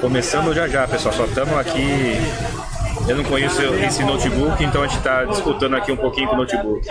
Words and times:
Começando 0.00 0.52
já 0.54 0.66
já, 0.66 0.86
pessoal. 0.88 1.14
Só 1.14 1.24
estamos 1.24 1.56
aqui. 1.58 2.16
Eu 3.08 3.16
não 3.16 3.24
conheço 3.24 3.60
esse 3.62 4.04
notebook, 4.04 4.62
então 4.62 4.82
a 4.82 4.86
gente 4.86 4.98
está 4.98 5.24
disputando 5.24 5.74
aqui 5.74 5.90
um 5.90 5.96
pouquinho 5.96 6.28
com 6.28 6.34
o 6.34 6.38
notebook. 6.38 6.86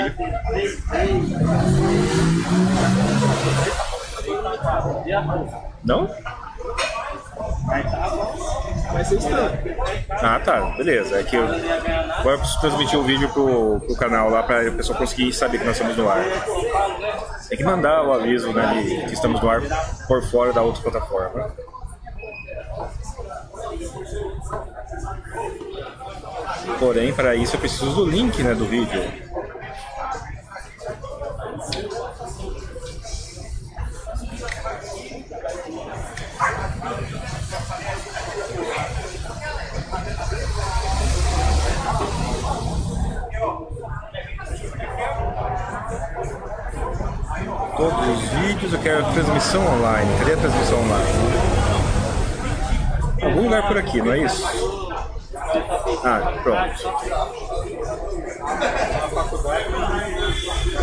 Não? 5.84 6.10
Ah, 10.10 10.40
tá, 10.44 10.62
beleza. 10.78 11.20
É 11.20 11.24
que 11.24 11.36
eu, 11.36 11.48
preciso 12.38 12.60
transmitir 12.60 13.00
o 13.00 13.04
vídeo 13.04 13.30
pro, 13.30 13.80
pro 13.80 13.96
canal 13.96 14.30
lá 14.30 14.44
para 14.44 14.70
o 14.70 14.74
pessoal 14.74 14.98
conseguir 15.00 15.34
saber 15.34 15.60
que 15.60 15.66
nós 15.66 15.76
estamos 15.76 15.96
no 15.98 16.10
ar. 16.10 16.24
Tem 17.48 17.58
que 17.58 17.64
mandar 17.64 18.04
o 18.04 18.14
aviso 18.14 18.54
né, 18.54 18.84
que 19.08 19.14
estamos 19.14 19.42
no 19.42 19.50
ar 19.50 19.62
por 20.08 20.24
fora 20.24 20.54
da 20.54 20.62
outra 20.62 20.82
plataforma. 20.82 21.54
Porém, 26.80 27.14
para 27.14 27.36
isso 27.36 27.56
eu 27.56 27.60
preciso 27.60 27.92
do 27.94 28.06
link 28.06 28.42
né, 28.44 28.54
do 28.54 28.66
vídeo. 28.66 29.02
Todos 47.78 48.08
os 48.10 48.30
vídeos, 48.30 48.74
eu 48.74 48.80
quero 48.80 49.04
transmissão 49.12 49.66
online. 49.66 50.12
Cadê 50.20 50.34
a 50.34 50.38
transmissão 50.38 50.80
online? 50.80 51.62
Algum 53.24 53.44
lugar 53.44 53.68
por 53.68 53.78
aqui, 53.78 54.02
não 54.02 54.14
é 54.14 54.20
isso? 54.20 54.91
Ah, 56.04 56.40
pronto. 56.44 56.82
Faculdade 59.14 59.66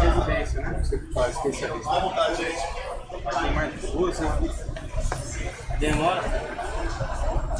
residência, 0.00 0.60
né? 0.60 0.80
Você 0.82 0.98
faz 1.14 1.36
especialista. 1.36 1.90
Tem 3.40 3.52
mais 3.52 3.82
duas, 3.82 4.20
né? 4.20 4.30
Demora? 5.78 6.22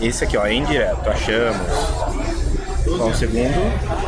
Esse 0.01 0.25
aqui, 0.25 0.37
ó, 0.37 0.47
é 0.47 0.55
indireto, 0.55 1.09
achamos. 1.09 1.69
Qual 2.85 3.09
o 3.09 3.15
segundo? 3.15 3.99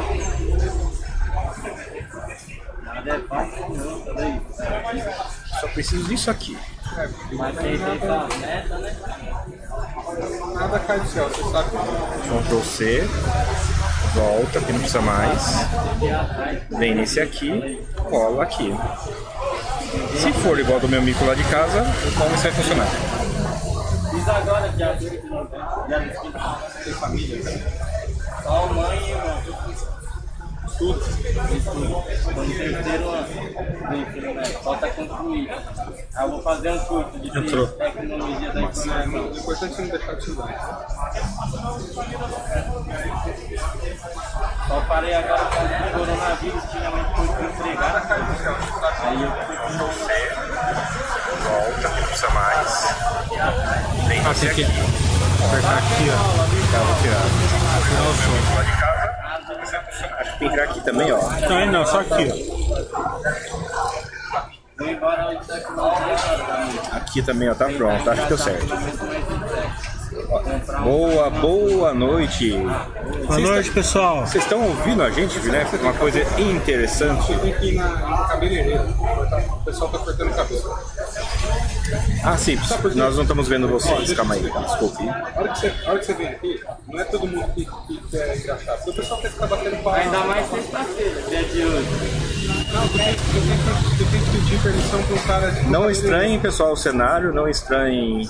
Só 5.61 5.69
preciso 5.69 6.05
disso 6.05 6.31
aqui. 6.31 6.59
Mas 7.33 7.57
tem 7.57 7.75
essa 7.75 8.29
meta, 8.39 8.79
né? 8.79 8.97
Nada 10.55 10.79
cai 10.81 11.01
do 11.01 11.09
céu, 11.09 11.29
você 11.29 11.43
sabe. 11.51 11.71
Ctrl 12.29 12.61
C. 12.63 13.09
Volta, 14.15 14.61
que 14.61 14.73
não 14.73 14.81
precisa 14.81 15.01
mais. 15.01 15.67
Vem 16.71 16.95
nesse 16.95 17.21
aqui, 17.21 17.81
cola 18.09 18.43
aqui. 18.43 18.75
Se 20.17 20.33
for 20.33 20.59
igual 20.59 20.81
do 20.81 20.89
meu 20.89 21.01
mico 21.03 21.25
lá 21.25 21.35
de 21.35 21.45
casa, 21.45 21.85
como 22.19 22.35
isso 22.35 22.43
vai 22.43 22.53
funcionar? 22.53 22.89
Diz 24.13 24.29
agora, 24.29 24.69
dia 24.71 24.99
8 25.01 25.23
de 25.23 25.31
novembro, 25.31 25.87
dia 25.87 25.99
25. 26.01 26.39
Tem 26.85 26.93
família, 26.95 27.43
né? 27.43 27.63
Só 28.43 28.67
mãe 28.67 28.99
e 28.99 29.11
irmão. 29.11 29.43
Tudo. 30.81 30.99
Estudo. 30.99 32.05
Tô 32.25 32.41
no 32.41 32.57
terceiro 32.57 33.11
ano 33.11 33.27
do 33.27 33.97
ensino 33.97 34.35
médio. 34.35 34.59
Falta 34.61 34.89
concluir. 34.89 35.51
Aí 35.51 36.25
eu 36.25 36.31
vou 36.31 36.43
fazer 36.43 36.71
um 36.71 36.79
curso 36.79 37.19
de 37.21 37.29
Entrou. 37.39 37.67
tecnologia 37.67 38.51
da 38.51 38.61
É, 38.61 38.63
informação. 38.63 39.21
o 39.29 39.37
importante 39.39 39.75
é 39.75 39.83
não 39.83 39.89
deixar 39.91 40.15
de 40.15 40.19
estudar. 40.21 40.87
Só 44.69 44.81
parei 44.89 45.15
agora 45.15 45.45
por 45.45 45.55
causa 45.55 45.69
do 45.69 45.93
coronavírus, 45.99 46.63
tinha 46.71 46.91
muito 46.91 47.13
curso 47.13 47.43
empregado. 47.61 48.13
Aí 49.03 49.23
eu 49.23 49.31
fui 49.45 49.57
Volta, 51.45 51.89
que 51.91 52.01
não 52.01 52.07
precisa 52.07 52.31
mais. 52.31 52.97
Vem 54.09 54.21
Ah, 54.21 54.35
que 54.35 54.49
aqui. 54.49 54.65
apertar 54.65 55.77
aqui, 55.77 56.09
ó. 56.09 56.17
Tá, 56.73 56.79
vou 56.79 56.95
tirar. 57.03 57.21
Tirar 57.85 58.09
o 58.09 58.15
som. 58.15 58.90
Entrar 60.45 60.65
aqui 60.65 60.81
também, 60.83 61.11
ó. 61.13 61.19
Não, 61.19 61.57
aí 61.57 61.71
não, 61.71 61.87
só 61.87 62.01
aqui, 62.01 62.31
ó. 62.31 62.35
Aqui 66.97 67.23
também, 67.23 67.49
ó, 67.49 67.55
tá 67.55 67.67
pronto. 67.69 68.11
Acho 68.11 68.23
que 68.23 68.29
deu 68.29 68.39
certo. 68.39 68.67
Boa, 70.83 71.31
boa 71.31 71.95
noite. 71.95 72.53
Boa 73.27 73.39
noite, 73.39 73.71
pessoal. 73.71 74.27
Vocês 74.27 74.43
estão 74.45 74.63
ouvindo 74.67 75.03
a 75.03 75.11
gente, 75.11 75.39
né? 75.49 75.67
Uma 75.81 75.93
coisa 75.93 76.21
interessante. 76.41 77.33
Que 77.61 77.67
ir 77.67 77.75
na, 77.75 77.89
cortar- 78.97 79.45
O 79.55 79.65
pessoal 79.65 79.91
tá 79.91 79.99
cortando 79.99 80.31
o 80.31 80.35
cabelo. 80.35 80.79
Ah, 82.25 82.37
sim, 82.37 82.57
nós 82.95 83.15
não 83.17 83.23
estamos 83.23 83.49
vendo 83.49 83.69
vocês. 83.69 84.13
Calma 84.15 84.35
aí, 84.35 84.43
desculpe. 84.43 85.09
A 85.09 85.33
hora 85.37 85.49
que 85.49 85.59
você, 85.59 85.75
a 85.87 85.91
hora 85.91 85.99
que 85.99 86.07
você 86.07 86.15
vem 86.15 86.29
aqui, 86.29 86.61
não 86.89 87.01
é 87.01 87.05
todo 87.05 87.27
mundo 87.27 87.47
que, 87.55 87.69
quer 88.11 88.37
engraxar. 88.37 88.77
Porque 88.77 88.91
o 88.91 88.95
pessoal 88.95 89.21
quer 89.21 89.31
ficar 89.31 89.47
batendo 89.47 89.83
palma. 89.83 89.99
Ainda 89.99 90.19
mais 90.21 90.51
sexta-feira, 90.51 91.23
dia 91.29 91.45
de 91.45 91.65
hoje. 91.65 91.89
Não, 92.73 92.89
tu 92.89 92.99
tem, 92.99 93.15
tu 93.15 93.23
tem 93.33 93.43
que- 93.43 94.05
tu 94.05 94.11
tem 94.11 94.21
que 94.21 94.31
pedir 94.31 94.63
permissão 94.63 95.03
pro 95.05 95.19
cara. 95.21 95.51
de- 95.51 95.69
Não 95.69 95.91
estranhem, 95.91 96.39
pessoal, 96.41 96.73
o 96.73 96.77
cenário, 96.77 97.33
não 97.33 97.49
estranhem 97.49 98.29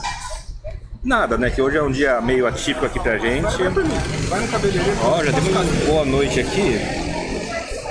nada, 1.03 1.37
né? 1.39 1.51
Que 1.51 1.61
hoje 1.63 1.77
é 1.77 1.83
um 1.83 1.91
dia 1.91 2.21
meio 2.21 2.47
atípico 2.47 2.85
aqui 2.87 3.01
pra 3.01 3.19
gente. 3.19 3.43
Vai 3.57 3.69
mim. 3.85 3.91
Vai 4.29 4.41
no 4.41 4.49
cabeleireiro. 4.49 4.99
Ó, 5.05 5.25
já 5.25 5.33
temos 5.33 5.49
uma 5.51 5.65
boa 5.87 6.05
noite 6.05 6.41
aqui. 6.41 6.79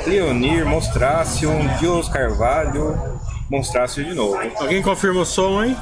Leonir, 0.08 0.66
Monstrácio, 0.66 1.52
Dios 1.80 2.08
Carvalho, 2.10 2.98
Monstrácio 3.50 4.04
de 4.04 4.14
novo. 4.14 4.40
Alguém 4.60 4.82
confirma 4.82 5.22
o 5.22 5.26
som, 5.26 5.64
hein? 5.64 5.76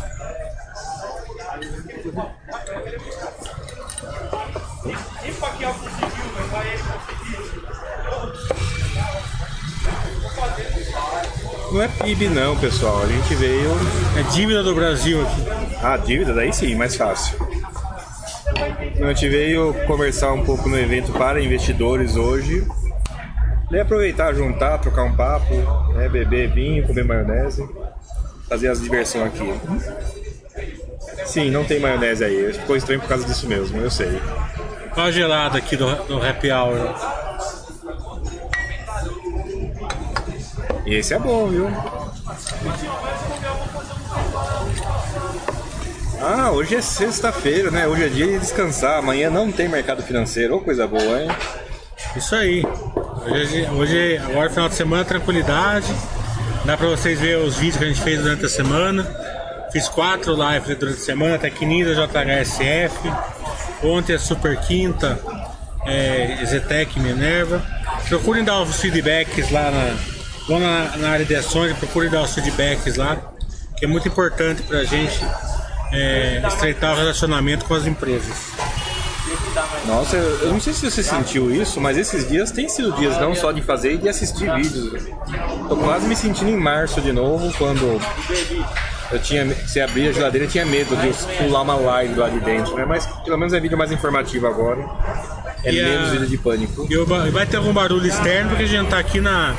Não 11.72 11.82
é 11.82 11.88
PIB 11.88 12.30
não, 12.30 12.56
pessoal. 12.58 13.04
A 13.04 13.08
gente 13.08 13.36
veio. 13.36 13.72
É 14.18 14.24
dívida 14.32 14.64
do 14.64 14.74
Brasil 14.74 15.22
aqui. 15.22 15.42
Ah, 15.84 15.98
dívida, 15.98 16.34
daí 16.34 16.54
sim, 16.54 16.76
mais 16.76 16.96
fácil. 16.96 17.38
A 18.56 19.08
gente 19.10 19.30
veio 19.30 19.74
conversar 19.86 20.34
um 20.34 20.44
pouco 20.44 20.70
no 20.70 20.80
evento 20.80 21.12
para 21.12 21.42
investidores 21.42 22.16
hoje. 22.16 22.66
E 23.70 23.78
aproveitar, 23.78 24.34
juntar, 24.34 24.78
trocar 24.78 25.04
um 25.04 25.16
papo, 25.16 25.54
né, 25.94 26.08
beber 26.08 26.54
vinho, 26.54 26.88
comer 26.88 27.04
maionese, 27.04 27.68
fazer 28.48 28.70
as 28.70 28.82
diversões 28.82 29.26
aqui. 29.26 29.54
Sim, 31.26 31.52
não 31.52 31.66
tem 31.66 31.78
maionese 31.80 32.24
aí. 32.24 32.54
Ficou 32.54 32.78
estranho 32.78 33.02
por 33.02 33.10
causa 33.10 33.26
disso 33.26 33.46
mesmo, 33.46 33.78
eu 33.82 33.92
sei. 33.92 34.22
Olha 34.96 35.04
a 35.04 35.12
gelada 35.12 35.58
aqui 35.58 35.76
do, 35.76 35.94
do 36.06 36.26
Happy 36.26 36.50
Hour. 36.50 37.27
Esse 40.96 41.14
é 41.14 41.20
bom, 41.20 41.48
viu? 41.48 41.70
Ah, 46.20 46.52
hoje 46.52 46.76
é 46.76 46.82
sexta-feira, 46.82 47.70
né? 47.70 47.88
Hoje 47.88 48.06
é 48.06 48.08
dia 48.10 48.26
de 48.28 48.40
descansar. 48.40 48.98
Amanhã 48.98 49.30
não 49.30 49.52
tem 49.52 49.68
mercado 49.68 50.02
financeiro. 50.02 50.56
Ô, 50.56 50.62
coisa 50.62 50.88
boa, 50.88 51.22
hein? 51.22 51.30
Isso 52.16 52.36
aí. 52.36 52.64
Hoje, 53.26 53.66
é- 53.66 53.72
hoje 53.72 54.18
agora 54.18 54.50
final 54.50 54.70
de 54.70 54.76
semana, 54.76 55.06
tranquilidade. 55.06 55.94
Dá 56.66 56.76
pra 56.76 56.88
vocês 56.88 57.20
verem 57.20 57.46
os 57.46 57.56
vídeos 57.58 57.78
que 57.78 57.84
a 57.84 57.88
gente 57.88 58.02
fez 58.02 58.22
durante 58.22 58.46
a 58.46 58.50
semana. 58.50 59.04
Fiz 59.72 59.88
quatro 59.88 60.34
lives 60.34 60.78
durante 60.78 60.98
a 61.00 61.04
semana, 61.06 61.38
Tecnida, 61.38 61.94
JHSF. 61.94 62.98
Ontem 63.84 64.16
a 64.16 64.20
Super 64.20 64.58
Quinta, 64.62 65.20
é, 65.86 66.40
Zetec 66.46 67.00
Minerva. 67.00 67.62
Procurem 68.10 68.44
dar 68.44 68.62
os 68.62 68.80
feedbacks 68.80 69.52
lá 69.52 69.70
na. 69.70 70.17
Vão 70.48 70.60
na, 70.60 70.96
na 70.98 71.10
área 71.10 71.26
de 71.26 71.36
ações 71.36 71.72
e 71.72 71.74
procurem 71.76 72.10
dar 72.10 72.22
os 72.22 72.34
feedbacks 72.34 72.96
lá, 72.96 73.18
que 73.78 73.86
é 73.86 73.88
muito 73.88 74.08
importante 74.08 74.62
pra 74.64 74.84
gente 74.84 75.20
é, 75.92 76.42
estreitar 76.48 76.94
o 76.94 76.98
relacionamento 76.98 77.66
com 77.66 77.74
as 77.74 77.86
empresas. 77.86 78.36
Nossa, 79.86 80.16
eu 80.16 80.50
não 80.52 80.60
sei 80.60 80.74
se 80.74 80.90
você 80.90 81.02
sentiu 81.04 81.52
isso, 81.54 81.82
mas 81.82 81.98
esses 81.98 82.28
dias 82.28 82.52
têm 82.52 82.70
sido 82.70 82.92
dias 82.94 83.20
não 83.20 83.34
só 83.36 83.52
de 83.52 83.62
fazer 83.62 83.94
e 83.94 83.98
de 83.98 84.08
assistir 84.08 84.54
vídeos. 84.56 85.04
Tô 85.68 85.76
quase 85.78 86.06
me 86.08 86.16
sentindo 86.16 86.50
em 86.50 86.58
março 86.58 87.02
de 87.02 87.12
novo, 87.12 87.52
quando 87.58 88.00
eu 89.12 89.20
tinha, 89.20 89.46
se 89.68 89.82
abrir 89.82 90.10
a 90.10 90.12
geladeira, 90.12 90.48
tinha 90.48 90.66
medo 90.66 90.96
de 90.98 91.10
pular 91.44 91.62
uma 91.62 91.76
live 91.76 92.16
lá 92.16 92.30
de 92.30 92.40
dentro, 92.40 92.76
né? 92.76 92.86
Mas 92.86 93.06
pelo 93.24 93.38
menos 93.38 93.54
é 93.54 93.60
vídeo 93.60 93.78
mais 93.78 93.92
informativo 93.92 94.48
agora. 94.48 94.86
É 95.64 95.72
E 95.72 95.82
a- 95.82 95.86
menos 95.88 96.10
vídeo 96.12 96.28
de 96.28 96.38
pânico. 96.38 96.88
E 96.90 97.32
vai 97.32 97.46
ter 97.46 97.58
algum 97.58 97.74
barulho 97.74 98.06
externo 98.08 98.50
porque 98.50 98.64
a 98.64 98.68
gente 98.68 98.90
tá 98.90 99.00
aqui 99.00 99.20
na 99.20 99.56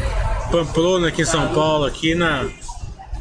Pamplona, 0.50 1.08
aqui 1.08 1.22
em 1.22 1.26
São 1.26 1.48
Paulo, 1.54 1.84
aqui 1.84 2.14
na 2.14 2.46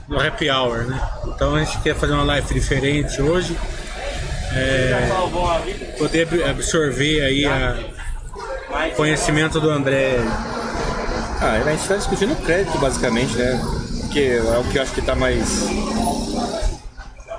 no 0.07 0.19
Happy 0.19 0.49
Hour, 0.49 0.85
né? 0.85 1.01
Então 1.27 1.55
a 1.55 1.63
gente 1.63 1.77
quer 1.79 1.93
fazer 1.95 2.13
uma 2.13 2.23
live 2.23 2.53
diferente 2.53 3.21
hoje. 3.21 3.57
é, 4.53 5.09
poder 5.97 6.23
ab- 6.27 6.43
absorver 6.49 7.21
aí 7.21 7.45
a 7.45 7.75
conhecimento 8.95 9.59
do 9.59 9.69
André. 9.69 10.15
Ah, 11.41 11.61
a 11.65 11.69
gente 11.71 11.81
está 11.81 11.95
discutindo 11.97 12.35
crédito 12.43 12.77
basicamente, 12.79 13.35
né? 13.35 13.59
Que 14.11 14.31
é 14.37 14.41
o 14.57 14.63
que 14.63 14.77
eu 14.77 14.81
acho 14.81 14.93
que 14.93 15.01
tá 15.01 15.13
mais. 15.13 15.63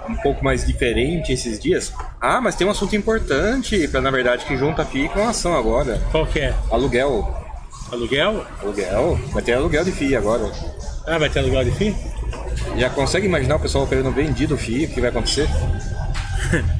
um 0.08 0.14
pouco 0.22 0.44
mais 0.44 0.66
diferente 0.66 1.32
esses 1.32 1.58
dias. 1.58 1.92
Ah, 2.20 2.40
mas 2.40 2.54
tem 2.54 2.66
um 2.66 2.70
assunto 2.70 2.94
importante, 2.96 3.88
pra, 3.88 4.00
na 4.00 4.10
verdade, 4.10 4.44
que 4.44 4.56
junta 4.56 4.84
FII 4.84 5.08
com 5.08 5.26
ação 5.28 5.56
agora. 5.56 6.00
Qual 6.10 6.26
que 6.26 6.40
é? 6.40 6.54
Aluguel. 6.70 7.47
Aluguel? 7.90 8.46
Aluguel? 8.60 9.18
Vai 9.32 9.42
ter 9.42 9.54
aluguel 9.54 9.84
de 9.84 9.92
FII 9.92 10.16
agora. 10.16 10.50
Ah, 11.06 11.18
vai 11.18 11.30
ter 11.30 11.38
aluguel 11.38 11.64
de 11.64 11.70
fim? 11.72 11.96
Já 12.76 12.90
consegue 12.90 13.26
imaginar 13.26 13.56
o 13.56 13.60
pessoal 13.60 13.84
operando 13.84 14.10
vendido 14.10 14.54
o 14.54 14.58
FII, 14.58 14.84
o 14.84 14.88
que 14.88 15.00
vai 15.00 15.10
acontecer? 15.10 15.48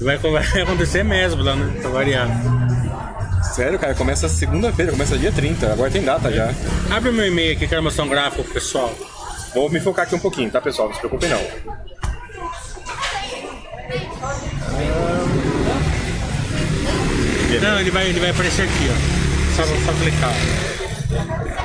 Vai, 0.00 0.16
vai 0.16 0.62
acontecer 0.62 1.04
mesmo 1.04 1.44
lá, 1.44 1.54
né? 1.54 1.80
Pra 1.80 1.88
variar. 1.90 2.26
Sério, 3.54 3.78
cara, 3.78 3.94
começa 3.94 4.28
segunda-feira, 4.28 4.90
começa 4.90 5.16
dia 5.16 5.30
30, 5.30 5.72
agora 5.72 5.92
tem 5.92 6.02
data 6.02 6.32
já. 6.32 6.52
Abre 6.90 7.10
o 7.10 7.12
meu 7.12 7.28
e-mail 7.28 7.54
aqui, 7.54 7.68
quero 7.68 7.84
mostrar 7.84 8.02
um 8.02 8.08
gráfico 8.08 8.42
pro 8.42 8.54
pessoal. 8.54 8.92
Vou 9.54 9.70
me 9.70 9.78
focar 9.78 10.04
aqui 10.04 10.16
um 10.16 10.18
pouquinho, 10.18 10.50
tá, 10.50 10.60
pessoal? 10.60 10.88
Não 10.88 10.94
se 10.94 11.00
preocupem 11.00 11.28
não. 11.28 11.40
Não, 17.60 17.78
ele 17.78 17.90
vai, 17.92 18.08
ele 18.08 18.18
vai 18.18 18.30
aparecer 18.30 18.62
aqui, 18.62 18.88
ó. 18.90 19.21
Só, 19.56 19.64
só 19.64 19.92
clicar. 20.00 20.32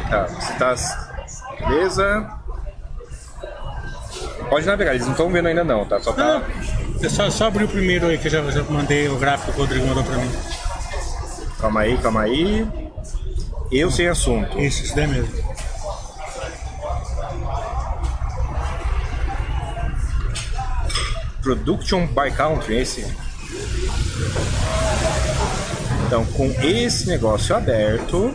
Tá, 0.09 0.25
você 0.25 0.53
tá. 0.53 1.67
Beleza. 1.67 2.29
Pode 4.49 4.65
navegar, 4.65 4.93
eles 4.93 5.05
não 5.05 5.11
estão 5.11 5.29
vendo 5.29 5.47
ainda 5.47 5.63
não, 5.63 5.85
tá? 5.85 5.99
Só 5.99 6.13
tá. 6.13 6.41
É 7.01 7.09
só, 7.09 7.29
só 7.29 7.47
abrir 7.47 7.65
o 7.65 7.67
primeiro 7.67 8.07
aí 8.07 8.17
que 8.17 8.27
eu 8.27 8.31
já, 8.31 8.41
já 8.49 8.63
mandei 8.63 9.07
o 9.07 9.17
gráfico 9.17 9.51
que 9.51 9.57
o 9.57 9.61
Rodrigo 9.61 9.85
mandou 9.87 10.03
pra 10.03 10.17
mim. 10.17 10.31
Calma 11.59 11.81
aí, 11.81 11.97
calma 11.97 12.21
aí. 12.21 12.67
Eu 13.71 13.91
sem 13.91 14.07
assunto. 14.07 14.59
Isso, 14.59 14.83
isso 14.83 14.95
daí 14.95 15.07
mesmo. 15.07 15.47
Production 21.41 22.07
by 22.07 22.31
Country, 22.35 22.77
esse. 22.77 23.05
Então, 26.07 26.25
com 26.25 26.49
esse 26.63 27.05
negócio 27.09 27.53
aberto. 27.53 28.33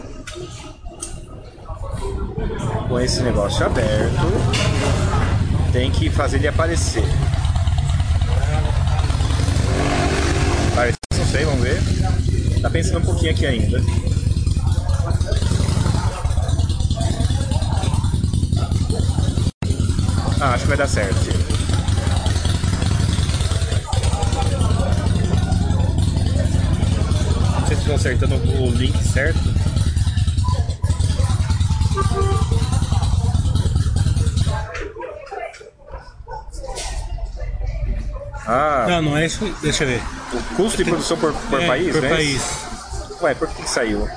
Com 2.86 3.00
esse 3.00 3.22
negócio 3.22 3.64
aberto. 3.64 4.12
Tem 5.72 5.90
que 5.90 6.10
fazer 6.10 6.36
ele 6.36 6.48
aparecer. 6.48 7.02
Parece, 10.74 10.98
não 11.16 11.24
sei, 11.24 11.44
vamos 11.46 11.62
ver. 11.62 11.80
Tá 12.60 12.68
pensando 12.68 12.98
um 12.98 13.06
pouquinho 13.06 13.30
aqui 13.30 13.46
ainda. 13.46 13.82
Ah, 20.38 20.52
acho 20.52 20.64
que 20.64 20.68
vai 20.68 20.76
dar 20.76 20.88
certo. 20.88 21.42
Não 27.60 27.61
sei 27.72 27.76
se 27.76 27.80
estão 27.80 27.94
acertando 27.96 28.34
o 28.36 28.70
link 28.70 28.96
certo. 29.02 29.38
Ah, 38.46 38.86
Não, 38.88 39.02
não 39.02 39.16
é 39.16 39.26
isso. 39.26 39.44
Deixa 39.62 39.84
eu 39.84 39.88
ver. 39.88 40.02
o 40.32 40.54
custo 40.56 40.78
de 40.78 40.84
produção 40.84 41.16
por, 41.16 41.32
por 41.32 41.62
É, 41.62 41.66
país, 41.66 41.92
por 41.92 42.02
né? 42.02 42.08
país. 42.08 42.42
Ué, 43.20 43.34
por 43.34 43.48
que, 43.48 43.62
que 43.62 43.70
saiu? 43.70 44.08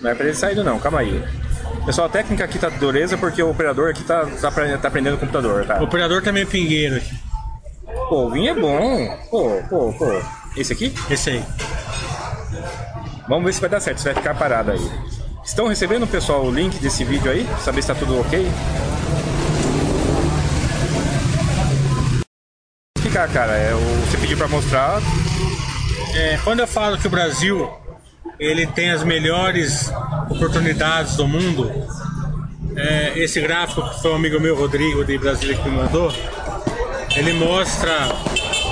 Não 0.00 0.10
é 0.10 0.14
pra 0.14 0.26
ele 0.26 0.34
saído 0.34 0.62
não, 0.62 0.78
calma 0.78 1.00
aí. 1.00 1.22
Pessoal, 1.84 2.06
a 2.06 2.10
técnica 2.10 2.44
aqui 2.44 2.58
tá 2.58 2.68
dureza 2.68 3.16
porque 3.18 3.42
o 3.42 3.50
operador 3.50 3.90
aqui 3.90 4.04
tá, 4.04 4.24
tá, 4.40 4.48
apre- 4.48 4.76
tá 4.78 4.88
aprendendo 4.88 5.14
o 5.14 5.18
computador, 5.18 5.64
tá? 5.66 5.80
O 5.80 5.84
operador 5.84 6.22
também 6.22 6.44
é 6.44 6.46
pingueiro 6.46 6.96
aqui. 6.96 7.14
Pô, 8.08 8.26
o 8.26 8.30
vinho 8.30 8.50
é 8.50 8.54
bom. 8.60 9.18
Pô, 9.30 9.62
pô, 9.68 9.92
pô. 9.94 10.22
Esse 10.56 10.72
aqui? 10.72 10.94
Esse 11.10 11.30
aí. 11.30 11.44
Vamos 13.28 13.44
ver 13.44 13.52
se 13.52 13.60
vai 13.60 13.70
dar 13.70 13.80
certo, 13.80 13.98
se 13.98 14.04
vai 14.04 14.14
ficar 14.14 14.34
parado 14.34 14.72
aí. 14.72 14.90
Estão 15.44 15.68
recebendo, 15.68 16.06
pessoal, 16.06 16.44
o 16.44 16.50
link 16.50 16.78
desse 16.78 17.04
vídeo 17.04 17.30
aí? 17.30 17.46
Saber 17.60 17.82
se 17.82 17.88
tá 17.88 17.94
tudo 17.94 18.20
ok? 18.20 18.50
Explicar, 22.96 23.28
cara, 23.28 23.52
é, 23.52 23.72
você 23.72 24.18
pediu 24.18 24.36
pra 24.36 24.48
mostrar. 24.48 25.00
É, 26.14 26.38
quando 26.44 26.60
eu 26.60 26.66
falo 26.66 26.98
que 26.98 27.06
o 27.06 27.10
Brasil 27.10 27.70
ele 28.38 28.66
tem 28.66 28.90
as 28.90 29.04
melhores 29.04 29.92
oportunidades 30.28 31.16
do 31.16 31.26
mundo, 31.26 31.70
é, 32.76 33.12
esse 33.16 33.40
gráfico 33.40 33.88
que 33.88 34.02
foi 34.02 34.12
um 34.12 34.16
amigo 34.16 34.40
meu, 34.40 34.56
Rodrigo, 34.56 35.04
de 35.04 35.16
Brasília, 35.16 35.56
que 35.56 35.68
me 35.68 35.76
mandou, 35.76 36.12
ele 37.16 37.32
mostra 37.34 38.08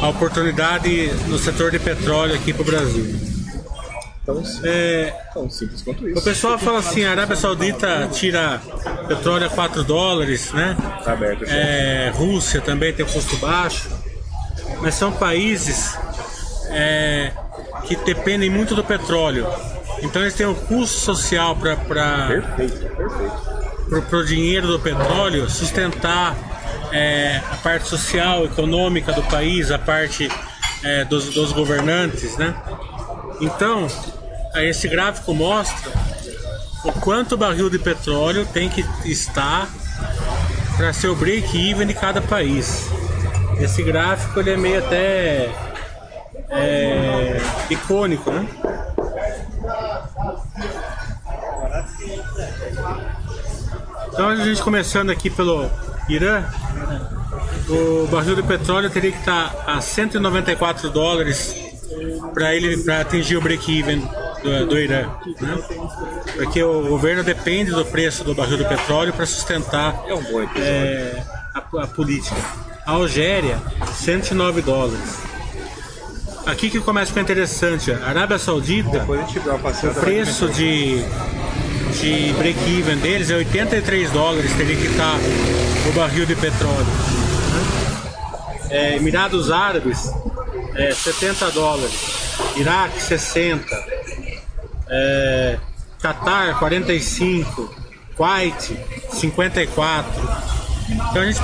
a 0.03 0.08
oportunidade 0.08 1.06
no 1.29 1.38
setor 1.38 1.70
de 1.70 1.79
petróleo 1.79 2.35
aqui 2.35 2.53
para 2.53 2.62
o 2.62 2.64
Brasil. 2.64 3.30
Tão, 4.25 4.43
É, 4.64 5.14
tão 5.32 5.49
simples 5.49 5.82
quanto 5.82 6.05
o 6.05 6.08
isso. 6.08 6.22
pessoal 6.22 6.58
fala 6.58 6.78
assim, 6.81 7.05
a 7.05 7.11
Arábia 7.11 7.37
Saudita 7.37 8.08
tira 8.12 8.61
petróleo 9.08 9.46
a 9.46 9.50
4 9.50 9.82
dólares, 9.82 10.52
né? 10.52 10.76
Tá 11.05 11.12
aberto. 11.12 11.44
É, 11.49 12.12
Rússia 12.14 12.61
também 12.61 12.93
tem 12.93 13.05
custo 13.06 13.37
baixo, 13.37 13.88
mas 14.82 14.94
são 14.94 15.11
países 15.11 15.96
é, 16.69 17.32
que 17.87 17.96
dependem 17.96 18.50
muito 18.50 18.75
do 18.75 18.84
petróleo. 18.84 19.46
Então 20.02 20.22
eles 20.22 20.34
têm 20.34 20.46
um 20.46 20.55
custo 20.55 20.99
social 20.99 21.56
para 21.56 21.76
Perfeito, 21.76 22.96
perfeito. 22.96 24.17
o 24.17 24.25
dinheiro 24.25 24.67
do 24.67 24.78
petróleo 24.78 25.49
sustentar 25.49 26.37
é, 26.93 27.40
a 27.50 27.56
parte 27.56 27.88
social, 27.88 28.44
econômica 28.44 29.12
do 29.12 29.22
país, 29.25 29.70
a 29.70 29.78
parte 29.78 30.31
é, 30.82 31.05
dos, 31.05 31.31
dos 31.31 31.52
governantes, 31.52 32.37
né? 32.37 32.55
Então, 33.40 33.87
esse 34.56 34.88
gráfico 34.88 35.32
mostra 35.34 35.90
o 36.84 36.92
quanto 36.92 37.34
o 37.34 37.38
barril 37.38 37.70
de 37.70 37.78
petróleo 37.78 38.46
tem 38.46 38.69
que 38.69 38.84
estar 39.04 39.69
para 40.76 40.92
ser 40.92 41.08
o 41.08 41.14
break-even 41.14 41.86
de 41.86 41.94
cada 41.94 42.20
país. 42.20 42.88
Esse 43.58 43.82
gráfico 43.82 44.41
ele 44.41 44.50
é 44.50 44.56
meio 44.56 44.79
até 44.79 45.50
é, 46.48 47.41
icônico, 47.69 48.31
né? 48.31 48.46
Então 54.12 54.29
a 54.29 54.36
gente 54.36 54.62
começando 54.62 55.10
aqui 55.10 55.31
pelo 55.31 55.70
Irã, 56.08 56.44
o 57.69 58.06
barril 58.08 58.34
de 58.34 58.43
petróleo 58.43 58.91
teria 58.91 59.12
que 59.12 59.19
estar 59.19 59.55
a 59.67 59.81
194 59.81 60.91
dólares 60.91 61.69
para 62.32 62.55
ele 62.55 62.77
para 62.79 63.01
atingir 63.01 63.37
o 63.37 63.41
break-even 63.41 64.01
do, 64.43 64.67
do 64.67 64.79
Irã, 64.79 65.09
né? 65.41 65.59
Porque 66.35 66.63
o 66.63 66.82
governo 66.89 67.23
depende 67.23 67.70
do 67.70 67.85
preço 67.85 68.25
do 68.25 68.35
barril 68.35 68.59
de 68.59 68.65
petróleo 68.65 69.13
para 69.13 69.27
sustentar 69.27 70.03
É 70.06 70.15
um 70.15 70.23
é, 70.56 71.23
a, 71.55 71.82
a 71.82 71.87
política. 71.87 72.37
A 72.87 72.93
Algéria, 72.93 73.59
109 73.94 74.63
dólares. 74.63 75.19
Aqui 76.47 76.70
que 76.70 76.81
começa 76.81 77.05
a 77.05 77.09
ficar 77.09 77.20
interessante. 77.20 77.93
A 77.93 78.09
Arábia 78.09 78.39
Saudita, 78.39 79.06
o 79.06 80.01
preço 80.01 80.49
de, 80.49 81.03
de 82.01 82.32
break-even 82.39 82.97
deles 82.97 83.31
é 83.31 83.37
83 83.37 84.11
dólares, 84.11 84.53
teria 84.55 84.77
que 84.77 84.87
estar 84.87 85.17
o 85.89 85.93
barril 85.93 86.25
de 86.25 86.35
petróleo. 86.35 86.87
né? 86.87 88.70
É, 88.70 88.97
Emirados 88.97 89.51
Árabes, 89.51 90.11
é, 90.74 90.93
70 90.93 91.50
dólares. 91.50 91.94
Iraque, 92.56 93.03
60. 93.03 93.65
É, 94.89 95.58
Qatar, 96.00 96.58
45. 96.58 97.74
Kuwait, 98.17 98.77
54. 99.12 100.50
Então, 100.91 101.24
gente, 101.24 101.41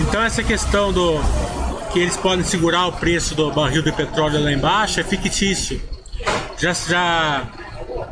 então 0.00 0.22
essa 0.22 0.42
questão 0.42 0.92
do 0.92 1.18
que 1.92 1.98
eles 1.98 2.16
podem 2.16 2.44
segurar 2.44 2.86
o 2.86 2.92
preço 2.92 3.34
do 3.34 3.50
barril 3.50 3.82
de 3.82 3.90
petróleo 3.90 4.42
lá 4.42 4.52
embaixo 4.52 5.00
é 5.00 5.04
fictício. 5.04 5.80
Já, 6.58 6.72
já 6.72 7.48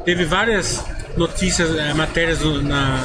teve 0.05 0.25
várias 0.25 0.85
notícias, 1.17 1.77
eh, 1.77 1.95
matérias 1.95 2.41
na, 2.63 3.03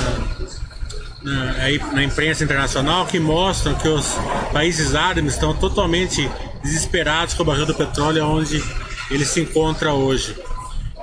na, 1.21 1.53
na 1.93 2.03
imprensa 2.03 2.43
internacional 2.43 3.05
que 3.05 3.19
mostram 3.19 3.75
que 3.75 3.87
os 3.87 4.17
países 4.51 4.95
árabes 4.95 5.33
estão 5.33 5.53
totalmente 5.53 6.29
desesperados 6.63 7.33
com 7.33 7.43
o 7.43 7.45
barril 7.45 7.65
do 7.65 7.75
petróleo 7.75 8.25
onde 8.25 8.63
ele 9.09 9.25
se 9.25 9.41
encontra 9.41 9.93
hoje. 9.93 10.35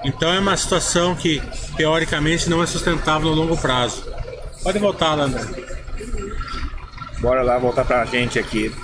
Então 0.04 0.32
é 0.32 0.38
uma 0.38 0.56
situação 0.56 1.14
que 1.14 1.42
teoricamente 1.76 2.48
não 2.48 2.62
é 2.62 2.66
sustentável 2.66 3.30
no 3.30 3.34
longo 3.34 3.56
prazo. 3.56 4.04
Pode 4.62 4.78
voltar, 4.78 5.14
Landra. 5.14 5.46
Bora 7.20 7.42
lá 7.42 7.58
voltar 7.58 7.84
pra 7.84 8.04
gente 8.04 8.38
aqui. 8.38 8.74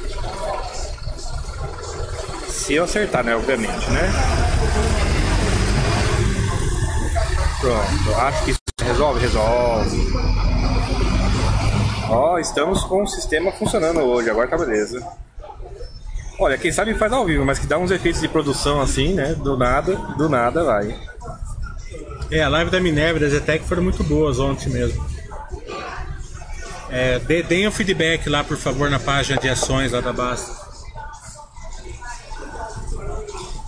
Se 2.48 2.74
eu 2.74 2.84
acertar, 2.84 3.24
né? 3.24 3.36
Obviamente, 3.36 3.90
né? 3.90 4.10
Pronto, 7.60 8.20
acho 8.20 8.44
que 8.44 8.50
isso 8.50 8.60
resolve, 8.82 9.20
resolve. 9.20 10.12
Ó, 12.08 12.38
estamos 12.38 12.82
com 12.84 13.04
o 13.04 13.06
sistema 13.06 13.52
funcionando 13.52 14.00
hoje, 14.00 14.28
agora 14.28 14.48
tá 14.48 14.58
beleza. 14.58 15.00
Olha, 16.42 16.58
quem 16.58 16.72
sabe 16.72 16.92
faz 16.94 17.12
ao 17.12 17.24
vivo, 17.24 17.44
mas 17.44 17.58
que 17.60 17.66
dá 17.68 17.78
uns 17.78 17.90
efeitos 17.92 18.20
de 18.20 18.26
produção 18.28 18.80
assim, 18.80 19.14
né? 19.14 19.34
Do 19.34 19.56
nada, 19.56 19.94
do 20.18 20.28
nada 20.28 20.64
vai. 20.64 20.98
É, 22.30 22.42
a 22.42 22.48
live 22.48 22.68
da 22.70 22.80
Minerva 22.80 23.18
e 23.18 23.22
da 23.22 23.28
Zetec 23.28 23.64
foram 23.64 23.82
muito 23.82 24.02
boas 24.02 24.40
ontem 24.40 24.68
mesmo. 24.70 25.06
É, 26.90 27.18
dê- 27.20 27.42
deem 27.44 27.66
o 27.68 27.72
feedback 27.72 28.28
lá, 28.28 28.42
por 28.42 28.56
favor, 28.56 28.90
na 28.90 28.98
página 28.98 29.40
de 29.40 29.48
ações 29.48 29.92
lá 29.92 30.00
da 30.00 30.12
Basta. 30.12 30.60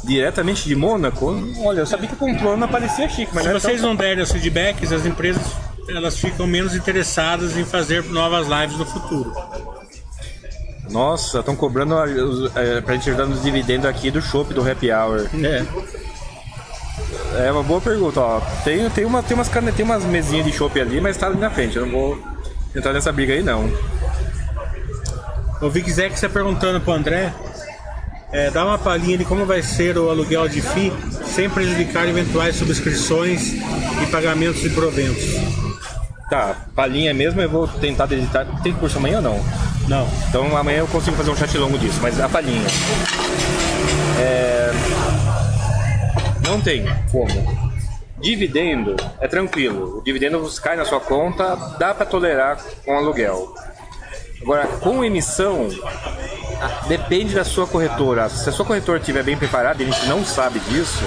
Diretamente 0.02 0.68
de 0.68 0.74
Mônaco? 0.74 1.34
Olha, 1.64 1.80
eu 1.80 1.86
sabia 1.86 2.08
que 2.08 2.14
o 2.14 2.18
Pamplona 2.18 2.66
parecia 2.68 3.08
chique, 3.08 3.30
mas 3.32 3.44
Se 3.44 3.48
não 3.50 3.56
é 3.56 3.60
vocês 3.60 3.80
tão- 3.80 3.90
não 3.90 3.96
derem 3.96 4.22
os 4.22 4.32
feedbacks, 4.32 4.92
as 4.92 5.06
empresas 5.06 5.42
elas 5.88 6.18
ficam 6.18 6.46
menos 6.46 6.74
interessadas 6.74 7.56
em 7.56 7.64
fazer 7.64 8.02
novas 8.04 8.46
lives 8.48 8.76
no 8.76 8.84
futuro. 8.84 9.32
Nossa, 10.90 11.40
estão 11.40 11.56
cobrando 11.56 11.94
a- 11.96 12.04
os- 12.04 12.54
é, 12.56 12.80
pra 12.80 12.94
gente 12.94 13.08
ajudar 13.10 13.26
nos 13.26 13.42
dividendos 13.42 13.86
aqui 13.86 14.10
do 14.10 14.20
shopping 14.22 14.54
do 14.54 14.68
Happy 14.70 14.90
Hour. 14.92 15.28
É. 15.42 15.64
É 17.46 17.50
uma 17.52 17.62
boa 17.62 17.80
pergunta, 17.80 18.20
ó. 18.20 18.40
Tem, 18.64 18.88
tem, 18.90 19.04
uma, 19.04 19.22
tem, 19.22 19.34
umas, 19.36 19.48
cane- 19.48 19.72
tem 19.72 19.84
umas 19.84 20.04
mesinhas 20.04 20.46
de 20.46 20.52
chopp 20.52 20.78
ali, 20.80 21.00
mas 21.00 21.16
tá 21.16 21.26
ali 21.26 21.38
na 21.38 21.50
frente. 21.50 21.76
Eu 21.76 21.86
não 21.86 21.92
vou 21.92 22.18
entrar 22.76 22.92
nessa 22.92 23.10
briga 23.10 23.32
aí, 23.34 23.42
não. 23.42 23.68
O 25.60 25.68
Vic 25.70 25.90
Zek 25.90 26.14
está 26.14 26.28
perguntando 26.28 26.80
pro 26.80 26.92
André. 26.92 27.32
é, 28.32 28.50
dá 28.50 28.64
uma 28.64 28.76
palhinha 28.78 29.16
de 29.16 29.24
como 29.24 29.46
vai 29.46 29.62
ser 29.62 29.96
o 29.96 30.10
aluguel 30.10 30.48
de 30.48 30.60
FII 30.60 30.92
sem 31.24 31.48
prejudicar 31.48 32.08
eventuais 32.08 32.56
subscrições 32.56 33.52
e 34.02 34.06
pagamentos 34.10 34.60
de 34.60 34.70
proventos. 34.70 35.24
Tá, 36.28 36.56
palhinha 36.74 37.14
mesmo, 37.14 37.40
eu 37.40 37.48
vou 37.48 37.66
tentar 37.68 38.10
editar. 38.12 38.44
Tem 38.62 38.72
curso 38.72 38.98
amanhã 38.98 39.16
ou 39.18 39.22
não? 39.22 39.44
Não. 39.88 40.08
Então 40.28 40.56
amanhã 40.56 40.78
eu 40.78 40.86
consigo 40.86 41.16
fazer 41.16 41.30
um 41.30 41.36
chat 41.36 41.56
longo 41.58 41.78
disso, 41.78 41.98
mas 42.02 42.18
a 42.20 42.28
palhinha. 42.28 42.66
É... 44.18 44.70
Não 46.46 46.60
tem 46.60 46.84
como. 47.10 47.72
Dividendo 48.20 48.96
é 49.20 49.28
tranquilo. 49.28 49.98
O 49.98 50.02
dividendo 50.02 50.48
cai 50.62 50.76
na 50.76 50.84
sua 50.84 51.00
conta, 51.00 51.54
dá 51.78 51.92
para 51.94 52.06
tolerar 52.06 52.58
com 52.84 52.96
aluguel. 52.96 53.54
Agora, 54.40 54.66
com 54.66 55.04
emissão, 55.04 55.68
a- 56.60 56.86
depende 56.86 57.34
da 57.34 57.44
sua 57.44 57.66
corretora. 57.66 58.28
Se 58.28 58.48
a 58.48 58.52
sua 58.52 58.64
corretora 58.64 58.98
estiver 58.98 59.22
bem 59.22 59.36
preparada, 59.36 59.82
e 59.82 59.86
a 59.86 59.90
gente 59.90 60.06
não 60.06 60.24
sabe 60.24 60.58
disso, 60.60 61.02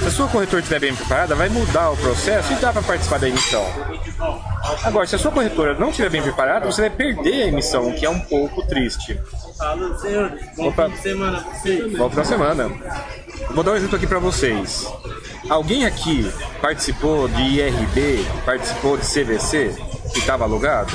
se 0.00 0.06
a 0.06 0.10
sua 0.10 0.28
corretora 0.28 0.60
estiver 0.60 0.80
bem 0.80 0.94
preparada, 0.94 1.34
vai 1.34 1.48
mudar 1.48 1.90
o 1.90 1.96
processo 1.96 2.52
e 2.52 2.56
dá 2.56 2.72
para 2.72 2.82
participar 2.82 3.18
da 3.18 3.28
emissão. 3.28 3.64
Agora, 4.82 5.06
se 5.06 5.14
a 5.14 5.18
sua 5.18 5.30
corretora 5.30 5.74
não 5.74 5.90
estiver 5.90 6.10
bem 6.10 6.22
preparada, 6.22 6.66
você 6.66 6.82
vai 6.82 6.90
perder 6.90 7.42
a 7.42 7.46
emissão, 7.46 7.88
o 7.88 7.94
que 7.94 8.06
é 8.06 8.10
um 8.10 8.20
pouco 8.20 8.66
triste. 8.66 9.20
Falou, 9.58 9.96
senhores. 9.98 10.42
Bom 10.56 10.72
semana 11.02 11.40
pra 11.40 11.52
vocês. 11.54 11.96
Volta 11.96 12.14
pra 12.14 12.24
semana. 12.24 12.70
Vou 13.50 13.62
dar 13.62 13.72
um 13.72 13.76
exemplo 13.76 13.96
aqui 13.96 14.06
pra 14.06 14.18
vocês. 14.18 14.86
Alguém 15.48 15.86
aqui 15.86 16.30
participou 16.60 17.28
de 17.28 17.42
IRB, 17.42 18.26
participou 18.44 18.96
de 18.96 19.06
CVC 19.06 19.74
e 20.14 20.18
estava 20.18 20.44
alugado? 20.44 20.92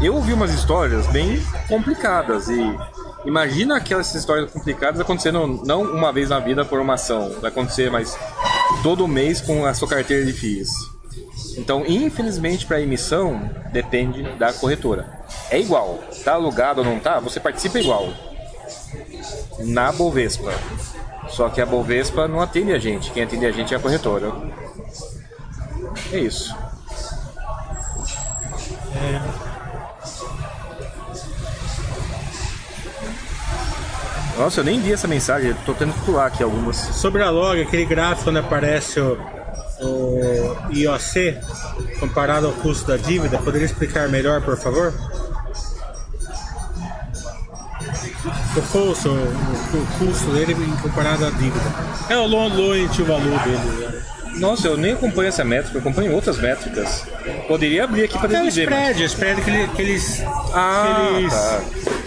Eu 0.00 0.14
ouvi 0.14 0.32
umas 0.32 0.52
histórias 0.52 1.06
bem 1.06 1.42
complicadas 1.68 2.48
e 2.48 2.78
imagina 3.24 3.76
aquelas 3.76 4.14
histórias 4.14 4.50
complicadas 4.50 5.00
acontecendo 5.00 5.62
não 5.64 5.82
uma 5.82 6.12
vez 6.12 6.28
na 6.28 6.38
vida 6.38 6.64
por 6.64 6.80
uma 6.80 6.94
ação, 6.94 7.30
vai 7.40 7.50
acontecer 7.50 7.90
mais 7.90 8.18
todo 8.82 9.06
mês 9.08 9.40
com 9.40 9.64
a 9.64 9.74
sua 9.74 9.88
carteira 9.88 10.24
de 10.24 10.32
FIIs. 10.32 10.70
Então, 11.56 11.84
infelizmente, 11.86 12.66
para 12.66 12.80
emissão 12.80 13.50
depende 13.72 14.22
da 14.38 14.52
corretora. 14.52 15.06
É 15.50 15.58
igual, 15.58 15.98
tá 16.24 16.34
alugado 16.34 16.80
ou 16.80 16.86
não 16.86 16.98
tá, 16.98 17.20
você 17.20 17.40
participa 17.40 17.80
igual 17.80 18.12
na 19.58 19.92
Bovespa. 19.92 20.52
Só 21.28 21.48
que 21.48 21.60
a 21.60 21.66
Bovespa 21.66 22.26
não 22.26 22.40
atende 22.40 22.72
a 22.72 22.78
gente, 22.78 23.10
quem 23.10 23.22
atende 23.22 23.46
a 23.46 23.52
gente 23.52 23.74
é 23.74 23.76
a 23.76 23.80
corretora. 23.80 24.32
É 26.12 26.18
isso. 26.18 26.54
Nossa, 34.36 34.60
eu 34.60 34.64
nem 34.64 34.80
vi 34.80 34.90
essa 34.90 35.06
mensagem, 35.06 35.54
tô 35.66 35.74
tendo 35.74 35.92
que 35.92 36.00
pular 36.00 36.26
aqui 36.26 36.42
algumas. 36.42 36.76
Sobre 36.76 37.22
a 37.22 37.28
log, 37.28 37.60
aquele 37.60 37.84
gráfico 37.84 38.30
onde 38.30 38.38
aparece 38.38 38.98
o, 38.98 39.18
o 39.82 40.56
IOC 40.72 41.38
comparado 41.98 42.46
ao 42.46 42.52
custo 42.52 42.86
da 42.88 42.96
dívida, 42.96 43.38
poderia 43.38 43.66
explicar 43.66 44.08
melhor, 44.08 44.40
por 44.42 44.56
favor? 44.56 44.92
O 48.56 48.62
custo, 48.62 49.08
o, 49.10 49.76
o 49.76 49.86
custo 49.98 50.30
dele 50.32 50.54
comparado 50.82 51.26
à 51.26 51.30
dívida. 51.30 51.64
É 52.08 52.16
o 52.16 52.26
loan 52.26 52.48
loan 52.54 52.88
to 52.88 53.04
value 53.04 53.38
dele. 53.40 53.58
Né? 53.86 54.02
Nossa, 54.36 54.68
eu 54.68 54.76
nem 54.76 54.92
acompanho 54.92 55.28
essa 55.28 55.44
métrica, 55.44 55.76
eu 55.76 55.80
acompanho 55.80 56.12
outras 56.14 56.38
métricas. 56.38 57.04
Poderia 57.48 57.84
abrir 57.84 58.04
aqui 58.04 58.18
para 58.18 58.38
É 58.38 58.42
o 58.42 58.46
dizer. 58.46 58.70
mas- 58.70 58.96
spread, 58.96 59.02
o 59.02 59.06
spread 59.06 59.42
que, 59.42 59.50
ele- 59.50 59.68
que 59.68 59.82
eles. 59.82 60.22
Ah, 60.54 61.08
que 61.12 61.16
eles, 61.18 61.32
tá. 61.34 61.60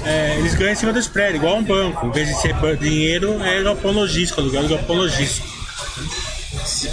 é, 0.05 0.35
eles 0.39 0.55
ganham 0.55 0.71
em 0.73 0.75
cima 0.75 0.93
do 0.93 0.99
spread, 0.99 1.35
igual 1.35 1.57
um 1.57 1.63
banco. 1.63 2.05
Em 2.07 2.11
vez 2.11 2.27
de 2.27 2.41
ser 2.41 2.55
dinheiro, 2.77 3.41
é 3.43 3.61
galpão 3.63 3.91
logístico, 3.91 4.39
aluguel 4.41 4.63
de 4.63 4.69
galpão 4.75 4.95
logístico. 4.95 5.47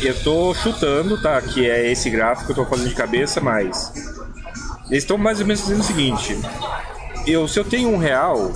Eu 0.00 0.18
tô 0.22 0.54
chutando, 0.54 1.20
tá? 1.20 1.40
Que 1.40 1.68
é 1.68 1.90
esse 1.90 2.10
gráfico, 2.10 2.50
eu 2.52 2.56
tô 2.56 2.64
falando 2.66 2.88
de 2.88 2.94
cabeça, 2.94 3.40
mas. 3.40 3.92
Eles 4.90 5.04
estão 5.04 5.16
mais 5.16 5.38
ou 5.40 5.46
menos 5.46 5.62
dizendo 5.62 5.80
o 5.80 5.84
seguinte. 5.84 6.36
Eu, 7.26 7.46
se 7.46 7.58
eu 7.60 7.64
tenho 7.64 7.88
um 7.90 7.98
real, 7.98 8.50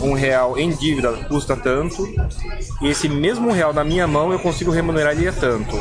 um 0.00 0.14
real 0.14 0.58
em 0.58 0.70
dívida 0.70 1.12
custa 1.28 1.54
tanto, 1.56 2.04
e 2.82 2.88
esse 2.88 3.08
mesmo 3.08 3.52
real 3.52 3.72
na 3.72 3.84
minha 3.84 4.06
mão 4.06 4.32
eu 4.32 4.38
consigo 4.38 4.70
remunerar 4.70 5.12
ele 5.12 5.28
a 5.28 5.32
tanto. 5.32 5.76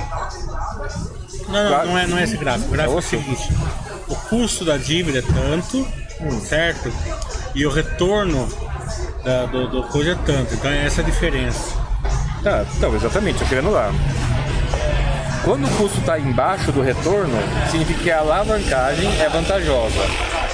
Não, 1.48 1.54
não, 1.64 1.68
Claro. 1.70 1.88
não 1.90 1.98
é, 1.98 2.08
não 2.08 2.18
é 2.18 2.24
esse 2.24 2.38
gráfico. 2.38 2.68
O 2.70 2.72
gráfico 2.72 2.92
é 2.92 2.94
o 2.94 2.96
Outro. 2.98 3.10
seguinte: 3.10 3.50
o 4.08 4.16
custo 4.16 4.66
da 4.66 4.78
dívida 4.78 5.20
é 5.20 5.22
tanto, 5.22 5.88
certo? 6.44 6.92
E 7.56 7.66
o 7.66 7.72
retorno 7.72 8.48
da- 9.24 9.46
do, 9.46 9.68
do 9.68 9.84
coisa 9.84 10.12
é 10.12 10.16
tanto. 10.26 10.54
Então 10.54 10.70
é 10.70 10.86
essa 10.86 11.02
a 11.02 11.04
diferença. 11.04 11.74
Tá, 12.44 12.64
então, 12.78 12.94
exatamente, 12.96 13.42
eu 13.42 13.48
querendo 13.48 13.72
lá. 13.72 13.92
Quando 15.44 15.66
o 15.68 15.70
custo 15.78 16.00
está 16.00 16.18
embaixo 16.20 16.72
do 16.72 16.82
retorno, 16.82 17.38
significa 17.70 18.00
que 18.04 18.12
a 18.12 18.20
alavancagem 18.20 19.08
é 19.22 19.30
vantajosa. 19.30 20.00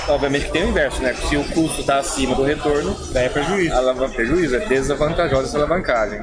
Obviamente 0.08 0.46
que 0.48 0.52
tem 0.52 0.66
o 0.66 0.70
inverso, 0.70 1.02
né? 1.02 1.14
Se 1.30 1.38
o 1.38 1.44
custo 1.46 1.82
está 1.82 2.00
acima 2.00 2.36
do 2.36 2.44
retorno, 2.44 2.94
Daí 3.14 3.26
é 3.26 3.30
prejuízo. 3.30 3.74
alavan- 3.74 4.10
prejuízo, 4.10 4.56
é 4.56 4.60
desvantajosa 4.60 5.48
essa 5.48 5.58
alavancagem. 5.58 6.20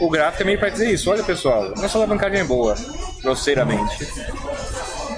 O 0.00 0.10
gráfico 0.10 0.42
é 0.42 0.46
meio 0.46 0.58
para 0.58 0.68
dizer 0.68 0.90
isso. 0.92 1.10
Olha, 1.10 1.22
pessoal, 1.22 1.72
nossa 1.76 1.96
alavancagem 1.96 2.40
é 2.40 2.44
boa, 2.44 2.74
grosseiramente. 3.22 4.06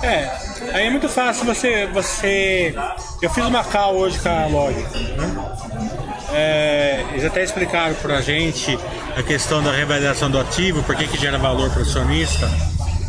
É, 0.03 0.31
aí 0.75 0.87
é 0.87 0.91
muito 0.91 1.09
fácil 1.09 1.45
você. 1.47 1.87
você 1.87 2.75
eu 3.21 3.31
fiz 3.31 3.45
uma 3.45 3.65
call 3.65 3.97
hoje 3.97 4.19
com 4.21 4.29
a 4.29 4.47
Log. 4.47 4.75
Né? 4.75 5.49
É, 6.33 7.05
eles 7.13 7.25
até 7.25 7.43
explicaram 7.43 7.95
pra 7.97 8.21
gente 8.21 8.79
a 9.17 9.23
questão 9.23 9.63
da 9.63 9.73
reavaliação 9.73 10.31
do 10.31 10.39
ativo, 10.39 10.83
por 10.83 10.95
que, 10.95 11.07
que 11.09 11.17
gera 11.19 11.39
valor 11.39 11.71
para 11.71 11.81
o 11.81 11.83
acionista. 11.83 12.49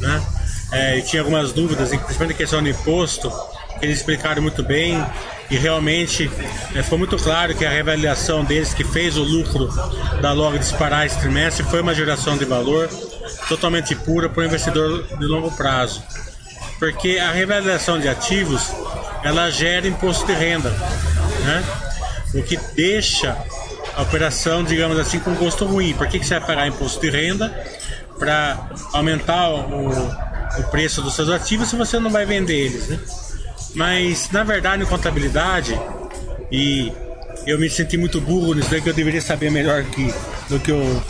Né? 0.06 0.24
É, 0.72 0.98
e 0.98 1.02
tinha 1.02 1.22
algumas 1.22 1.52
dúvidas, 1.52 1.90
principalmente 1.90 2.34
a 2.34 2.38
questão 2.38 2.62
do 2.62 2.70
imposto, 2.70 3.32
que 3.80 3.86
eles 3.86 4.00
explicaram 4.00 4.42
muito 4.42 4.64
bem. 4.64 5.06
E 5.50 5.58
realmente 5.58 6.30
é, 6.74 6.82
foi 6.82 6.98
muito 6.98 7.18
claro 7.18 7.54
que 7.54 7.66
a 7.66 7.70
reavaliação 7.70 8.44
deles, 8.44 8.74
que 8.74 8.84
fez 8.84 9.16
o 9.16 9.24
lucro 9.24 9.68
da 10.22 10.32
Log 10.32 10.58
disparar 10.58 11.06
esse 11.06 11.20
trimestre, 11.20 11.64
foi 11.66 11.82
uma 11.82 11.94
geração 11.94 12.36
de 12.36 12.46
valor 12.46 12.90
totalmente 13.48 13.96
pura 13.96 14.28
para 14.28 14.42
o 14.42 14.46
investidor 14.46 15.06
de 15.18 15.26
longo 15.26 15.52
prazo 15.52 16.02
porque 16.80 17.18
a 17.18 17.32
revalorização 17.32 18.00
de 18.00 18.08
ativos 18.08 18.72
ela 19.24 19.50
gera 19.50 19.88
imposto 19.88 20.26
de 20.26 20.34
renda, 20.34 20.70
né? 20.70 21.64
O 22.34 22.44
que 22.44 22.58
deixa 22.76 23.38
a 23.96 24.02
operação, 24.02 24.64
digamos 24.64 25.00
assim, 25.00 25.20
com 25.20 25.34
gosto 25.36 25.66
ruim. 25.66 25.94
Por 25.94 26.08
que, 26.08 26.20
que 26.20 26.26
você 26.26 26.38
vai 26.38 26.48
pagar 26.48 26.68
imposto 26.68 27.00
de 27.00 27.10
renda 27.10 27.48
para 28.18 28.70
aumentar 28.94 29.50
o, 29.50 29.90
o 29.90 30.64
preço 30.72 31.02
dos 31.02 31.14
seus 31.14 31.30
ativos 31.30 31.70
se 31.70 31.76
você 31.76 32.00
não 32.00 32.10
vai 32.10 32.26
vender 32.26 32.56
eles, 32.56 32.88
né? 32.88 33.00
Mas 33.74 34.30
na 34.32 34.44
verdade, 34.44 34.84
em 34.84 34.86
contabilidade 34.86 35.80
e 36.52 36.92
eu 37.46 37.60
me 37.60 37.70
senti 37.70 37.98
muito 37.98 38.22
burro 38.22 38.54
nisso 38.54 38.70
daí 38.70 38.82
que 38.82 38.90
eu 38.90 38.94
deveria 38.94 39.22
saber 39.22 39.52
melhor 39.52 39.84
que, 39.84 40.14
do 40.50 40.60
que 40.60 40.72
eu 40.72 41.04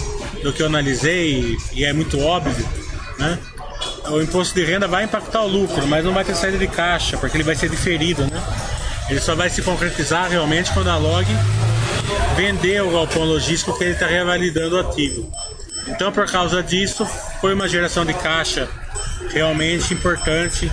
do 0.44 0.54
que 0.54 0.62
eu 0.62 0.68
analisei 0.68 1.58
e 1.74 1.86
é 1.86 1.94
muito 1.94 2.20
óbvio, 2.20 2.68
né? 3.18 3.40
o 4.10 4.22
imposto 4.22 4.54
de 4.56 4.64
renda 4.64 4.88
vai 4.88 5.04
impactar 5.04 5.42
o 5.42 5.48
lucro, 5.48 5.86
mas 5.88 6.04
não 6.04 6.14
vai 6.14 6.24
ter 6.24 6.36
saída 6.36 6.58
de 6.58 6.68
caixa, 6.68 7.18
porque 7.18 7.38
ele 7.38 7.44
vai 7.44 7.56
ser 7.56 7.70
diferido, 7.70 8.24
né? 8.24 8.42
Ele 9.10 9.20
só 9.20 9.36
vai 9.36 9.50
se 9.50 9.62
concretizar 9.62 10.30
realmente 10.30 10.72
quando 10.72 10.90
a 10.90 10.98
log 10.98 11.26
vender 12.36 12.82
o 12.82 12.92
galpão 12.92 13.24
logístico 13.24 13.78
que 13.78 13.84
ele 13.84 13.94
está 13.94 14.08
revalidando 14.08 14.76
o 14.76 14.80
ativo. 14.80 15.32
Então, 15.88 16.12
por 16.12 16.30
causa 16.30 16.64
disso, 16.64 17.06
foi 17.40 17.54
uma 17.54 17.68
geração 17.68 18.06
de 18.06 18.14
caixa 18.14 18.68
realmente 19.32 19.94
importante, 19.94 20.72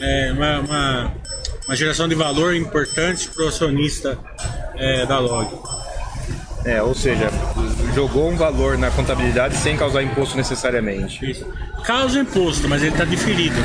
é, 0.00 0.32
uma, 0.32 0.58
uma, 0.60 1.12
uma 1.66 1.76
geração 1.76 2.08
de 2.08 2.14
valor 2.14 2.54
importante 2.54 3.28
para 3.28 3.44
o 3.44 3.48
acionista 3.48 4.18
é, 4.74 5.06
da 5.06 5.18
Log. 5.18 5.48
É, 6.64 6.80
ou 6.82 6.94
seja, 6.94 7.28
jogou 7.94 8.30
um 8.30 8.36
valor 8.36 8.78
na 8.78 8.90
contabilidade 8.90 9.56
sem 9.56 9.76
causar 9.76 10.02
imposto 10.02 10.36
necessariamente. 10.36 11.28
Isso. 11.28 11.46
Causa 11.84 12.20
imposto, 12.20 12.68
mas 12.68 12.82
ele 12.82 12.92
está 12.92 13.04
diferido. 13.04 13.56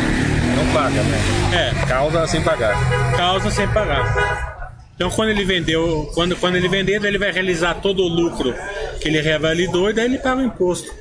Não 0.55 0.73
paga, 0.73 1.03
né? 1.03 1.19
É, 1.53 1.85
Causa 1.85 2.25
sem 2.25 2.41
pagar. 2.41 2.75
causa 3.15 3.51
sem 3.51 3.67
pagar. 3.67 4.47
Então 4.95 5.11
quando 5.11 5.29
ele 5.29 5.45
vendeu, 5.45 6.09
quando, 6.15 6.35
quando 6.37 6.55
ele 6.55 6.67
vender, 6.67 7.03
ele 7.05 7.19
vai 7.19 7.31
realizar 7.31 7.75
todo 7.75 8.01
o 8.01 8.07
lucro 8.07 8.55
que 8.99 9.07
ele 9.07 9.21
revalidou 9.21 9.89
e 9.89 9.93
daí 9.93 10.05
ele 10.05 10.17
paga 10.17 10.41
o 10.41 10.45
imposto. 10.45 10.93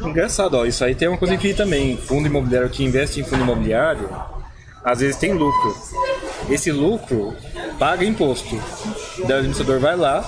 Engraçado, 0.00 0.54
ó, 0.54 0.66
isso 0.66 0.84
aí 0.84 0.94
tem 0.94 1.08
uma 1.08 1.16
coisa 1.16 1.36
que 1.36 1.54
também, 1.54 1.96
fundo 1.96 2.26
imobiliário 2.26 2.68
que 2.68 2.84
investe 2.84 3.20
em 3.20 3.24
fundo 3.24 3.42
imobiliário, 3.42 4.08
às 4.84 5.00
vezes 5.00 5.16
tem 5.16 5.32
lucro. 5.32 5.74
Esse 6.50 6.70
lucro 6.70 7.34
paga 7.78 8.04
imposto. 8.04 8.60
Daí 9.20 9.36
o 9.36 9.38
administrador 9.38 9.80
vai 9.80 9.96
lá 9.96 10.24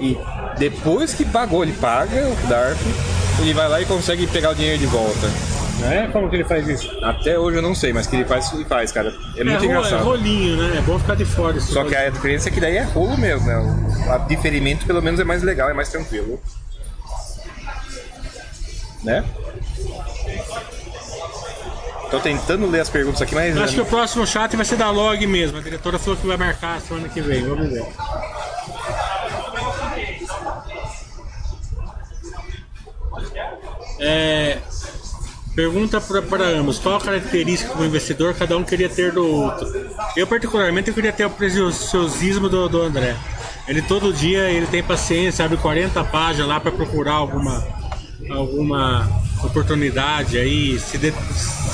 e 0.00 0.18
depois 0.58 1.14
que 1.14 1.24
pagou, 1.24 1.62
ele 1.62 1.72
paga 1.72 2.28
o 2.28 2.48
DARF, 2.48 2.80
ele 3.40 3.54
vai 3.54 3.68
lá 3.68 3.80
e 3.80 3.86
consegue 3.86 4.26
pegar 4.26 4.50
o 4.50 4.54
dinheiro 4.54 4.78
de 4.78 4.86
volta. 4.86 5.26
Né? 5.84 6.08
Como 6.12 6.30
que 6.30 6.36
ele 6.36 6.44
faz 6.44 6.66
isso? 6.66 6.90
Até 7.02 7.38
hoje 7.38 7.58
eu 7.58 7.62
não 7.62 7.74
sei, 7.74 7.92
mas 7.92 8.06
que 8.06 8.16
ele 8.16 8.24
faz, 8.24 8.52
ele 8.52 8.64
faz, 8.64 8.90
cara. 8.90 9.14
É 9.36 9.44
muito 9.44 9.58
ro- 9.58 9.64
engraçado. 9.66 10.02
rolinho, 10.04 10.56
né? 10.56 10.78
É 10.78 10.80
bom 10.80 10.98
ficar 10.98 11.14
de 11.14 11.24
fora. 11.26 11.60
Só 11.60 11.84
que 11.84 11.94
a 11.94 12.08
diferença 12.08 12.48
é 12.48 12.52
que 12.52 12.60
daí 12.60 12.76
é 12.78 12.82
rolo 12.82 13.18
mesmo, 13.18 13.46
né? 13.46 13.56
O 14.08 14.12
a 14.12 14.18
diferimento 14.18 14.86
pelo 14.86 15.02
menos 15.02 15.20
é 15.20 15.24
mais 15.24 15.42
legal, 15.42 15.68
é 15.68 15.74
mais 15.74 15.90
tranquilo. 15.90 16.40
Né? 19.02 19.22
Tô 22.10 22.18
tentando 22.20 22.66
ler 22.70 22.80
as 22.80 22.88
perguntas 22.88 23.20
aqui, 23.20 23.34
mas. 23.34 23.54
Eu 23.56 23.62
acho 23.64 23.74
que 23.74 23.80
o 23.80 23.86
próximo 23.86 24.26
chat 24.26 24.56
vai 24.56 24.64
ser 24.64 24.76
da 24.76 24.90
Log 24.90 25.26
mesmo. 25.26 25.58
A 25.58 25.60
diretora 25.60 25.98
falou 25.98 26.16
que 26.18 26.26
vai 26.26 26.36
marcar 26.38 26.80
semana 26.80 27.08
que 27.08 27.20
vem. 27.20 27.42
Vamos 27.46 27.68
ver. 27.68 27.84
É, 34.00 34.58
pergunta 35.54 36.00
para 36.00 36.44
ambos: 36.48 36.78
qual 36.78 36.96
a 36.96 37.00
característica 37.00 37.74
do 37.74 37.84
investidor 37.84 38.34
cada 38.34 38.56
um 38.56 38.64
queria 38.64 38.88
ter 38.88 39.12
do 39.12 39.26
outro? 39.26 39.66
Eu, 40.16 40.26
particularmente, 40.26 40.88
eu 40.88 40.94
queria 40.94 41.12
ter 41.12 41.24
o 41.24 41.30
preciosismo 41.30 42.48
do, 42.48 42.68
do 42.68 42.82
André. 42.82 43.16
Ele 43.66 43.80
todo 43.82 44.12
dia 44.12 44.50
ele 44.50 44.66
tem 44.66 44.82
paciência, 44.82 45.44
abre 45.44 45.56
40 45.56 46.02
páginas 46.04 46.48
lá 46.48 46.60
para 46.60 46.70
procurar 46.70 47.14
alguma, 47.14 47.66
alguma 48.30 49.08
oportunidade 49.42 50.36
aí, 50.38 50.78
se, 50.78 50.98
de- 50.98 51.14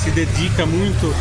se 0.01 0.09
dedica 0.11 0.65
muito 0.65 1.13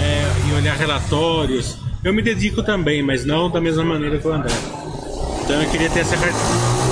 é, 0.00 0.48
em 0.48 0.54
olhar 0.56 0.76
relatórios. 0.76 1.78
Eu 2.04 2.12
me 2.14 2.22
dedico 2.22 2.62
também, 2.62 3.02
mas 3.02 3.24
não 3.24 3.50
da 3.50 3.60
mesma 3.60 3.82
maneira 3.84 4.18
que 4.18 4.26
o 4.28 4.32
André. 4.32 4.54
Então 5.42 5.60
eu 5.62 5.68
queria 5.70 5.90
ter 5.90 6.00
essa 6.00 6.16
característica. 6.16 6.84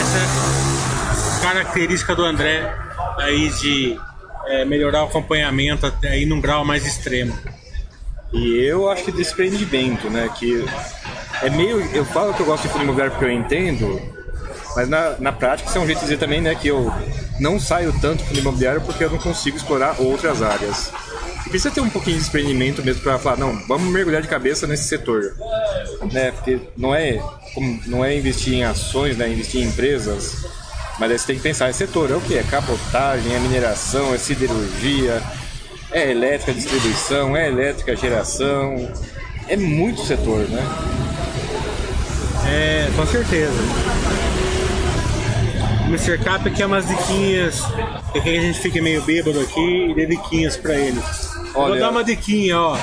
Essa 0.00 1.39
característica 1.52 2.14
do 2.14 2.24
André 2.24 2.72
aí 3.18 3.50
de 3.50 3.98
é, 4.46 4.64
melhorar 4.64 5.02
o 5.02 5.06
acompanhamento 5.06 5.84
até 5.84 6.10
aí 6.10 6.24
num 6.24 6.40
grau 6.40 6.64
mais 6.64 6.86
extremo. 6.86 7.36
E 8.32 8.56
eu 8.58 8.88
acho 8.88 9.04
que 9.04 9.10
desprendimento, 9.10 10.08
né? 10.08 10.30
Que 10.38 10.64
é 11.42 11.50
meio. 11.50 11.80
Eu 11.92 12.04
falo 12.04 12.32
que 12.32 12.40
eu 12.40 12.46
gosto 12.46 12.62
de 12.62 12.68
fundo 12.68 12.84
imobiliário 12.84 13.12
porque 13.12 13.24
eu 13.24 13.32
entendo, 13.32 14.00
mas 14.76 14.88
na, 14.88 15.16
na 15.18 15.32
prática 15.32 15.68
isso 15.68 15.76
é 15.78 15.80
um 15.80 15.86
jeito 15.86 15.98
de 15.98 16.04
dizer 16.04 16.18
também, 16.18 16.40
né? 16.40 16.54
Que 16.54 16.68
eu 16.68 16.92
não 17.40 17.58
saio 17.58 17.92
tanto 18.00 18.22
do 18.22 18.28
fundo 18.28 18.38
imobiliário 18.38 18.80
porque 18.82 19.02
eu 19.02 19.10
não 19.10 19.18
consigo 19.18 19.56
explorar 19.56 19.96
outras 19.98 20.42
áreas. 20.42 20.92
E 21.44 21.50
precisa 21.50 21.74
ter 21.74 21.80
um 21.80 21.90
pouquinho 21.90 22.16
de 22.16 22.22
desprendimento 22.22 22.84
mesmo 22.84 23.02
para 23.02 23.18
falar, 23.18 23.38
não, 23.38 23.58
vamos 23.66 23.92
mergulhar 23.92 24.22
de 24.22 24.28
cabeça 24.28 24.66
nesse 24.68 24.84
setor. 24.84 25.34
Né? 26.12 26.30
Porque 26.30 26.60
não 26.76 26.94
é, 26.94 27.20
não 27.86 28.04
é 28.04 28.16
investir 28.16 28.54
em 28.54 28.62
ações, 28.62 29.16
né? 29.16 29.28
Investir 29.28 29.60
em 29.60 29.64
empresas. 29.64 30.59
Mas 31.00 31.10
aí 31.10 31.18
você 31.18 31.26
tem 31.28 31.36
que 31.36 31.42
pensar, 31.42 31.68
é 31.68 31.72
setor, 31.72 32.10
é 32.10 32.14
o 32.14 32.20
que? 32.20 32.36
É 32.36 32.42
capotagem, 32.42 33.34
é 33.34 33.38
mineração, 33.38 34.14
é 34.14 34.18
siderurgia, 34.18 35.22
é 35.90 36.10
elétrica 36.10 36.52
distribuição, 36.52 37.34
é 37.34 37.48
elétrica 37.48 37.96
geração. 37.96 38.86
É 39.48 39.56
muito 39.56 40.04
setor, 40.04 40.46
né? 40.48 40.62
É, 42.46 42.88
com 42.94 43.06
certeza. 43.06 43.52
O 45.84 45.88
Mr. 45.88 46.18
Cap 46.18 46.48
quer 46.50 46.66
umas 46.66 46.86
diquinhas, 46.86 47.60
quer 48.12 48.22
que 48.22 48.28
a 48.38 48.40
gente 48.42 48.60
fique 48.60 48.80
meio 48.80 49.02
bêbado 49.02 49.40
aqui 49.40 49.90
e 49.90 49.94
dê 49.94 50.06
diquinhas 50.06 50.56
pra 50.56 50.74
ele. 50.74 51.00
Vou 51.54 51.64
Olha- 51.64 51.80
dar 51.80 51.90
uma 51.90 52.04
diquinha, 52.04 52.58
ó. 52.60 52.78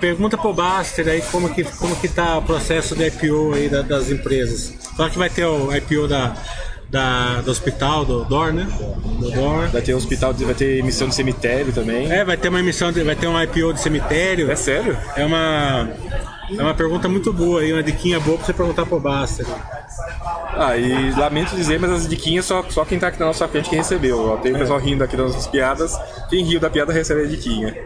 Pergunta 0.00 0.36
pro 0.38 0.52
Baster 0.54 1.06
aí 1.08 1.22
como 1.30 1.48
que, 1.52 1.64
como 1.64 1.94
que 1.96 2.08
tá 2.08 2.38
o 2.38 2.42
processo 2.42 2.94
de 2.94 3.06
IPO 3.08 3.52
aí 3.54 3.68
da- 3.68 3.82
das 3.82 4.10
empresas. 4.10 4.72
Fala 4.96 5.10
que 5.10 5.18
vai 5.18 5.28
ter 5.28 5.44
o 5.44 5.74
IPO 5.74 6.08
da, 6.08 6.34
da, 6.90 7.40
do 7.40 7.50
hospital, 7.50 8.04
do 8.04 8.24
DOR, 8.24 8.52
né? 8.52 8.66
Do 9.18 9.30
DOR. 9.30 9.68
Vai 9.68 9.82
ter 9.82 9.94
hospital, 9.94 10.32
vai 10.32 10.54
ter 10.54 10.78
emissão 10.78 11.08
de 11.08 11.14
cemitério 11.14 11.72
também. 11.72 12.10
É, 12.10 12.24
vai 12.24 12.36
ter 12.36 12.48
uma 12.48 12.60
emissão, 12.60 12.92
de, 12.92 13.02
vai 13.02 13.16
ter 13.16 13.26
um 13.26 13.40
IPO 13.40 13.72
de 13.72 13.80
cemitério. 13.80 14.50
É 14.50 14.56
sério? 14.56 14.96
É 15.16 15.24
uma, 15.24 15.90
é 16.50 16.62
uma 16.62 16.74
pergunta 16.74 17.08
muito 17.08 17.32
boa 17.32 17.60
aí, 17.60 17.72
uma 17.72 17.82
diquinha 17.82 18.20
boa 18.20 18.36
pra 18.36 18.46
você 18.46 18.52
perguntar 18.52 18.86
pro 18.86 19.00
Baster. 19.00 19.46
Ah, 20.56 20.76
e 20.76 21.10
lamento 21.12 21.56
dizer, 21.56 21.80
mas 21.80 21.90
as 21.90 22.08
diquinhas 22.08 22.44
só, 22.44 22.62
só 22.70 22.84
quem 22.84 22.98
tá 22.98 23.08
aqui 23.08 23.18
na 23.18 23.26
nossa 23.26 23.48
frente 23.48 23.68
quem 23.68 23.78
recebeu. 23.78 24.32
Ó, 24.32 24.36
tem 24.36 24.54
o 24.54 24.58
pessoal 24.58 24.78
rindo 24.78 25.02
aqui 25.02 25.16
das 25.16 25.26
nossas 25.26 25.46
piadas. 25.48 25.98
Quem 26.30 26.44
riu 26.44 26.60
da 26.60 26.70
piada 26.70 26.92
recebe 26.92 27.22
a 27.22 27.26
diquinha. 27.26 27.76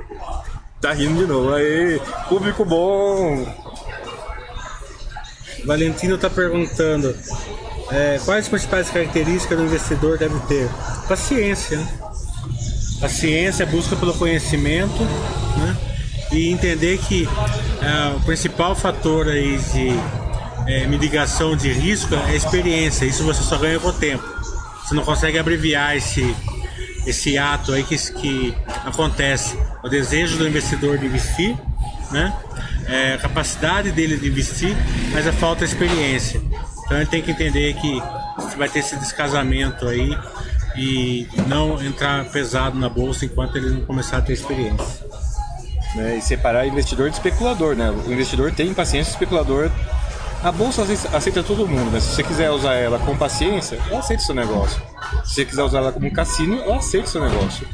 Tá 0.81 0.93
rindo 0.93 1.19
de 1.19 1.27
novo. 1.27 1.55
Aí, 1.55 2.01
público 2.29 2.65
bom. 2.65 3.47
Valentino 5.65 6.15
está 6.15 6.31
perguntando 6.31 7.15
é, 7.91 8.21
quais 8.25 8.45
as 8.45 8.49
principais 8.49 8.91
características 8.91 9.59
do 9.59 9.65
investidor 9.65 10.19
deve 10.19 10.39
ter? 10.41 10.69
Paciência. 11.09 11.79
né? 11.79 11.89
Paciência, 13.01 13.65
busca 13.65 13.97
pelo 13.97 14.13
conhecimento 14.15 15.03
né? 15.57 15.77
e 16.33 16.51
entender 16.51 16.99
que 16.99 17.29
é, 17.81 18.17
o 18.17 18.21
principal 18.21 18.75
fator 18.75 19.29
aí 19.29 19.57
de 19.73 19.91
é, 20.67 20.87
mitigação 20.87 21.57
de 21.57 21.73
risco 21.73 22.15
é 22.15 22.33
a 22.33 22.35
experiência. 22.35 23.07
Isso 23.07 23.25
você 23.25 23.43
só 23.43 23.57
ganha 23.57 23.79
com 23.79 23.89
o 23.89 23.93
tempo. 23.93 24.25
Você 24.85 24.95
não 24.95 25.05
consegue 25.05 25.39
abreviar 25.39 25.97
esse, 25.97 26.35
esse 27.07 27.39
ato 27.39 27.73
aí 27.73 27.85
que, 27.85 27.97
que 28.13 28.55
acontece. 28.85 29.57
O 29.83 29.89
desejo 29.89 30.37
do 30.37 30.47
investidor 30.47 30.99
de 30.99 31.07
investir, 31.07 31.57
né? 32.11 32.35
É, 32.87 33.15
a 33.15 33.19
capacidade 33.19 33.93
dele 33.93 34.17
de 34.17 34.29
investir, 34.29 34.75
mas 35.13 35.27
a 35.27 35.33
falta 35.33 35.67
de 35.67 35.73
experiência. 35.73 36.41
Então 36.89 36.97
ele 36.97 37.07
tem 37.07 37.21
que 37.21 37.31
entender 37.31 37.75
que 37.75 38.03
vai 38.57 38.67
ter 38.69 38.79
esse 38.79 38.97
descasamento 38.97 39.87
aí 39.87 40.17
e 40.75 41.29
não 41.47 41.83
entrar 41.83 42.25
pesado 42.31 42.79
na 42.79 42.89
bolsa 42.89 43.27
enquanto 43.27 43.57
ele 43.57 43.69
não 43.69 43.83
começar 43.83 44.17
a 44.17 44.23
ter 44.23 44.33
experiência. 44.33 45.07
Né? 45.95 46.17
E 46.17 46.23
separar 46.23 46.67
investidor 46.67 47.11
de 47.11 47.17
especulador, 47.17 47.77
né? 47.77 47.91
O 47.91 48.11
investidor 48.11 48.53
tem 48.53 48.73
paciência, 48.73 49.11
o 49.11 49.15
especulador. 49.15 49.71
A 50.43 50.51
bolsa 50.51 50.83
aceita- 50.83 51.17
aceita 51.17 51.43
todo 51.43 51.67
mundo, 51.69 51.91
né? 51.91 52.01
Se 52.01 52.15
você 52.15 52.23
quiser 52.23 52.51
usar 52.51 52.75
ela 52.75 52.99
com 52.99 53.17
paciência, 53.17 53.79
ela 53.91 53.99
aceita 53.99 54.23
o 54.23 54.27
seu 54.27 54.35
negócio. 54.35 54.81
Se 55.25 55.35
você 55.35 55.45
quiser 55.45 55.63
usar 55.63 55.79
ela 55.79 55.93
como 55.93 56.07
um 56.07 56.13
cassino, 56.13 56.61
ela 56.63 56.77
aceita 56.77 57.07
o 57.07 57.11
seu 57.11 57.21
negócio. 57.21 57.67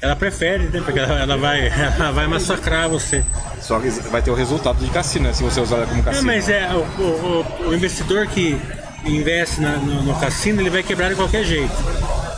Ela 0.00 0.14
prefere, 0.14 0.64
né? 0.64 0.80
Porque 0.84 0.98
ela, 0.98 1.20
ela 1.20 1.36
vai, 1.36 1.66
ela 1.98 2.12
vai 2.12 2.26
massacrar 2.26 2.88
você. 2.88 3.24
Só 3.60 3.80
que 3.80 3.88
vai 3.90 4.22
ter 4.22 4.30
o 4.30 4.34
resultado 4.34 4.78
de 4.78 4.90
cassino, 4.90 5.26
né? 5.26 5.32
Se 5.32 5.42
você 5.42 5.60
usar 5.60 5.76
ela 5.78 5.86
como 5.86 6.00
É, 6.00 6.04
cassino. 6.04 6.26
mas 6.26 6.48
é 6.48 6.68
o, 6.72 6.78
o- 7.02 7.44
o- 7.64 7.68
o 7.70 7.74
investidor 7.74 8.26
que 8.28 8.60
investe 9.04 9.60
na- 9.60 9.76
no, 9.76 10.02
no 10.04 10.20
cassino, 10.20 10.60
ele 10.60 10.70
vai 10.70 10.82
quebrar 10.82 11.08
de 11.08 11.16
qualquer 11.16 11.42
jeito, 11.44 11.72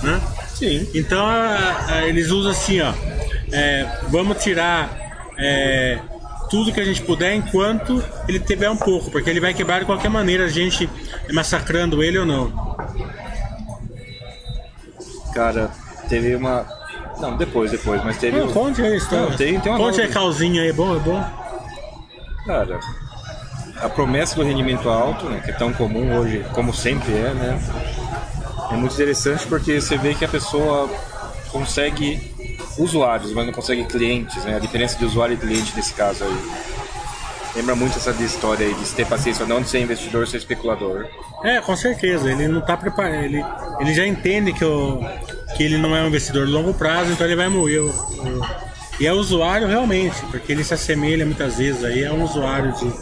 né? 0.02 0.20
Sim. 0.54 0.88
Então 0.94 1.26
a- 1.26 1.84
a- 1.88 2.06
eles 2.06 2.30
usam 2.30 2.50
assim, 2.52 2.80
ó, 2.80 2.92
é, 3.52 3.86
vamos 4.08 4.42
tirar 4.42 4.90
é, 5.38 5.98
tudo 6.50 6.72
que 6.72 6.80
a 6.80 6.84
gente 6.84 7.00
puder 7.02 7.34
enquanto 7.34 8.02
ele 8.28 8.38
tiver 8.40 8.68
um 8.70 8.76
pouco, 8.76 9.10
porque 9.10 9.28
ele 9.30 9.40
vai 9.40 9.54
quebrar 9.54 9.80
de 9.80 9.86
qualquer 9.86 10.08
maneira, 10.10 10.44
a 10.44 10.48
gente 10.48 10.88
massacrando 11.32 12.02
ele 12.02 12.18
ou 12.18 12.26
não. 12.26 12.76
Cara, 15.34 15.70
teve 16.08 16.34
uma. 16.34 16.66
Não, 17.20 17.36
depois, 17.36 17.70
depois, 17.70 18.02
mas 18.04 18.16
teve. 18.18 18.38
Não, 18.38 18.46
um- 18.46 18.52
conte 18.52 18.80
aí 18.82 18.92
a 18.92 18.96
história. 18.96 19.26
Não, 19.30 19.36
tem- 19.36 19.60
tem 19.60 19.72
uma 19.72 19.78
conte 19.78 19.90
nova- 19.98 20.02
aí 20.02 20.08
calzinha 20.08 20.62
aí, 20.62 20.68
é 20.68 20.72
bom, 20.72 20.96
é 20.96 20.98
bom. 20.98 21.24
Cara, 22.46 22.80
a 23.82 23.88
promessa 23.88 24.34
do 24.36 24.42
rendimento 24.42 24.88
alto, 24.88 25.26
né, 25.28 25.40
que 25.44 25.50
é 25.50 25.54
tão 25.54 25.72
comum 25.72 26.16
hoje, 26.18 26.44
como 26.52 26.72
sempre 26.74 27.12
é, 27.14 27.32
né? 27.34 27.60
É 28.70 28.74
muito 28.76 28.94
interessante 28.94 29.46
porque 29.46 29.80
você 29.80 29.96
vê 29.98 30.14
que 30.14 30.24
a 30.24 30.28
pessoa 30.28 30.88
consegue 31.50 32.20
usuários, 32.78 33.32
mas 33.32 33.44
não 33.46 33.52
consegue 33.52 33.84
clientes, 33.84 34.44
né? 34.44 34.56
A 34.56 34.58
diferença 34.58 34.96
de 34.98 35.04
usuário 35.04 35.34
e 35.34 35.36
cliente 35.36 35.72
nesse 35.76 35.92
caso 35.92 36.24
aí. 36.24 36.36
Lembra 37.54 37.74
muito 37.74 37.96
essa 37.98 38.10
história 38.22 38.64
aí, 38.66 38.74
de 38.74 38.84
ter 38.90 39.04
paciência, 39.06 39.44
não 39.44 39.60
de 39.60 39.68
ser 39.68 39.80
investidor, 39.80 40.26
ser 40.28 40.36
especulador. 40.36 41.06
É, 41.44 41.60
com 41.60 41.74
certeza. 41.74 42.30
Ele 42.30 42.46
não 42.46 42.60
tá 42.60 42.76
preparado. 42.76 43.14
Ele, 43.24 43.44
ele 43.80 43.92
já 43.94 44.06
entende 44.06 44.52
que, 44.52 44.64
o, 44.64 45.00
que 45.56 45.64
ele 45.64 45.76
não 45.76 45.96
é 45.96 46.02
um 46.02 46.06
investidor 46.06 46.46
de 46.46 46.52
longo 46.52 46.72
prazo, 46.72 47.10
então 47.12 47.26
ele 47.26 47.34
vai. 47.34 47.48
O, 47.48 47.88
o- 47.88 48.70
e 49.00 49.06
é 49.06 49.12
usuário 49.12 49.66
realmente, 49.66 50.14
porque 50.30 50.52
ele 50.52 50.62
se 50.62 50.74
assemelha 50.74 51.24
muitas 51.24 51.56
vezes 51.56 51.82
aí, 51.84 52.04
é 52.04 52.12
um 52.12 52.22
usuário 52.22 52.70
de. 52.72 52.92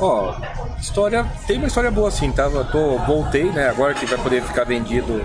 Ó, 0.00 0.34
história. 0.80 1.26
Tem 1.46 1.58
uma 1.58 1.66
história 1.66 1.90
boa 1.90 2.08
assim, 2.08 2.30
tava. 2.32 2.64
Tô, 2.64 2.96
voltei, 2.98 3.44
né? 3.44 3.68
Agora 3.68 3.92
que 3.94 4.06
vai 4.06 4.18
poder 4.18 4.42
ficar 4.42 4.64
vendido 4.64 5.24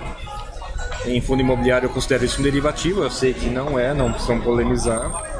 em 1.05 1.21
fundo 1.21 1.39
imobiliário, 1.41 1.85
eu 1.87 1.89
considero 1.93 2.25
isso 2.25 2.39
um 2.39 2.43
derivativo. 2.43 3.01
Eu 3.03 3.09
sei 3.11 3.33
que 3.33 3.49
não 3.49 3.79
é, 3.79 3.93
não 3.93 4.11
precisamos 4.11 4.43
polemizar. 4.43 5.36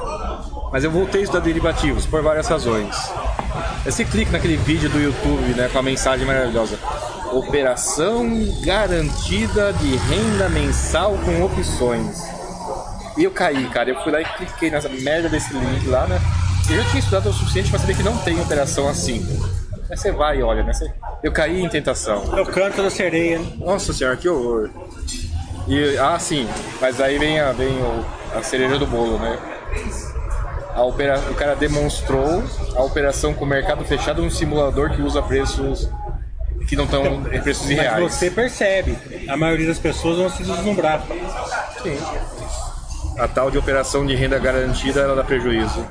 Mas 0.72 0.84
eu 0.84 0.92
voltei 0.92 1.22
a 1.22 1.24
estudar 1.24 1.44
derivativos 1.44 2.06
por 2.06 2.22
várias 2.22 2.48
razões. 2.48 2.96
Você 3.86 4.04
clica 4.04 4.32
naquele 4.32 4.58
vídeo 4.58 4.90
do 4.90 5.00
YouTube, 5.00 5.54
né, 5.56 5.70
com 5.72 5.80
a 5.80 5.84
mensagem 5.84 6.26
maravilhosa. 6.26 6.78
Operação 7.32 8.28
garantida 8.64 9.72
de 9.74 9.96
renda 9.96 10.50
mensal 10.50 11.18
com 11.24 11.44
opções. 11.44 12.18
E 13.18 13.24
eu 13.24 13.32
caí, 13.32 13.68
cara. 13.70 13.90
Eu 13.90 14.02
fui 14.04 14.12
lá 14.12 14.22
e 14.22 14.26
cliquei 14.26 14.70
nessa 14.70 14.90
merda 14.90 15.28
desse 15.30 15.54
link 15.54 15.88
lá, 15.88 16.06
né? 16.08 16.20
Eu 16.70 16.78
já 16.78 16.84
tinha 16.90 17.00
estudado 17.00 17.30
o 17.30 17.34
suficiente 17.34 17.70
pra 17.70 17.80
saber 17.80 17.96
que 17.96 18.04
não 18.04 18.18
tem 18.20 18.40
operação 18.40 18.88
assim. 18.88 19.26
Aí 19.90 19.98
você 19.98 20.12
vai 20.12 20.40
e 20.40 20.44
olha, 20.44 20.64
né? 20.64 20.74
Você- 20.74 20.92
Eu 21.24 21.32
caí 21.32 21.64
em 21.64 21.70
tentação. 21.70 22.24
É 22.38 22.42
o 22.42 22.46
canto 22.46 22.84
da 22.84 22.90
sereia, 22.90 23.40
né? 23.40 23.54
Nossa 23.58 23.94
senhora, 23.94 24.16
que 24.18 24.28
horror. 24.30 24.70
E, 25.68 25.98
ah, 25.98 26.20
sim, 26.20 26.48
mas 26.80 27.00
aí 27.02 27.18
vem 27.18 27.40
a, 27.40 27.52
vem 27.54 27.70
o- 27.82 28.06
a 28.38 28.44
cereja 28.44 28.78
do 28.78 28.86
bolo, 28.86 29.18
né? 29.18 29.38
A 30.78 30.84
opera, 30.84 31.20
o 31.32 31.34
cara 31.34 31.56
demonstrou 31.56 32.44
a 32.76 32.84
operação 32.84 33.34
com 33.34 33.46
o 33.46 33.48
mercado 33.48 33.84
fechado 33.84 34.22
num 34.22 34.30
simulador 34.30 34.92
que 34.92 35.02
usa 35.02 35.24
preços 35.24 35.90
que 36.68 36.76
não 36.76 36.84
estão 36.84 37.04
em 37.34 37.42
preços 37.42 37.64
Mas 37.64 37.72
irreais. 37.72 38.04
você 38.14 38.30
percebe, 38.30 38.96
a 39.28 39.36
maioria 39.36 39.66
das 39.68 39.80
pessoas 39.80 40.18
vão 40.18 40.30
se 40.30 40.44
deslumbrar. 40.44 41.02
A 43.18 43.28
tal 43.28 43.50
de 43.50 43.58
operação 43.58 44.06
de 44.06 44.14
renda 44.14 44.38
garantida, 44.38 45.02
ela 45.02 45.16
dá 45.16 45.24
prejuízo. 45.24 45.84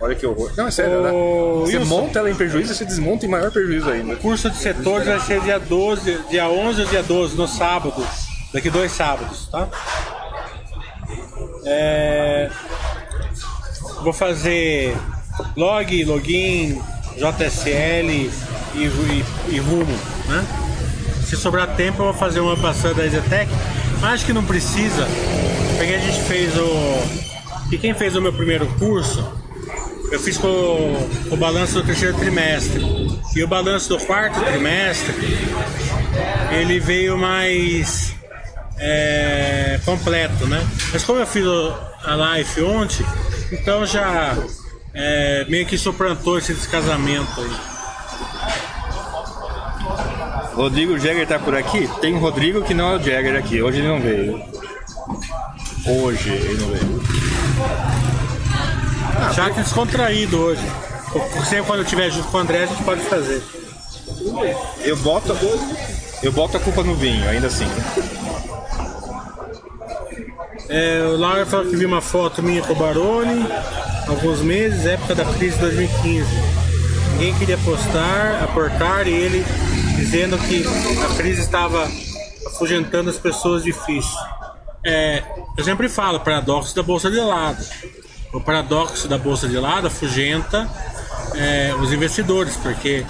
Olha 0.00 0.14
que 0.14 0.24
horror. 0.24 0.52
Não, 0.56 0.68
é 0.68 0.70
sério, 0.70 1.00
Ô, 1.12 1.60
você 1.62 1.78
Wilson. 1.78 1.88
monta 2.02 2.18
ela 2.20 2.30
em 2.30 2.34
prejuízo 2.36 2.72
e 2.72 2.76
você 2.76 2.84
desmonta 2.84 3.26
em 3.26 3.28
maior 3.28 3.50
prejuízo 3.50 3.90
ainda. 3.90 4.14
O 4.14 4.16
curso 4.18 4.48
de 4.50 4.56
setores 4.56 5.08
vai 5.08 5.18
ser 5.18 5.40
dia 5.40 5.58
12, 5.58 6.18
dia 6.30 6.48
11 6.48 6.80
ou 6.82 6.86
dia 6.86 7.02
12, 7.02 7.36
no 7.36 7.48
sábado. 7.48 8.06
Daqui 8.52 8.70
dois 8.70 8.92
sábados, 8.92 9.48
tá? 9.50 9.66
É, 11.64 12.50
Vou 14.02 14.12
fazer 14.12 14.96
log, 15.56 16.04
login, 16.04 16.80
JSL 17.16 18.10
e, 18.10 18.30
e, 18.74 19.24
e 19.48 19.58
rumo, 19.58 19.96
né? 20.28 20.44
Se 21.24 21.36
sobrar 21.36 21.76
tempo 21.76 22.02
eu 22.02 22.06
vou 22.06 22.14
fazer 22.14 22.40
uma 22.40 22.56
passando 22.56 22.96
da 22.96 23.04
mas 24.00 24.14
acho 24.14 24.26
que 24.26 24.32
não 24.32 24.44
precisa, 24.44 25.06
porque 25.76 25.94
a 25.94 25.98
gente 25.98 26.20
fez 26.22 26.56
o... 26.58 27.72
E 27.72 27.78
quem 27.78 27.94
fez 27.94 28.16
o 28.16 28.20
meu 28.20 28.32
primeiro 28.32 28.66
curso, 28.78 29.24
eu 30.10 30.18
fiz 30.20 30.36
com 30.36 30.48
o, 30.48 31.10
o 31.30 31.36
balanço 31.36 31.74
do 31.74 31.84
terceiro 31.84 32.16
trimestre. 32.18 32.84
E 33.34 33.42
o 33.42 33.48
balanço 33.48 33.88
do 33.88 33.98
quarto 34.04 34.40
trimestre, 34.40 35.14
ele 36.50 36.78
veio 36.80 37.16
mais 37.16 38.14
é, 38.78 39.80
completo, 39.84 40.46
né? 40.46 40.66
Mas 40.92 41.04
como 41.04 41.20
eu 41.20 41.26
fiz 41.26 41.46
a 42.04 42.14
live 42.14 42.62
ontem, 42.62 43.06
então 43.52 43.86
já 43.86 44.36
é, 44.94 45.44
meio 45.48 45.66
que 45.66 45.78
suplantou 45.78 46.38
esse 46.38 46.52
descasamento 46.54 47.40
aí. 47.40 47.72
Rodrigo 50.54 50.98
Jagger 50.98 51.26
tá 51.26 51.38
por 51.38 51.54
aqui? 51.54 51.88
Tem 52.00 52.14
um 52.14 52.18
Rodrigo 52.18 52.62
que 52.62 52.74
não 52.74 52.92
é 52.92 52.96
o 52.96 53.02
Jagger 53.02 53.38
aqui. 53.38 53.62
Hoje 53.62 53.78
ele 53.78 53.88
não 53.88 54.00
veio. 54.00 54.42
Hoje 55.86 56.30
ele 56.30 56.60
não 56.60 56.68
veio. 56.68 57.02
Já 59.34 59.50
que 59.50 59.62
descontraído 59.62 60.38
hoje. 60.38 60.62
Sempre 61.48 61.66
quando 61.66 61.80
eu 61.80 61.84
estiver 61.84 62.10
junto 62.10 62.28
com 62.28 62.36
o 62.38 62.40
André, 62.40 62.64
a 62.64 62.66
gente 62.66 62.82
pode 62.82 63.00
fazer. 63.02 63.42
Eu 64.84 64.96
boto, 64.98 65.36
eu 66.22 66.32
boto 66.32 66.56
a 66.56 66.60
culpa 66.60 66.82
no 66.82 66.94
vinho, 66.94 67.28
ainda 67.28 67.46
assim. 67.46 67.66
É, 70.74 71.02
o 71.02 71.16
Laura 71.18 71.44
falou 71.44 71.66
que 71.66 71.76
viu 71.76 71.86
uma 71.86 72.00
foto 72.00 72.42
minha 72.42 72.62
com 72.62 72.72
o 72.72 72.76
Baroni, 72.76 73.46
alguns 74.08 74.40
meses, 74.40 74.86
época 74.86 75.14
da 75.14 75.24
crise 75.24 75.56
de 75.56 75.60
2015. 75.60 76.26
Ninguém 77.12 77.34
queria 77.34 77.58
postar, 77.58 78.42
aportar, 78.42 79.06
e 79.06 79.10
ele 79.12 79.44
dizendo 79.96 80.38
que 80.38 80.64
a 81.04 81.14
crise 81.16 81.42
estava 81.42 81.86
afugentando 82.46 83.10
as 83.10 83.18
pessoas 83.18 83.62
difíceis. 83.62 84.14
É, 84.84 85.22
eu 85.58 85.62
sempre 85.62 85.88
falo, 85.90 86.18
paradoxo 86.20 86.74
da 86.74 86.82
bolsa 86.82 87.10
de 87.10 87.20
lado. 87.20 87.62
O 88.32 88.40
paradoxo 88.40 89.06
da 89.06 89.18
bolsa 89.18 89.46
de 89.46 89.58
lado 89.58 89.88
afugenta 89.88 90.66
é, 91.36 91.74
os 91.80 91.92
investidores, 91.92 92.56
porque 92.56 93.04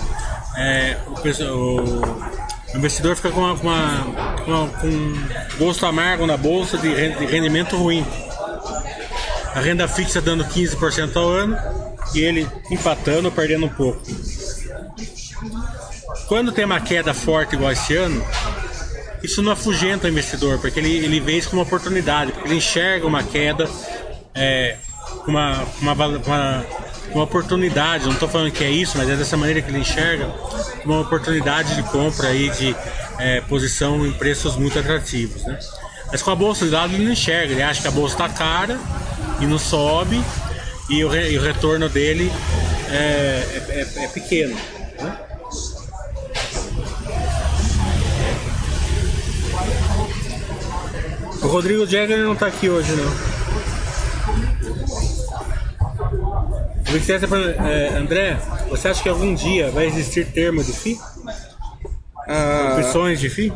é, 0.56 0.96
o, 1.06 1.12
pesso- 1.20 1.44
o 2.74 2.78
investidor 2.78 3.16
fica 3.16 3.30
com, 3.30 3.40
uma, 3.40 3.56
com, 3.56 4.50
uma- 4.50 4.68
com 4.68 4.86
um 4.86 5.28
gosto 5.58 5.84
amargo 5.86 6.26
na 6.26 6.36
bolsa 6.36 6.78
de 6.78 6.88
ren- 6.92 7.16
de 7.18 7.26
rendimento 7.26 7.76
ruim. 7.76 8.06
A 9.54 9.60
renda 9.60 9.86
fixa 9.86 10.20
dando 10.20 10.44
15% 10.44 11.14
ao 11.16 11.28
ano 11.28 11.56
e 12.14 12.20
ele 12.20 12.48
empatando 12.70 13.26
ou 13.28 13.32
perdendo 13.32 13.66
um 13.66 13.68
pouco. 13.68 14.00
Quando 16.26 16.52
tem 16.52 16.64
uma 16.64 16.80
queda 16.80 17.12
forte 17.12 17.54
igual 17.54 17.70
esse 17.72 17.94
ano, 17.96 18.24
isso 19.22 19.42
não 19.42 19.52
afugenta 19.52 20.06
o 20.06 20.10
investidor, 20.10 20.58
porque 20.58 20.80
ele, 20.80 20.96
ele 20.96 21.20
vê 21.20 21.36
isso 21.36 21.50
como 21.50 21.60
uma 21.60 21.66
oportunidade, 21.66 22.32
ele 22.44 22.54
enxerga 22.56 23.06
uma 23.06 23.22
queda 23.22 23.68
é, 24.34 24.76
uma, 25.26 25.64
uma, 25.80 25.92
uma, 25.92 26.66
uma 27.14 27.24
oportunidade. 27.24 28.04
Não 28.04 28.12
estou 28.12 28.28
falando 28.28 28.50
que 28.50 28.64
é 28.64 28.70
isso, 28.70 28.96
mas 28.98 29.08
é 29.08 29.16
dessa 29.16 29.36
maneira 29.36 29.60
que 29.62 29.70
ele 29.70 29.78
enxerga 29.78 30.26
uma 30.84 31.00
oportunidade 31.00 31.74
de 31.76 31.82
compra 31.84 32.28
aí 32.28 32.50
de 32.50 32.74
é, 33.18 33.40
posição 33.42 34.04
em 34.06 34.12
preços 34.12 34.56
muito 34.56 34.78
atrativos. 34.78 35.42
Né? 35.44 35.58
Mas 36.10 36.22
com 36.22 36.30
a 36.30 36.36
bolsa 36.36 36.64
de 36.64 36.70
lado 36.70 36.94
ele 36.94 37.04
não 37.04 37.12
enxerga, 37.12 37.52
ele 37.52 37.62
acha 37.62 37.80
que 37.82 37.88
a 37.88 37.90
bolsa 37.90 38.14
está 38.14 38.28
cara 38.28 38.78
e 39.40 39.46
não 39.46 39.58
sobe 39.58 40.22
e 40.90 41.04
o, 41.04 41.08
re- 41.08 41.30
e 41.30 41.38
o 41.38 41.42
retorno 41.42 41.88
dele 41.88 42.30
é, 42.90 42.94
é- 42.94 43.96
é- 43.98 44.04
é 44.04 44.08
pequeno. 44.08 44.54
né? 45.00 45.16
O 51.42 51.46
Rodrigo 51.48 51.86
Jagger 51.86 52.18
não 52.18 52.36
tá 52.36 52.46
aqui 52.46 52.68
hoje, 52.68 52.92
não. 52.92 53.31
O 56.92 56.94
Vicente 56.94 57.24
é, 57.24 57.96
André, 57.96 58.38
você 58.68 58.88
acha 58.88 59.02
que 59.02 59.08
algum 59.08 59.34
dia 59.34 59.70
vai 59.70 59.86
existir 59.86 60.26
termo 60.26 60.62
de 60.62 60.74
FI? 60.74 61.00
Ah, 62.28 62.76
Opções 62.78 63.18
de 63.18 63.30
FI? 63.30 63.50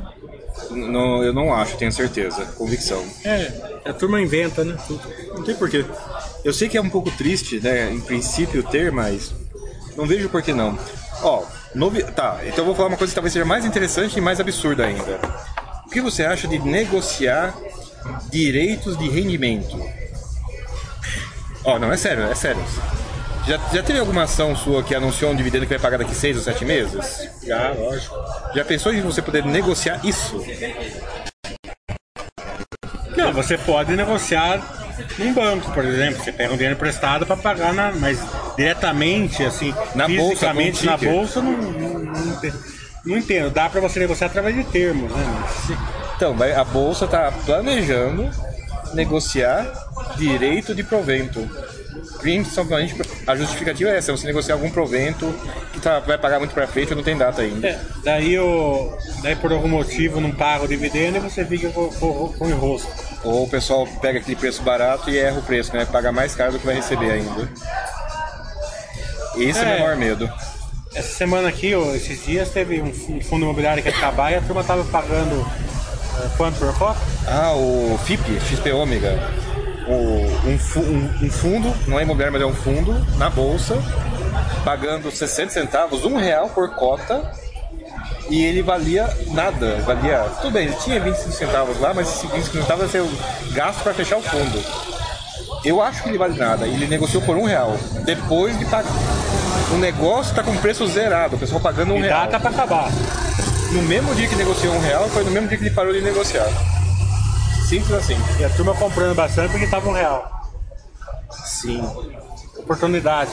não, 0.70 1.22
eu 1.22 1.34
não 1.34 1.54
acho, 1.54 1.76
tenho 1.76 1.92
certeza. 1.92 2.46
Convicção. 2.56 3.04
É, 3.26 3.52
a 3.84 3.92
turma 3.92 4.22
inventa, 4.22 4.64
né? 4.64 4.74
Tudo. 4.86 5.02
Não 5.34 5.44
tem 5.44 5.54
porquê. 5.54 5.84
Eu 6.46 6.54
sei 6.54 6.66
que 6.66 6.78
é 6.78 6.80
um 6.80 6.88
pouco 6.88 7.10
triste, 7.10 7.60
né, 7.60 7.92
em 7.92 8.00
princípio 8.00 8.62
ter, 8.62 8.90
mas 8.90 9.34
não 9.98 10.06
vejo 10.06 10.30
por 10.30 10.40
que 10.40 10.54
não. 10.54 10.78
Ó, 11.20 11.44
novi... 11.74 12.04
tá, 12.04 12.40
então 12.42 12.60
eu 12.60 12.64
vou 12.64 12.74
falar 12.74 12.88
uma 12.88 12.96
coisa 12.96 13.10
que 13.10 13.16
talvez 13.16 13.34
seja 13.34 13.44
mais 13.44 13.66
interessante 13.66 14.16
e 14.16 14.20
mais 14.22 14.40
absurda 14.40 14.86
ainda. 14.86 15.20
O 15.84 15.90
que 15.90 16.00
você 16.00 16.24
acha 16.24 16.48
de 16.48 16.58
negociar 16.58 17.54
direitos 18.30 18.96
de 18.96 19.10
rendimento? 19.10 19.78
Ó, 21.64 21.78
não, 21.78 21.92
é 21.92 21.98
sério, 21.98 22.24
é 22.24 22.34
sério. 22.34 22.64
Já, 23.46 23.58
já 23.72 23.82
teve 23.82 24.00
alguma 24.00 24.24
ação 24.24 24.56
sua 24.56 24.82
que 24.82 24.92
anunciou 24.92 25.30
um 25.30 25.36
dividendo 25.36 25.64
que 25.66 25.70
vai 25.70 25.78
pagar 25.78 25.98
daqui 25.98 26.14
seis 26.14 26.36
ou 26.36 26.42
sete 26.42 26.64
meses? 26.64 27.28
Já, 27.44 27.70
lógico. 27.70 28.16
Já 28.54 28.64
pensou 28.64 28.92
em 28.92 29.00
você 29.00 29.22
poder 29.22 29.44
negociar 29.44 30.00
isso? 30.04 30.44
Não, 33.16 33.32
você 33.32 33.56
pode 33.56 33.94
negociar 33.94 34.60
num 35.16 35.32
banco, 35.32 35.70
por 35.70 35.84
exemplo. 35.84 36.22
Você 36.22 36.32
pega 36.32 36.52
um 36.52 36.56
dinheiro 36.56 36.74
emprestado 36.74 37.24
para 37.24 37.36
pagar, 37.36 37.72
na, 37.72 37.92
mas 37.92 38.18
diretamente, 38.56 39.44
assim, 39.44 39.72
Na 39.94 40.08
bolsa, 40.08 40.30
fisicamente 40.30 40.82
um 40.82 40.90
na 40.90 40.96
bolsa, 40.96 41.40
não, 41.40 41.52
não, 41.52 41.98
não, 42.00 42.32
entendo. 42.32 42.64
não 43.04 43.16
entendo. 43.16 43.50
Dá 43.50 43.70
para 43.70 43.80
você 43.80 44.00
negociar 44.00 44.26
através 44.26 44.56
de 44.56 44.64
termos, 44.64 45.12
né? 45.12 45.24
Então, 46.16 46.34
a 46.56 46.64
bolsa 46.64 47.04
está 47.04 47.30
planejando 47.30 48.28
negociar 48.92 49.72
direito 50.16 50.74
de 50.74 50.82
provento. 50.82 51.48
Principalmente, 52.20 52.94
a 53.26 53.36
justificativa 53.36 53.90
é 53.90 53.98
essa: 53.98 54.12
você 54.16 54.26
negociar 54.26 54.54
algum 54.54 54.70
provento 54.70 55.32
que 55.72 55.80
tá- 55.80 56.00
vai 56.00 56.16
pagar 56.18 56.38
muito 56.38 56.52
para 56.54 56.66
frente 56.66 56.90
ou 56.90 56.96
não 56.96 57.02
tem 57.04 57.16
data 57.16 57.42
ainda. 57.42 57.66
É, 57.68 57.78
daí, 58.04 58.38
o, 58.38 58.96
daí 59.22 59.36
por 59.36 59.52
algum 59.52 59.68
motivo 59.68 60.20
não 60.20 60.30
paga 60.32 60.64
o 60.64 60.68
dividendo 60.68 61.18
e 61.18 61.20
você 61.20 61.44
fica 61.44 61.68
com, 61.70 61.88
com, 61.88 62.32
com 62.32 62.44
o 62.46 62.50
enrosco. 62.50 62.90
Ou 63.24 63.44
o 63.44 63.48
pessoal 63.48 63.86
pega 64.00 64.18
aquele 64.18 64.36
preço 64.36 64.62
barato 64.62 65.10
e 65.10 65.18
erra 65.18 65.38
o 65.38 65.42
preço, 65.42 65.74
né? 65.76 65.84
Paga 65.84 66.12
mais 66.12 66.34
caro 66.34 66.52
do 66.52 66.58
que 66.58 66.66
vai 66.66 66.76
receber 66.76 67.10
ainda. 67.10 67.48
Esse 69.36 69.58
é, 69.58 69.62
o 69.62 69.64
É. 69.64 69.70
meu 69.72 69.80
maior 69.80 69.96
medo. 69.96 70.32
Essa 70.94 71.14
semana 71.14 71.48
aqui, 71.48 71.74
ó, 71.74 71.94
esses 71.94 72.24
dias, 72.24 72.48
teve 72.50 72.80
um 72.80 72.92
fu- 72.92 73.20
fundo 73.20 73.44
imobiliário 73.44 73.82
que 73.82 73.88
ia 73.90 73.94
acabar 73.94 74.32
e 74.32 74.36
a 74.36 74.40
turma 74.40 74.64
tava 74.64 74.82
pagando 74.84 75.40
eh, 75.44 76.28
quanto 76.38 76.58
por 76.58 76.72
cota? 76.78 76.98
Ah, 77.26 77.52
o 77.54 77.98
FIP, 78.04 78.40
XP 78.40 78.72
Ômega. 78.72 79.18
O, 79.86 80.48
um, 80.48 80.58
fu- 80.58 80.80
um- 80.80 81.10
um 81.22 81.30
fundo, 81.30 81.72
não 81.86 81.98
é 81.98 82.02
imobiliário, 82.02 82.32
mas 82.32 82.42
é 82.42 82.46
um 82.46 82.54
fundo, 82.54 82.92
na 83.18 83.30
bolsa, 83.30 83.76
pagando 84.64 85.10
60 85.10 85.52
centavos, 85.52 86.04
um 86.04 86.16
real 86.16 86.48
por 86.48 86.70
cota, 86.74 87.30
e 88.28 88.44
ele 88.44 88.62
valia 88.62 89.08
nada. 89.28 89.76
Valia. 89.86 90.24
Tudo 90.42 90.52
bem, 90.54 90.66
ele 90.66 90.76
tinha 90.82 90.98
25 90.98 91.30
centavos 91.32 91.78
lá, 91.80 91.94
mas 91.94 92.08
esses 92.08 92.28
25 92.30 92.56
centavos 92.62 92.82
ia 92.84 92.88
ser 92.90 93.00
o 93.02 93.10
gasto 93.52 93.82
para 93.84 93.94
fechar 93.94 94.16
o 94.16 94.22
fundo. 94.22 94.60
Eu 95.64 95.80
acho 95.80 96.02
que 96.02 96.08
ele 96.08 96.18
vale 96.18 96.36
nada. 96.38 96.66
Ele 96.66 96.86
negociou 96.86 97.22
por 97.22 97.36
um 97.36 97.44
real. 97.44 97.76
Depois 98.04 98.58
de 98.58 98.64
pagar. 98.64 98.90
O 99.72 99.76
negócio 99.78 100.30
está 100.30 100.42
com 100.42 100.56
preço 100.58 100.86
zerado, 100.86 101.34
o 101.36 101.38
pessoal 101.38 101.60
pagando 101.60 101.92
um 101.94 101.98
E 101.98 102.02
real. 102.02 102.20
data 102.26 102.38
pra 102.40 102.50
acabar. 102.50 102.88
No 103.72 103.82
mesmo 103.82 104.14
dia 104.14 104.28
que 104.28 104.36
negociou 104.36 104.74
um 104.74 104.80
real, 104.80 105.08
foi 105.08 105.24
no 105.24 105.30
mesmo 105.30 105.48
dia 105.48 105.58
que 105.58 105.64
ele 105.64 105.74
parou 105.74 105.92
de 105.92 106.00
negociar. 106.00 106.46
Simples 107.68 107.92
assim. 107.92 108.16
E 108.38 108.44
a 108.44 108.50
turma 108.50 108.74
comprando 108.74 109.14
bastante 109.14 109.50
porque 109.50 109.66
tava 109.66 109.88
um 109.88 109.92
real. 109.92 110.30
Sim. 111.44 111.82
Oportunidade. 112.56 113.30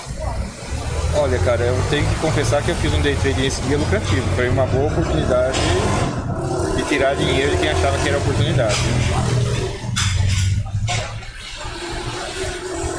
Olha, 1.15 1.37
cara, 1.39 1.61
eu 1.61 1.75
tenho 1.91 2.07
que 2.07 2.15
confessar 2.15 2.63
que 2.63 2.69
eu 2.69 2.75
fiz 2.77 2.91
um 2.93 3.01
day 3.01 3.15
trade 3.15 3.45
esse 3.45 3.61
dia 3.61 3.77
lucrativo. 3.77 4.27
Foi 4.35 4.49
uma 4.49 4.65
boa 4.65 4.91
oportunidade 4.91 5.59
de 6.75 6.83
tirar 6.85 7.15
dinheiro 7.15 7.51
de 7.51 7.57
quem 7.57 7.69
achava 7.69 7.95
que 7.99 8.09
era 8.09 8.17
oportunidade. 8.17 8.75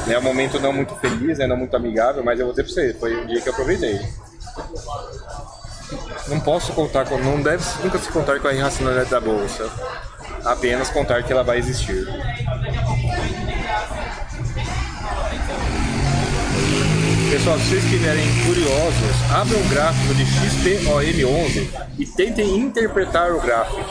É 0.07 0.17
um 0.17 0.21
momento 0.21 0.59
não 0.59 0.71
muito 0.71 0.95
feliz, 0.95 1.39
né, 1.39 1.47
não 1.47 1.57
muito 1.57 1.75
amigável, 1.75 2.23
mas 2.23 2.39
eu 2.39 2.45
vou 2.45 2.53
dizer 2.53 2.63
pra 2.63 2.73
você, 2.73 2.93
foi 2.93 3.23
um 3.23 3.27
dia 3.27 3.41
que 3.41 3.49
eu 3.49 3.53
aproveitei. 3.53 3.99
Não 6.27 6.39
posso 6.39 6.71
contar 6.73 7.05
com, 7.05 7.17
não 7.17 7.41
deve 7.41 7.63
nunca 7.83 7.97
se 7.97 8.09
contar 8.09 8.39
com 8.39 8.47
a 8.47 8.53
irracionalidade 8.53 9.09
da 9.09 9.19
bolsa. 9.19 9.69
Apenas 10.45 10.89
contar 10.89 11.23
que 11.23 11.33
ela 11.33 11.43
vai 11.43 11.57
existir. 11.57 12.05
Pessoal, 17.31 17.57
se 17.57 17.65
vocês 17.65 17.83
estiverem 17.83 18.23
curiosos, 18.45 19.31
abram 19.33 19.59
o 19.59 19.69
gráfico 19.69 20.13
de 20.13 20.23
XPOM11 20.23 21.67
e 21.97 22.05
tentem 22.05 22.57
interpretar 22.57 23.31
o 23.31 23.41
gráfico. 23.41 23.83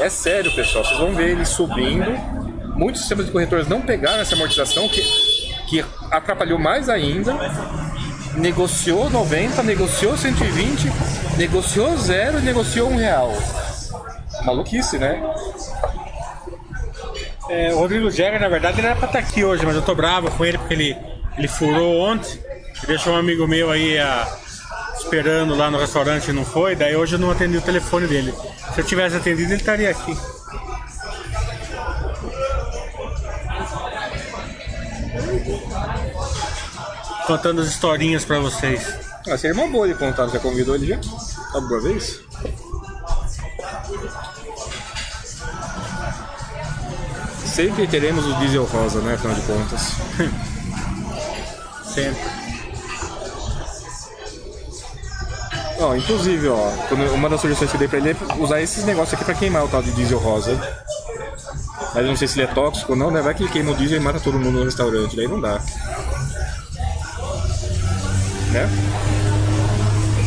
É 0.00 0.08
sério, 0.08 0.50
pessoal, 0.54 0.84
vocês 0.84 0.98
vão 0.98 1.14
ver 1.14 1.30
ele 1.30 1.44
subindo. 1.44 2.10
Muitos 2.74 3.02
sistemas 3.02 3.26
de 3.26 3.32
corretores 3.32 3.68
não 3.68 3.82
pegaram 3.82 4.20
essa 4.22 4.34
amortização, 4.34 4.88
que, 4.88 5.02
que 5.68 5.84
atrapalhou 6.10 6.58
mais 6.58 6.88
ainda. 6.88 7.36
Negociou 8.34 9.10
90, 9.10 9.62
negociou 9.62 10.16
120, 10.16 10.90
negociou 11.36 11.96
zero 11.98 12.38
e 12.38 12.42
negociou 12.42 12.88
um 12.90 12.96
real. 12.96 13.32
Maluquice, 14.48 14.98
né? 14.98 15.22
É, 17.50 17.72
o 17.74 17.78
Rodrigo 17.78 18.10
Jäger, 18.10 18.40
na 18.40 18.48
verdade, 18.48 18.80
ele 18.80 18.86
era 18.86 18.96
pra 18.96 19.06
estar 19.06 19.18
aqui 19.18 19.44
hoje, 19.44 19.64
mas 19.64 19.76
eu 19.76 19.82
tô 19.82 19.94
bravo 19.94 20.30
com 20.30 20.44
ele 20.44 20.56
porque 20.56 20.74
ele, 20.74 20.96
ele 21.36 21.48
furou 21.48 22.00
ontem. 22.00 22.38
Deixou 22.86 23.12
um 23.12 23.16
amigo 23.16 23.46
meu 23.46 23.70
aí 23.70 23.98
ah, 23.98 24.26
esperando 24.96 25.54
lá 25.54 25.70
no 25.70 25.78
restaurante 25.78 26.28
e 26.28 26.32
não 26.32 26.44
foi. 26.44 26.74
Daí 26.74 26.96
hoje 26.96 27.16
eu 27.16 27.18
não 27.18 27.30
atendi 27.30 27.56
o 27.56 27.62
telefone 27.62 28.06
dele. 28.06 28.32
Se 28.74 28.80
eu 28.80 28.84
tivesse 28.84 29.16
atendido, 29.16 29.52
ele 29.52 29.60
estaria 29.60 29.90
aqui. 29.90 30.16
Contando 37.26 37.60
as 37.60 37.68
historinhas 37.68 38.24
pra 38.24 38.38
vocês. 38.38 38.86
Ah, 39.28 39.36
seria 39.36 39.60
uma 39.60 39.70
boa 39.70 39.86
de 39.86 39.94
contar, 39.94 40.28
já 40.28 40.38
convidou 40.38 40.74
ele 40.74 40.86
já? 40.86 41.00
Alguma 41.52 41.80
vez? 41.80 42.27
Sempre 47.58 47.88
teremos 47.88 48.24
o 48.24 48.34
diesel 48.34 48.64
rosa, 48.66 49.00
né? 49.00 49.14
Afinal 49.14 49.34
de 49.34 49.42
contas. 49.42 49.96
Sempre. 51.92 52.22
Ó, 55.80 55.96
inclusive, 55.96 56.46
ó, 56.46 56.70
uma 57.12 57.28
das 57.28 57.40
sugestões 57.40 57.68
que 57.68 57.74
eu 57.76 57.80
dei 57.80 57.88
pra 57.88 57.98
ele 57.98 58.10
é 58.10 58.16
usar 58.38 58.62
esses 58.62 58.84
negócios 58.84 59.14
aqui 59.14 59.24
pra 59.24 59.34
queimar 59.34 59.64
o 59.64 59.68
tal 59.68 59.82
de 59.82 59.90
diesel 59.90 60.20
rosa. 60.20 60.56
Mas 61.92 61.96
eu 61.96 62.06
não 62.06 62.16
sei 62.16 62.28
se 62.28 62.38
ele 62.38 62.48
é 62.48 62.54
tóxico 62.54 62.92
ou 62.92 62.98
não, 62.98 63.10
né? 63.10 63.20
Vai 63.20 63.34
que 63.34 63.42
ele 63.42 63.50
queima 63.50 63.72
o 63.72 63.74
diesel 63.74 63.98
e 63.98 64.04
mata 64.04 64.20
todo 64.20 64.38
mundo 64.38 64.60
no 64.60 64.64
restaurante, 64.64 65.16
daí 65.16 65.26
não 65.26 65.40
dá. 65.40 65.60
Né? 68.52 68.68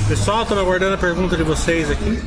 Pessoal, 0.10 0.46
tô 0.46 0.54
aguardando 0.56 0.96
a 0.96 0.98
pergunta 0.98 1.38
de 1.38 1.44
vocês 1.44 1.90
aqui. 1.90 2.22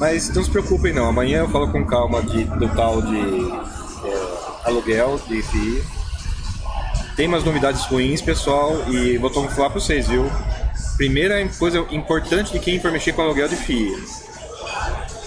Mas 0.00 0.30
não 0.30 0.42
se 0.42 0.48
preocupem 0.48 0.94
não, 0.94 1.06
amanhã 1.06 1.40
eu 1.40 1.48
falo 1.50 1.70
com 1.70 1.84
calma 1.84 2.22
de, 2.22 2.44
do 2.44 2.70
tal 2.70 3.02
de 3.02 3.77
aluguel 4.68 5.20
de 5.26 5.42
FII. 5.42 5.82
Tem 7.16 7.26
umas 7.26 7.42
novidades 7.42 7.84
ruins, 7.86 8.22
pessoal, 8.22 8.84
e 8.88 9.18
vou 9.18 9.30
falar 9.30 9.70
para 9.70 9.80
vocês, 9.80 10.06
viu? 10.06 10.30
Primeira 10.96 11.46
coisa 11.58 11.84
importante 11.90 12.52
de 12.52 12.58
quem 12.60 12.80
for 12.80 12.92
mexer 12.92 13.12
com 13.12 13.22
aluguel 13.22 13.48
de 13.48 13.56
FII. 13.56 13.96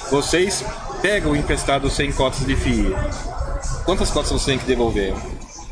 Vocês 0.10 0.64
pegam 1.02 1.36
emprestado 1.36 1.90
100 1.90 2.12
cotas 2.14 2.46
de 2.46 2.56
FII. 2.56 2.96
Quantas 3.86 4.10
cotas 4.12 4.32
você 4.32 4.52
tem 4.52 4.60
que 4.60 4.66
devolver? 4.66 5.14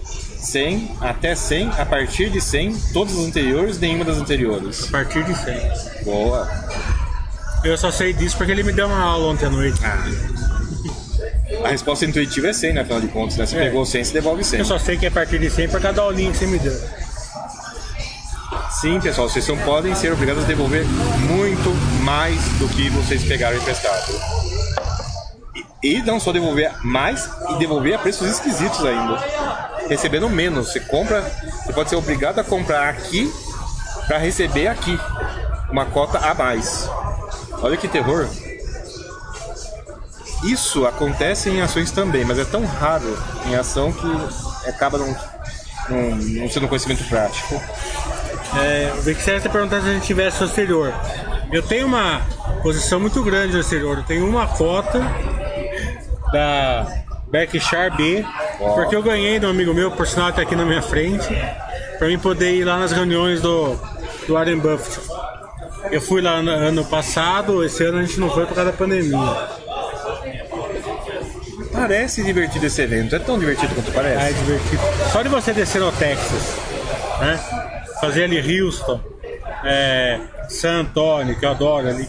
100, 0.04 0.96
até 1.02 1.36
100, 1.36 1.70
a 1.78 1.86
partir 1.86 2.30
de 2.30 2.42
100, 2.42 2.76
todas 2.94 3.18
as 3.18 3.26
anteriores, 3.26 3.78
nenhuma 3.78 4.06
das 4.06 4.18
anteriores. 4.18 4.88
A 4.88 4.92
partir 4.92 5.24
de 5.24 5.36
100. 5.36 6.04
Boa. 6.06 6.50
Eu 7.64 7.78
só 7.78 7.92
sei 7.92 8.14
disso 8.14 8.38
porque 8.38 8.52
ele 8.52 8.64
me 8.64 8.72
deu 8.72 8.88
uma 8.88 9.02
aula 9.02 9.34
ontem 9.34 9.46
à 9.46 9.50
noite. 9.50 9.80
A 11.64 11.70
resposta 11.70 12.06
intuitiva 12.06 12.48
é 12.48 12.54
100, 12.54 12.74
né? 12.74 12.82
Afinal 12.82 13.02
de 13.02 13.08
contas, 13.08 13.38
né? 13.38 13.46
Você 13.46 13.58
É. 13.58 13.64
pegou 13.66 13.86
100, 13.86 14.04
você 14.04 14.14
devolve 14.14 14.44
100. 14.44 14.60
Eu 14.60 14.66
só 14.66 14.78
sei 14.78 14.98
que 14.98 15.06
é 15.06 15.10
a 15.10 15.12
partir 15.12 15.40
de 15.40 15.50
100 15.50 15.70
por 15.70 15.82
cada 15.82 16.02
aulinha 16.02 16.32
que 16.32 16.38
você 16.38 16.48
me 16.48 16.60
deu. 16.60 16.74
Sim, 18.82 19.00
pessoal, 19.02 19.28
vocês 19.28 19.48
não 19.48 19.58
podem 19.58 19.94
ser 19.96 20.14
obrigados 20.14 20.44
a 20.44 20.48
devolver 20.48 20.86
muito 20.86 21.70
mais 22.04 22.40
do 22.60 22.68
que 22.70 22.90
vocês 22.90 23.24
pegaram 23.26 23.58
emprestado. 23.58 24.14
E, 25.84 25.96
e 25.98 26.02
não 26.04 26.20
só 26.20 26.32
devolver 26.32 26.72
mais, 26.84 27.30
e 27.50 27.56
devolver 27.58 27.96
a 27.96 28.00
preços 28.00 28.30
esquisitos 28.30 28.86
ainda. 28.86 29.18
Recebendo 29.90 30.30
menos. 30.30 30.72
Você 30.72 30.80
compra, 30.80 31.22
você 31.66 31.74
pode 31.74 31.90
ser 31.90 31.96
obrigado 31.96 32.40
a 32.40 32.44
comprar 32.44 32.90
aqui 32.90 33.30
para 34.08 34.18
receber 34.18 34.68
aqui 34.68 34.98
uma 35.72 35.86
cota 35.86 36.20
a 36.20 36.34
mais. 36.34 36.88
Olha 37.62 37.76
que 37.76 37.88
terror. 37.88 38.28
Isso 40.44 40.86
acontece 40.86 41.50
em 41.50 41.62
ações 41.62 41.92
também, 41.92 42.24
mas 42.24 42.40
é 42.40 42.46
tão 42.46 42.66
raro 42.66 43.18
em 43.46 43.56
ação 43.56 43.92
que 43.92 44.70
acaba 44.70 44.98
não, 44.98 45.08
não, 45.90 46.16
não 46.16 46.50
sendo 46.50 46.68
conhecimento 46.68 47.04
prático. 47.06 47.62
É, 48.58 48.92
o 48.98 49.02
Vixer 49.02 49.38
está 49.38 49.50
perguntando 49.50 49.84
se 49.84 49.90
a 49.90 49.94
gente 49.94 50.08
tivesse 50.08 50.42
o 50.42 50.46
exterior. 50.46 50.94
Eu 51.52 51.62
tenho 51.62 51.86
uma 51.86 52.22
posição 52.64 53.00
muito 53.00 53.24
grande 53.24 53.54
no 53.54 53.60
exterior. 53.60 53.98
Eu 53.98 54.04
tenho 54.04 54.28
uma 54.28 54.48
cota 54.48 55.00
da 56.32 56.88
Berkshire 57.30 57.92
B, 57.96 58.26
Ó. 58.60 58.74
porque 58.74 58.96
eu 58.96 59.04
ganhei 59.04 59.40
de 59.40 59.46
um 59.46 59.50
amigo 59.50 59.74
meu, 59.74 59.92
por 59.92 60.08
sinal 60.08 60.30
está 60.30 60.42
aqui 60.42 60.56
na 60.56 60.66
minha 60.66 60.82
frente, 60.82 61.28
para 61.98 62.08
mim 62.08 62.18
poder 62.18 62.56
ir 62.56 62.64
lá 62.64 62.80
nas 62.80 62.92
reuniões 62.92 63.42
do, 63.42 63.76
do 64.28 64.34
Warren 64.34 64.60
Buffett. 64.60 65.00
Eu 65.92 66.02
fui 66.02 66.22
lá 66.22 66.42
no 66.42 66.52
ano 66.52 66.86
passado, 66.86 67.64
esse 67.64 67.84
ano 67.84 68.00
a 68.00 68.04
gente 68.04 68.20
não 68.20 68.30
foi 68.30 68.46
por 68.46 68.56
causa 68.56 68.72
da 68.72 68.78
pandemia. 68.78 69.18
Parece 71.80 72.24
divertido 72.24 72.66
esse 72.66 72.82
evento. 72.82 73.16
É 73.16 73.20
tão 73.20 73.40
divertido 73.40 73.74
quanto 73.74 73.88
Ah, 73.90 73.92
é 73.92 74.16
parece. 74.16 74.34
divertido. 74.40 74.82
Só 75.12 75.22
de 75.22 75.30
você 75.30 75.54
descer 75.54 75.80
no 75.80 75.92
Texas, 75.94 76.58
né? 77.20 77.40
Fazer 78.02 78.26
ali 78.26 78.62
Houston, 78.62 79.00
é, 79.64 80.20
San 80.50 80.82
Antonio, 80.82 81.38
que 81.38 81.46
eu 81.46 81.50
adoro 81.52 81.88
ali, 81.88 82.08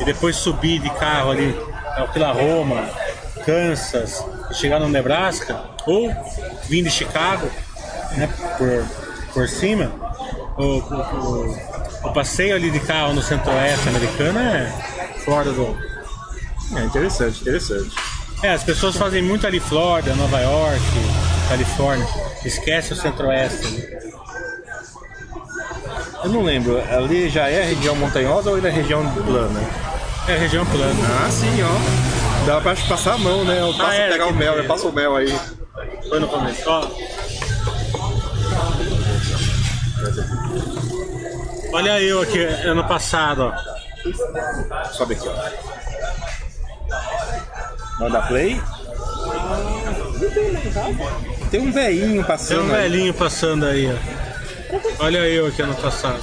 e 0.00 0.04
depois 0.04 0.36
subir 0.36 0.78
de 0.80 0.90
carro 0.90 1.30
ali, 1.30 1.58
Oklahoma, 1.98 2.88
Kansas, 3.44 4.24
e 4.50 4.54
chegar 4.54 4.80
no 4.80 4.88
Nebraska, 4.88 5.58
ou 5.86 6.10
vir 6.68 6.82
de 6.82 6.90
Chicago, 6.90 7.48
né? 8.12 8.28
Por, 8.58 8.84
por 9.32 9.48
cima, 9.48 9.92
o, 10.56 10.62
o, 10.62 10.78
o- 10.78 11.76
o 12.04 12.12
passeio 12.12 12.54
ali 12.54 12.70
de 12.70 12.80
carro 12.80 13.12
no 13.14 13.22
centro-oeste 13.22 13.88
americano 13.88 14.38
é 14.38 14.72
fora 15.24 15.50
do, 15.50 15.76
É 16.76 16.84
interessante, 16.84 17.40
interessante. 17.40 17.90
É, 18.42 18.52
as 18.52 18.62
pessoas 18.64 18.96
fazem 18.96 19.22
muito 19.22 19.46
ali 19.46 19.60
Flórida, 19.60 20.14
Nova 20.14 20.40
York, 20.40 20.80
Califórnia. 21.48 22.06
Esquece 22.44 22.92
o 22.92 22.96
centro-oeste. 22.96 23.66
ali. 23.66 24.06
Eu 26.24 26.30
não 26.30 26.42
lembro, 26.42 26.78
ali 26.92 27.28
já 27.28 27.48
é 27.48 27.62
região 27.64 27.94
montanhosa 27.94 28.50
ou 28.50 28.56
ainda 28.56 28.68
é 28.68 28.72
região 28.72 29.04
plana? 29.12 29.60
É 30.28 30.36
região 30.36 30.66
plana. 30.66 31.00
Ah, 31.24 31.30
sim, 31.30 31.62
ó. 31.62 32.46
Dá 32.46 32.60
pra 32.60 32.74
passar 32.88 33.14
a 33.14 33.18
mão, 33.18 33.44
né? 33.44 33.60
Eu 33.60 33.72
passo 33.74 33.90
Ah, 33.90 33.94
é, 33.94 34.08
pegar 34.10 34.26
o 34.26 34.32
mel, 34.34 34.54
eu 34.54 34.64
passo 34.64 34.88
o 34.88 34.92
mel 34.92 35.16
aí. 35.16 35.38
Foi 36.08 36.18
no 36.20 36.28
começo. 36.28 36.62
Ó, 36.66 36.88
Olha 41.72 42.00
eu 42.00 42.22
aqui, 42.22 42.42
ano 42.42 42.84
passado, 42.84 43.52
ó. 43.52 44.86
Sobe 44.92 45.14
aqui, 45.14 45.28
ó. 45.28 45.75
Manda 47.98 48.22
play. 48.22 48.60
Tem 51.50 51.60
um 51.60 51.72
velhinho 51.72 52.14
Tem 52.16 52.24
passando. 52.24 52.60
um 52.70 52.74
aí. 52.74 52.80
velhinho 52.82 53.14
passando 53.14 53.66
aí, 53.66 53.90
ó. 53.92 55.04
Olha 55.04 55.18
eu 55.18 55.46
aqui 55.46 55.62
ano 55.62 55.74
passado. 55.76 56.18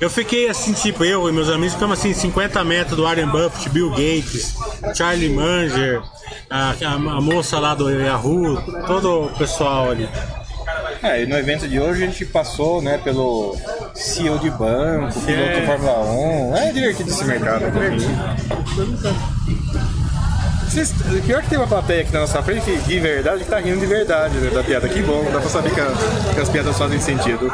Eu 0.00 0.10
fiquei 0.10 0.48
assim, 0.48 0.72
tipo, 0.74 1.04
eu 1.04 1.28
e 1.28 1.32
meus 1.32 1.48
amigos 1.48 1.72
ficamos 1.74 1.98
assim, 1.98 2.12
50 2.12 2.62
metros 2.64 2.96
do 2.96 3.02
Warren 3.04 3.26
Buffett, 3.28 3.70
Bill 3.70 3.90
Gates, 3.90 4.54
Charlie 4.94 5.30
Munger, 5.30 6.02
a, 6.50 6.70
a- 6.72 6.92
a 6.94 7.20
moça 7.20 7.58
lá 7.58 7.74
do 7.74 7.88
Yahoo, 7.90 8.60
todo 8.86 9.24
o 9.24 9.30
pessoal 9.38 9.90
ali. 9.90 10.06
É, 11.02 11.22
e 11.22 11.26
no 11.26 11.36
evento 11.36 11.68
de 11.68 11.78
hoje 11.78 12.02
a 12.02 12.06
gente 12.06 12.24
passou, 12.24 12.80
né, 12.82 12.98
pelo 12.98 13.56
CEO 13.94 14.38
de 14.38 14.50
banco, 14.50 15.20
piloto 15.20 15.50
É. 15.50 15.66
Fórmula 15.66 16.00
1. 16.52 16.56
É 16.56 16.72
divertido 16.72 17.10
esse 17.10 17.24
mercado. 17.24 17.64
É 17.66 17.70
divertido. 17.70 18.12
Vocês, 20.68 20.90
o 20.92 21.22
pior 21.22 21.42
que 21.42 21.48
tem 21.48 21.58
uma 21.58 21.66
plateia 21.66 22.02
aqui 22.02 22.12
na 22.12 22.20
nossa 22.20 22.42
frente 22.42 22.70
de 22.76 22.98
verdade 23.00 23.44
que 23.44 23.50
tá 23.50 23.58
rindo 23.60 23.78
de 23.80 23.86
verdade 23.86 24.36
né, 24.38 24.50
da 24.50 24.62
piada. 24.64 24.88
Que 24.88 25.00
bom, 25.02 25.24
dá 25.32 25.40
pra 25.40 25.48
saber 25.48 25.70
que, 25.72 25.80
a- 25.80 25.92
que 26.34 26.40
as 26.40 26.48
piadas 26.48 26.76
fazem 26.76 27.00
sentido. 27.00 27.50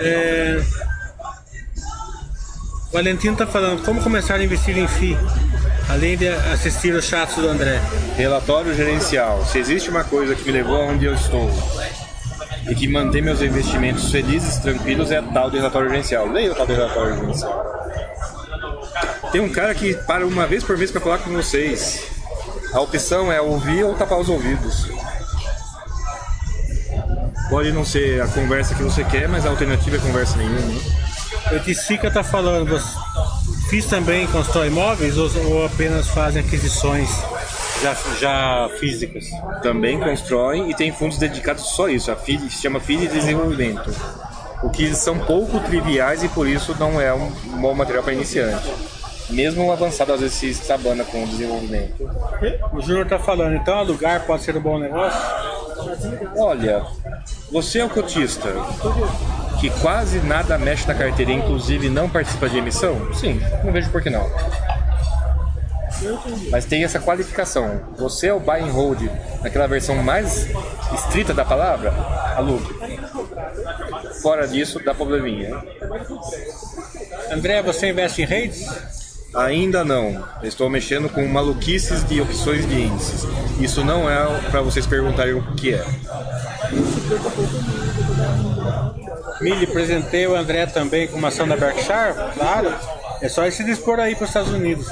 É... 0.00 0.62
O 2.88 2.92
Valentino 2.92 3.36
tá 3.36 3.46
falando 3.46 3.82
como 3.84 4.02
começar 4.02 4.34
a 4.34 4.44
investir 4.44 4.76
em 4.76 4.86
FI, 4.86 5.16
além 5.88 6.16
de 6.16 6.28
assistir 6.28 6.94
os 6.94 7.04
chats 7.04 7.36
do 7.36 7.48
André. 7.48 7.80
Relatório 8.16 8.74
gerencial. 8.74 9.44
Se 9.46 9.58
existe 9.58 9.90
uma 9.90 10.04
coisa 10.04 10.34
que 10.34 10.44
me 10.44 10.52
levou 10.52 10.76
aonde 10.76 11.06
eu 11.06 11.14
estou 11.14 11.50
e 12.68 12.74
que 12.74 12.88
mantém 12.88 13.22
meus 13.22 13.40
investimentos 13.42 14.10
felizes, 14.10 14.58
tranquilos, 14.58 15.10
é 15.10 15.18
a 15.18 15.22
tal 15.22 15.50
de 15.50 15.56
relatório 15.56 15.88
gerencial. 15.88 16.26
Leia 16.28 16.52
o 16.52 16.54
tal 16.54 16.66
de 16.66 16.72
relatório 16.74 17.16
gerencial. 17.16 17.72
Tem 19.32 19.40
um 19.40 19.48
cara 19.48 19.74
que 19.74 19.94
para 19.94 20.26
uma 20.26 20.46
vez 20.46 20.62
por 20.62 20.76
mês 20.76 20.90
para 20.90 21.00
falar 21.00 21.18
com 21.18 21.30
vocês. 21.30 22.10
A 22.72 22.80
opção 22.80 23.30
é 23.30 23.40
ouvir 23.40 23.84
ou 23.84 23.94
tapar 23.94 24.18
os 24.18 24.28
ouvidos. 24.28 24.88
Pode 27.50 27.70
não 27.72 27.84
ser 27.84 28.22
a 28.22 28.28
conversa 28.28 28.74
que 28.74 28.82
você 28.82 29.04
quer, 29.04 29.28
mas 29.28 29.44
a 29.44 29.50
alternativa 29.50 29.96
é 29.96 30.00
conversa 30.00 30.38
nenhuma. 30.38 30.80
O 31.52 31.58
Ticica 31.60 32.10
tá 32.10 32.22
falando, 32.22 32.80
fiz 33.72 33.86
também 33.86 34.26
constrói 34.26 34.66
imóveis 34.66 35.16
ou, 35.16 35.30
ou 35.50 35.64
apenas 35.64 36.06
fazem 36.08 36.42
aquisições 36.42 37.08
já, 37.80 37.96
já 38.20 38.70
físicas? 38.78 39.30
Também 39.62 39.98
constroem 39.98 40.70
e 40.70 40.74
tem 40.74 40.92
fundos 40.92 41.16
dedicados 41.16 41.64
só 41.70 41.86
a 41.86 41.90
isso. 41.90 42.12
A 42.12 42.16
FID 42.16 42.50
se 42.50 42.60
chama 42.60 42.80
FID 42.80 43.06
de 43.06 43.14
desenvolvimento. 43.14 43.90
O 44.62 44.68
que 44.68 44.94
são 44.94 45.18
pouco 45.18 45.58
triviais 45.60 46.22
e 46.22 46.28
por 46.28 46.46
isso 46.46 46.76
não 46.78 47.00
é 47.00 47.14
um 47.14 47.30
bom 47.62 47.72
material 47.72 48.04
para 48.04 48.12
iniciante. 48.12 48.70
Mesmo 49.30 49.64
um 49.64 49.72
avançado 49.72 50.12
às 50.12 50.20
vezes 50.20 50.36
se 50.36 50.52
sabana 50.52 51.02
com 51.02 51.24
o 51.24 51.26
desenvolvimento. 51.26 52.10
O 52.74 52.82
Júnior 52.82 53.06
tá 53.06 53.18
falando, 53.18 53.56
então 53.56 53.78
alugar 53.78 54.26
pode 54.26 54.42
ser 54.42 54.54
um 54.54 54.60
bom 54.60 54.78
negócio? 54.78 55.18
Olha, 56.36 56.84
você 57.50 57.78
é 57.78 57.86
o 57.86 57.88
cotista 57.88 58.50
que 59.62 59.70
quase 59.80 60.18
nada 60.18 60.58
mexe 60.58 60.88
na 60.88 60.94
carteira, 60.94 61.30
inclusive 61.30 61.88
não 61.88 62.10
participa 62.10 62.48
de 62.48 62.58
emissão? 62.58 63.14
Sim, 63.14 63.40
não 63.62 63.72
vejo 63.72 63.88
por 63.90 64.02
que 64.02 64.10
não. 64.10 64.28
Mas 66.50 66.64
tem 66.64 66.82
essa 66.82 66.98
qualificação. 66.98 67.80
Você 67.96 68.26
é 68.26 68.34
o 68.34 68.40
buy 68.40 68.60
and 68.60 68.72
hold 68.72 69.00
naquela 69.40 69.68
versão 69.68 69.94
mais 70.02 70.48
estrita 70.92 71.32
da 71.32 71.44
palavra? 71.44 71.94
Alugue. 72.36 72.74
Fora 74.20 74.48
disso, 74.48 74.80
dá 74.84 74.92
probleminha. 74.92 75.56
André, 77.30 77.62
você 77.62 77.90
investe 77.90 78.22
em 78.22 78.26
redes? 78.26 78.66
Ainda 79.32 79.84
não. 79.84 80.24
Eu 80.42 80.48
Estou 80.48 80.68
mexendo 80.68 81.08
com 81.08 81.24
maluquices 81.28 82.02
de 82.04 82.20
opções 82.20 82.68
de 82.68 82.82
índices. 82.82 83.22
Isso 83.60 83.84
não 83.84 84.10
é 84.10 84.40
para 84.50 84.60
vocês 84.60 84.88
perguntarem 84.88 85.34
o 85.34 85.54
que 85.54 85.72
é. 85.72 85.84
Mili, 89.42 89.66
presentei 89.66 90.26
o 90.26 90.36
André 90.36 90.66
também 90.66 91.08
com 91.08 91.18
uma 91.18 91.28
ação 91.28 91.48
da 91.48 91.56
Berkshire? 91.56 92.14
Claro. 92.34 92.72
É 93.20 93.28
só 93.28 93.42
ele 93.42 93.50
se 93.50 93.64
dispor 93.64 93.98
aí 93.98 94.14
para 94.14 94.24
os 94.24 94.30
Estados 94.30 94.52
Unidos. 94.52 94.86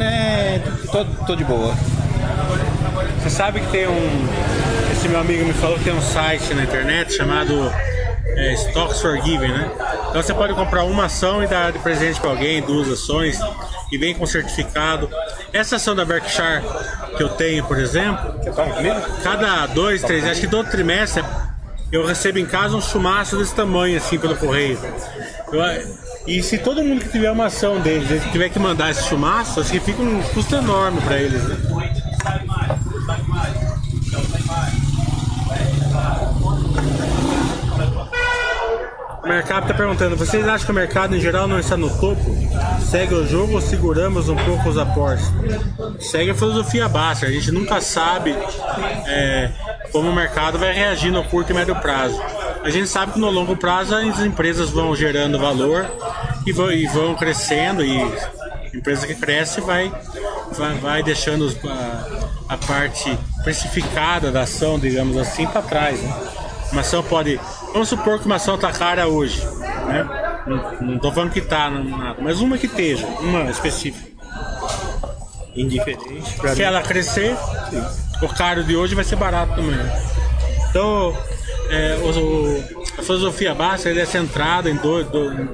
É, 0.00 0.60
tô, 0.90 1.04
tô 1.26 1.36
de 1.36 1.44
boa. 1.44 1.74
Você 3.22 3.30
sabe 3.30 3.60
que 3.60 3.70
tem 3.70 3.86
um. 3.86 4.28
Esse 4.92 5.08
meu 5.08 5.20
amigo 5.20 5.44
me 5.44 5.52
falou 5.52 5.76
que 5.76 5.84
tem 5.84 5.92
um 5.92 6.00
site 6.00 6.54
na 6.54 6.62
internet 6.62 7.12
chamado 7.12 7.70
é, 8.36 8.54
Stocks 8.54 9.00
for 9.00 9.20
Giving, 9.22 9.48
né? 9.48 9.70
Então 10.08 10.22
você 10.22 10.32
pode 10.32 10.54
comprar 10.54 10.84
uma 10.84 11.04
ação 11.04 11.42
e 11.42 11.46
dar 11.46 11.70
de 11.70 11.78
presente 11.80 12.18
para 12.20 12.30
alguém, 12.30 12.62
duas 12.62 12.88
ações, 12.88 13.38
e 13.92 13.98
vem 13.98 14.14
com 14.14 14.26
certificado. 14.26 15.10
Essa 15.52 15.76
ação 15.76 15.94
da 15.94 16.04
Berkshire 16.04 16.62
que 17.16 17.22
eu 17.22 17.28
tenho, 17.28 17.64
por 17.64 17.78
exemplo, 17.78 18.34
cada 19.22 19.66
dois, 19.66 20.02
três, 20.02 20.24
acho 20.24 20.40
que 20.40 20.48
todo 20.48 20.70
trimestre 20.70 21.22
eu 21.90 22.06
recebo 22.06 22.38
em 22.38 22.46
casa 22.46 22.76
um 22.76 22.80
chumaço 22.80 23.36
desse 23.36 23.54
tamanho, 23.54 23.96
assim, 23.96 24.18
pelo 24.18 24.36
correio. 24.36 24.78
Eu- 25.52 25.98
e 26.26 26.42
se 26.42 26.58
todo 26.58 26.82
mundo 26.84 27.00
que 27.02 27.08
tiver 27.08 27.30
uma 27.30 27.46
ação 27.46 27.80
deles 27.80 28.10
eles 28.10 28.24
tiver 28.30 28.50
que 28.50 28.58
mandar 28.58 28.90
esse 28.90 29.04
chumaço, 29.04 29.62
que 29.64 29.80
fica 29.80 30.02
um 30.02 30.22
custo 30.34 30.54
enorme 30.54 31.00
para 31.00 31.16
eles, 31.16 31.42
né? 31.44 31.56
O 39.22 39.28
mercado 39.28 39.64
está 39.64 39.74
perguntando: 39.74 40.16
vocês 40.16 40.46
acham 40.46 40.66
que 40.66 40.72
o 40.72 40.74
mercado 40.74 41.14
em 41.16 41.20
geral 41.20 41.46
não 41.48 41.58
está 41.58 41.76
no 41.76 41.90
topo? 41.98 42.34
Segue 42.80 43.14
o 43.14 43.26
jogo 43.26 43.54
ou 43.54 43.60
seguramos 43.60 44.28
um 44.28 44.36
pouco 44.36 44.68
os 44.68 44.78
aportes? 44.78 45.26
Segue 46.00 46.30
a 46.30 46.34
filosofia 46.34 46.88
baixa. 46.88 47.26
A 47.26 47.30
gente 47.30 47.50
nunca 47.50 47.80
sabe 47.80 48.30
é, 49.06 49.50
como 49.92 50.10
o 50.10 50.14
mercado 50.14 50.58
vai 50.58 50.72
reagir 50.72 51.10
no 51.10 51.24
curto 51.24 51.52
e 51.52 51.54
médio 51.54 51.76
prazo. 51.76 52.20
A 52.62 52.70
gente 52.70 52.88
sabe 52.88 53.12
que 53.12 53.18
no 53.18 53.30
longo 53.30 53.56
prazo 53.56 53.94
as 53.94 54.20
empresas 54.20 54.70
vão 54.70 54.94
gerando 54.94 55.38
valor 55.38 55.86
e 56.46 56.52
vão, 56.52 56.70
e 56.70 56.86
vão 56.86 57.14
crescendo 57.14 57.84
e 57.84 58.00
a 58.02 58.76
empresa 58.76 59.06
que 59.06 59.14
cresce 59.14 59.60
vai, 59.60 59.92
vai, 60.52 60.74
vai 60.74 61.02
deixando 61.02 61.48
a, 61.66 62.54
a 62.54 62.56
parte 62.56 63.16
precificada 63.42 64.30
da 64.30 64.42
ação, 64.42 64.78
digamos 64.78 65.16
assim, 65.16 65.46
para 65.46 65.62
trás. 65.62 66.00
né? 66.00 66.14
Uma 66.72 66.82
ação 66.82 67.02
pode. 67.02 67.40
Vamos 67.72 67.88
supor 67.88 68.18
que 68.18 68.26
uma 68.26 68.36
ação 68.36 68.56
está 68.56 68.70
cara 68.70 69.08
hoje. 69.08 69.42
Né? 69.86 70.06
Não, 70.80 70.98
tô 70.98 71.12
falando 71.12 71.30
que 71.30 71.40
tá, 71.40 71.70
não, 71.70 71.84
nada, 71.84 72.20
mas 72.20 72.40
uma 72.40 72.58
que 72.58 72.66
esteja, 72.66 73.06
uma 73.20 73.50
específica. 73.50 74.08
Indiferente. 75.54 76.30
Se 76.30 76.56
mim. 76.56 76.62
ela 76.62 76.82
crescer, 76.82 77.36
o 78.22 78.28
caro 78.28 78.64
de 78.64 78.76
hoje 78.76 78.94
vai 78.94 79.04
ser 79.04 79.16
barato 79.16 79.54
também. 79.54 79.78
Então, 80.70 81.16
é, 81.70 81.96
o- 82.02 82.64
a 82.98 83.02
filosofia 83.02 83.54
básica 83.54 83.90
é 83.90 84.04
centrada 84.04 84.68
em, 84.70 84.76
do, 84.76 85.04
do- 85.04 85.48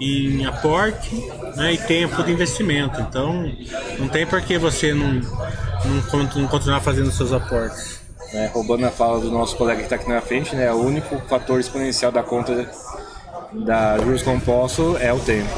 em, 0.00 0.44
aporte 0.46 1.14
né, 1.56 1.72
e 1.74 1.78
tempo 1.78 2.22
de 2.22 2.32
investimento. 2.32 3.00
Então, 3.00 3.50
não 3.98 4.08
tem 4.08 4.26
por 4.26 4.40
que 4.42 4.58
você 4.58 4.92
não, 4.94 5.14
não, 5.14 6.22
não 6.36 6.48
continuar 6.48 6.80
fazendo 6.80 7.10
seus 7.12 7.32
aportes. 7.32 8.00
né, 8.32 8.50
roubando 8.52 8.86
a 8.86 8.90
fala 8.90 9.20
do 9.20 9.30
nosso 9.30 9.54
colega 9.56 9.78
que 9.80 9.84
está 9.84 9.96
aqui 9.96 10.08
na 10.08 10.20
frente, 10.22 10.56
né, 10.56 10.72
o 10.72 10.76
único 10.82 11.18
fator 11.28 11.60
exponencial 11.60 12.10
da 12.10 12.22
conta 12.22 12.66
da 13.52 13.98
juros 13.98 14.22
composto 14.22 14.96
é 14.98 15.12
o 15.12 15.18
tempo. 15.20 15.50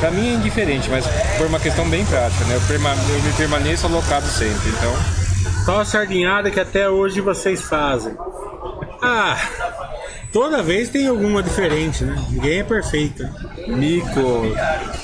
Para 0.00 0.10
mim 0.12 0.28
é 0.28 0.32
indiferente, 0.34 0.88
mas 0.88 1.04
por 1.36 1.46
uma 1.46 1.58
questão 1.58 1.88
bem 1.88 2.04
prática, 2.06 2.44
né, 2.44 2.54
eu, 2.54 2.60
perma- 2.62 2.94
eu 3.10 3.22
me 3.22 3.32
permaneço 3.32 3.86
alocado 3.86 4.26
sempre, 4.26 4.68
então 4.70 4.94
Qual 5.64 5.80
a 5.80 5.84
sardinhada 5.84 6.50
que 6.50 6.60
até 6.60 6.88
hoje 6.88 7.20
vocês 7.20 7.60
fazem? 7.62 8.16
Ah, 9.02 9.36
toda 10.32 10.62
vez 10.62 10.88
tem 10.88 11.08
alguma 11.08 11.42
diferente, 11.42 12.04
né? 12.04 12.16
Ninguém 12.30 12.60
é 12.60 12.64
perfeito. 12.64 13.22
né? 13.22 13.32
mico, 13.66 14.20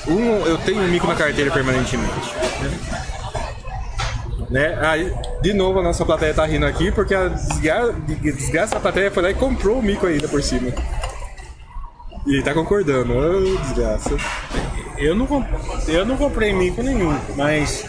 um, 0.07 0.45
eu 0.45 0.57
tenho 0.59 0.81
um 0.81 0.87
mico 0.87 1.05
na 1.07 1.15
carteira 1.15 1.51
permanentemente. 1.51 2.33
Né? 4.49 4.77
Aí, 4.81 5.13
de 5.41 5.53
novo 5.53 5.79
a 5.79 5.83
nossa 5.83 6.05
plateia 6.05 6.33
tá 6.33 6.45
rindo 6.45 6.65
aqui 6.65 6.91
porque 6.91 7.13
a 7.15 7.27
desgra... 7.27 7.91
desgraça 8.21 8.75
da 8.75 8.79
plateia 8.79 9.11
foi 9.11 9.23
lá 9.23 9.31
e 9.31 9.33
comprou 9.33 9.79
o 9.79 9.83
mico 9.83 10.05
ainda 10.07 10.27
por 10.27 10.41
cima. 10.41 10.71
E 12.25 12.41
tá 12.41 12.53
concordando, 12.53 13.13
Ô, 13.13 13.57
desgraça. 13.57 14.11
Eu 14.97 15.15
não, 15.15 15.25
comp- 15.27 15.47
eu 15.87 16.05
não 16.05 16.17
comprei 16.17 16.53
mico 16.53 16.81
nenhum, 16.81 17.17
mas 17.35 17.85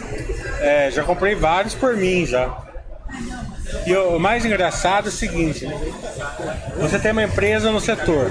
é, 0.61 0.91
já 0.91 1.03
comprei 1.05 1.35
vários 1.35 1.75
por 1.75 1.97
mim 1.97 2.27
já. 2.27 2.51
E 3.87 3.95
o, 3.97 4.19
mais 4.19 4.45
engraçado 4.45 5.07
é 5.07 5.09
o 5.09 5.13
seguinte, 5.13 5.67
você 6.79 6.99
tem 6.99 7.13
uma 7.13 7.23
empresa 7.25 7.71
no 7.71 7.81
setor, 7.81 8.31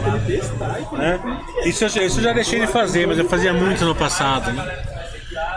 né? 0.93 1.19
Isso, 1.65 1.85
isso 1.85 2.19
eu 2.19 2.23
já 2.23 2.33
deixei 2.33 2.59
de 2.59 2.67
fazer, 2.67 3.07
mas 3.07 3.17
eu 3.17 3.27
fazia 3.27 3.53
muito 3.53 3.83
no 3.85 3.95
passado, 3.95 4.51
né? 4.51 4.77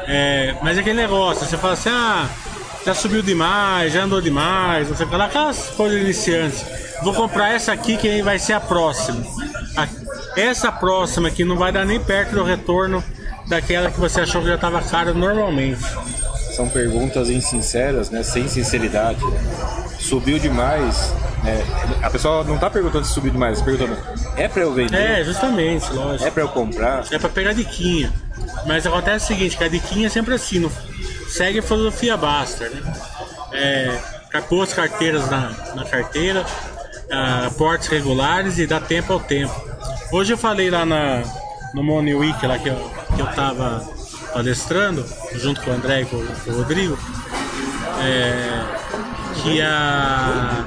É, 0.06 0.54
mas 0.62 0.76
é 0.76 0.80
aquele 0.80 1.00
negócio, 1.00 1.46
você 1.46 1.56
fala 1.56 1.72
assim, 1.74 1.90
ah, 1.90 2.28
já 2.84 2.94
subiu 2.94 3.22
demais, 3.22 3.92
já 3.92 4.02
andou 4.04 4.20
demais, 4.20 4.88
não 4.88 4.96
sei 4.96 5.06
o 5.06 5.08
que 5.08 5.16
lá, 5.16 5.26
aquelas 5.26 5.68
coisas 5.70 6.00
iniciantes. 6.00 6.64
Vou 7.02 7.12
comprar 7.14 7.52
essa 7.52 7.72
aqui 7.72 7.96
que 7.96 8.22
vai 8.22 8.38
ser 8.38 8.54
a 8.54 8.60
próxima. 8.60 9.22
Essa 10.40 10.70
próxima 10.70 11.28
aqui 11.28 11.44
não 11.44 11.56
vai 11.56 11.72
dar 11.72 11.84
nem 11.84 12.00
perto 12.00 12.34
do 12.34 12.42
retorno 12.42 13.02
daquela 13.46 13.90
que 13.90 13.98
você 13.98 14.20
achou 14.20 14.42
que 14.42 14.48
já 14.48 14.54
estava 14.54 14.80
cara 14.82 15.12
normalmente. 15.12 15.80
São 16.54 16.68
perguntas 16.68 17.30
insinceras, 17.30 18.10
né? 18.10 18.22
Sem 18.22 18.48
sinceridade. 18.48 19.20
Subiu 19.98 20.38
demais. 20.38 21.12
né? 21.42 21.64
A 22.02 22.10
pessoa 22.10 22.44
não 22.44 22.58
tá 22.58 22.68
perguntando 22.68 23.04
se 23.04 23.12
subiu 23.12 23.30
demais, 23.30 23.62
perguntando, 23.62 23.96
é 24.36 24.48
pra 24.48 24.62
eu 24.62 24.72
vender? 24.72 24.96
É, 24.96 25.24
justamente, 25.24 25.92
lógico. 25.92 26.26
É 26.26 26.30
pra 26.30 26.42
eu 26.42 26.48
comprar? 26.48 27.04
É 27.10 27.18
pra 27.18 27.28
pegar 27.28 27.52
diquinha. 27.52 28.12
Mas 28.66 28.86
acontece 28.86 29.24
o 29.24 29.28
seguinte, 29.28 29.56
que 29.56 29.64
a 29.64 29.68
diquinha 29.68 30.06
é 30.06 30.10
sempre 30.10 30.34
assim, 30.34 30.58
não 30.58 30.70
segue 31.28 31.58
a 31.58 31.62
filosofia 31.62 32.16
Baster, 32.16 32.70
né? 32.70 32.92
É, 33.52 33.98
carteiras 34.74 35.28
na, 35.30 35.52
na 35.74 35.84
carteira, 35.84 36.44
ah, 37.10 37.50
portes 37.56 37.88
regulares 37.88 38.58
e 38.58 38.66
dá 38.66 38.80
tempo 38.80 39.12
ao 39.12 39.20
tempo. 39.20 39.67
Hoje 40.10 40.32
eu 40.32 40.38
falei 40.38 40.70
lá 40.70 40.86
na, 40.86 41.22
no 41.74 41.82
Money 41.82 42.14
Week, 42.14 42.46
lá 42.46 42.58
que 42.58 42.68
eu, 42.68 42.90
que 43.14 43.20
eu 43.20 43.26
tava 43.26 43.86
palestrando, 44.32 45.04
junto 45.34 45.60
com 45.60 45.70
o 45.70 45.74
André 45.74 46.02
e 46.02 46.04
com, 46.06 46.24
com 46.24 46.50
o 46.50 46.56
Rodrigo, 46.56 46.98
é, 48.00 48.62
que 49.42 49.60
a, 49.60 50.64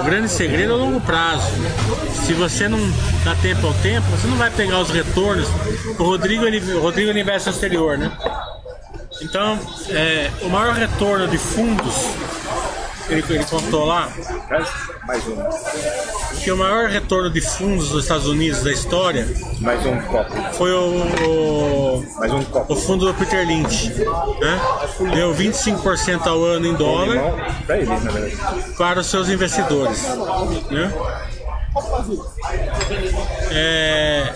o 0.00 0.04
grande 0.04 0.28
segredo 0.28 0.72
é 0.72 0.74
o 0.74 0.78
longo 0.78 1.00
prazo. 1.00 1.46
Se 2.24 2.32
você 2.32 2.68
não 2.68 2.78
dá 3.24 3.36
tempo 3.36 3.68
ao 3.68 3.74
tempo, 3.74 4.06
você 4.08 4.26
não 4.26 4.36
vai 4.36 4.50
pegar 4.50 4.80
os 4.80 4.90
retornos. 4.90 5.48
O 5.96 6.02
Rodrigo, 6.02 6.44
ele, 6.44 6.58
o 6.74 6.80
Rodrigo 6.80 7.10
ele 7.10 7.20
investe 7.20 7.50
exterior, 7.50 7.96
né? 7.96 8.10
Então, 9.22 9.58
é, 9.90 10.30
o 10.42 10.48
maior 10.48 10.74
retorno 10.74 11.28
de 11.28 11.38
fundos, 11.38 11.94
ele, 13.10 13.24
ele 13.28 13.44
contou 13.44 13.84
lá, 13.84 14.08
Mais 15.06 15.22
um. 15.26 16.40
que 16.42 16.50
o 16.52 16.56
maior 16.56 16.88
retorno 16.88 17.30
de 17.30 17.40
fundos 17.40 17.88
dos 17.90 18.04
Estados 18.04 18.26
Unidos 18.26 18.62
da 18.62 18.72
história 18.72 19.26
Mais 19.60 19.84
um 19.84 20.00
copo. 20.02 20.34
foi 20.54 20.72
o, 20.72 21.02
o, 21.26 22.06
Mais 22.18 22.32
um 22.32 22.44
copo. 22.44 22.72
o 22.72 22.76
fundo 22.76 23.06
do 23.06 23.14
Peter 23.14 23.46
Lynch. 23.46 23.90
Né? 23.90 24.60
Deu 25.14 25.34
25% 25.34 26.26
ao 26.26 26.42
ano 26.44 26.66
em 26.66 26.74
dólar. 26.74 27.18
Para 28.78 29.00
os 29.00 29.06
seus 29.06 29.28
investidores. 29.28 30.02
Né? 30.70 30.92
É, 33.50 34.32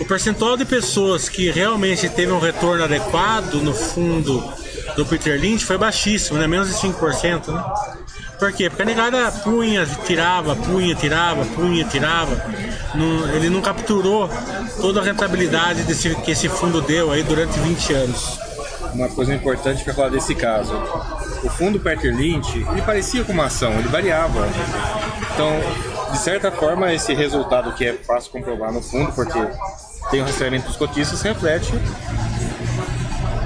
o 0.00 0.04
percentual 0.04 0.56
de 0.56 0.64
pessoas 0.64 1.28
que 1.28 1.50
realmente 1.50 2.08
teve 2.08 2.32
um 2.32 2.40
retorno 2.40 2.84
adequado 2.84 3.54
no 3.54 3.74
fundo 3.74 4.42
do 4.96 5.06
Peter 5.06 5.40
Lynch 5.40 5.64
foi 5.64 5.78
baixíssimo, 5.78 6.38
né? 6.38 6.46
menos 6.46 6.68
de 6.68 6.74
5%. 6.74 7.48
Né? 7.48 7.64
Por 8.38 8.52
quê? 8.52 8.68
Porque 8.70 8.82
a 8.82 8.86
negada 8.86 9.30
punha, 9.30 9.86
tirava, 10.06 10.56
punha, 10.56 10.94
tirava, 10.94 11.44
punha, 11.44 11.84
tirava. 11.84 12.42
Não- 12.94 13.28
ele 13.34 13.50
não 13.50 13.60
capturou 13.60 14.30
toda 14.80 15.00
a 15.00 15.04
rentabilidade 15.04 15.82
desse, 15.82 16.14
que 16.16 16.30
esse 16.30 16.48
fundo 16.48 16.80
deu 16.80 17.12
aí 17.12 17.22
durante 17.22 17.58
20 17.60 17.92
anos. 17.92 18.38
Uma 18.94 19.08
coisa 19.08 19.32
importante 19.34 19.84
para 19.84 19.94
falar 19.94 20.08
desse 20.08 20.34
caso. 20.34 20.72
O 21.44 21.48
fundo 21.50 21.78
Peter 21.78 22.14
Lynch, 22.14 22.66
ele 22.72 22.82
parecia 22.82 23.22
com 23.24 23.32
uma 23.32 23.44
ação, 23.44 23.72
ele 23.74 23.88
variava. 23.88 24.48
Então, 25.34 25.52
de 26.10 26.18
certa 26.18 26.50
forma, 26.50 26.92
esse 26.92 27.14
resultado 27.14 27.72
que 27.74 27.84
é 27.84 27.92
fácil 27.92 28.32
comprovar 28.32 28.72
no 28.72 28.82
fundo, 28.82 29.12
porque 29.12 29.38
tem 30.10 30.20
o 30.22 30.24
rastreamento 30.24 30.66
dos 30.66 30.76
cotistas, 30.76 31.22
reflete 31.22 31.72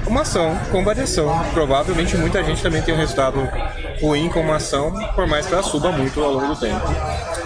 uma 0.07 0.21
ação 0.21 0.57
com 0.71 0.83
variação. 0.83 1.43
Provavelmente 1.53 2.15
muita 2.17 2.43
gente 2.43 2.61
também 2.61 2.81
tem 2.81 2.93
um 2.93 2.97
resultado 2.97 3.47
ruim 4.01 4.29
com 4.29 4.41
uma 4.41 4.57
ação, 4.57 4.91
por 5.15 5.27
mais 5.27 5.45
que 5.45 5.53
ela 5.53 5.63
suba 5.63 5.91
muito 5.91 6.23
ao 6.23 6.31
longo 6.33 6.47
do 6.53 6.55
tempo. 6.59 6.81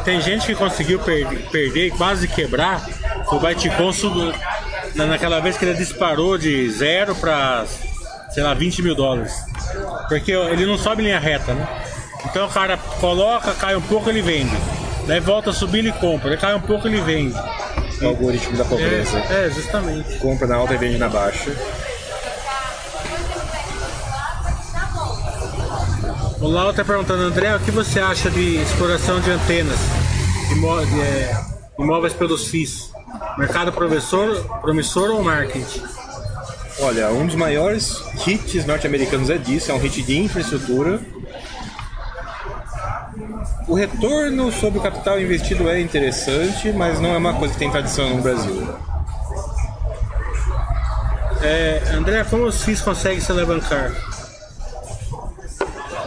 Tem 0.03 0.20
gente 0.22 0.45
que 0.47 0.55
conseguiu 0.55 0.99
per- 0.99 1.28
perder 1.51 1.88
e 1.88 1.91
quase 1.91 2.28
quebrar 2.28 2.86
o 3.32 3.39
na- 4.95 5.05
naquela 5.05 5.39
vez 5.39 5.57
que 5.57 5.66
ele 5.66 5.76
disparou 5.76 6.38
de 6.38 6.70
zero 6.72 7.14
para, 7.16 7.66
sei 8.32 8.41
lá, 8.43 8.53
20 8.53 8.82
mil 8.82 8.95
dólares. 8.95 9.34
Porque 10.07 10.32
ele 10.32 10.66
não 10.66 10.78
sobe 10.78 11.01
em 11.03 11.05
linha 11.05 11.20
reta, 11.20 11.53
né? 11.53 11.68
Então 12.26 12.47
o 12.47 12.49
cara 12.49 12.78
coloca, 12.99 13.53
cai 13.53 13.76
um 13.76 13.82
pouco, 13.82 14.10
ele 14.10 14.22
vende. 14.22 14.55
Daí 15.05 15.20
volta 15.20 15.51
a 15.51 15.53
subir, 15.53 15.80
ele 15.80 15.91
compra. 15.93 16.30
Ele 16.30 16.38
cai 16.38 16.53
um 16.55 16.60
pouco, 16.60 16.88
ele 16.88 17.01
vende. 17.01 17.36
O 18.01 18.07
algoritmo 18.07 18.57
da 18.57 18.66
pobreza. 18.66 19.18
É, 19.30 19.45
é, 19.45 19.49
justamente. 19.49 20.18
Compra 20.20 20.47
na 20.47 20.55
alta 20.55 20.74
e 20.74 20.78
vende 20.78 20.97
na 20.97 21.07
baixa. 21.10 21.51
O 26.42 26.48
Lau 26.48 26.72
tá 26.74 26.86
perguntando, 26.86 27.24
André, 27.24 27.54
o 27.56 27.60
que 27.60 27.72
você 27.72 28.00
acha 28.00 28.30
de 28.30 28.58
exploração 28.62 29.20
de 29.20 29.30
antenas 29.32 29.78
imó- 30.52 30.84
de, 30.84 31.02
é, 31.02 31.38
imóveis 31.78 32.14
pelos 32.14 32.48
FIIs? 32.48 32.92
Mercado 33.38 33.72
promissor, 33.74 34.36
promissor 34.62 35.10
ou 35.12 35.24
marketing? 35.24 35.84
Olha, 36.82 37.10
um 37.10 37.26
dos 37.26 37.36
maiores 37.36 38.02
hits 38.26 38.66
norte-americanos 38.66 39.30
é 39.30 39.38
disso, 39.38 39.70
é 39.72 39.74
um 39.74 39.80
hit 39.80 40.02
de 40.02 40.18
infraestrutura. 40.18 41.00
O 43.68 43.74
retorno 43.76 44.52
sobre 44.52 44.80
o 44.80 44.82
capital 44.82 45.20
investido 45.20 45.70
é 45.70 45.82
interessante, 45.82 46.72
mas 46.72 47.00
não 47.02 47.14
é 47.14 47.18
uma 47.18 47.34
coisa 47.34 47.54
que 47.54 47.60
tem 47.60 47.70
tradição 47.70 48.10
no 48.16 48.22
Brasil. 48.22 48.68
É, 51.42 51.82
André, 51.94 52.24
como 52.24 52.46
os 52.46 52.64
FIIs 52.64 52.82
conseguem 52.82 53.20
se 53.20 53.32
alavancar? 53.32 53.92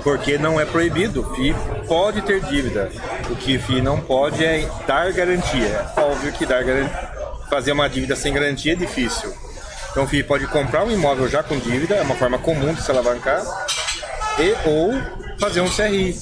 Porque 0.02 0.36
não 0.36 0.60
é 0.60 0.64
proibido, 0.64 1.20
o 1.22 1.34
FII 1.34 1.54
pode 1.86 2.22
ter 2.22 2.40
dívida. 2.44 2.90
O 3.30 3.36
que 3.36 3.56
o 3.56 3.60
FII 3.60 3.80
não 3.80 4.00
pode 4.00 4.44
é 4.44 4.68
dar 4.86 5.12
garantia. 5.12 5.86
É 5.96 6.00
óbvio 6.00 6.32
que 6.32 6.44
dar 6.44 6.62
garan- 6.64 6.88
fazer 7.48 7.72
uma 7.72 7.88
dívida 7.88 8.16
sem 8.16 8.32
garantia 8.32 8.72
é 8.72 8.76
difícil. 8.76 9.32
Então 9.90 10.04
o 10.04 10.06
FII 10.08 10.22
pode 10.24 10.46
comprar 10.48 10.84
um 10.84 10.90
imóvel 10.90 11.28
já 11.28 11.42
com 11.42 11.56
dívida, 11.58 11.94
é 11.94 12.02
uma 12.02 12.14
forma 12.16 12.38
comum 12.38 12.72
de 12.74 12.82
se 12.82 12.90
alavancar, 12.90 13.42
e 14.38 14.54
ou 14.68 14.92
fazer 15.38 15.60
um 15.60 15.68
CRI. 15.70 16.18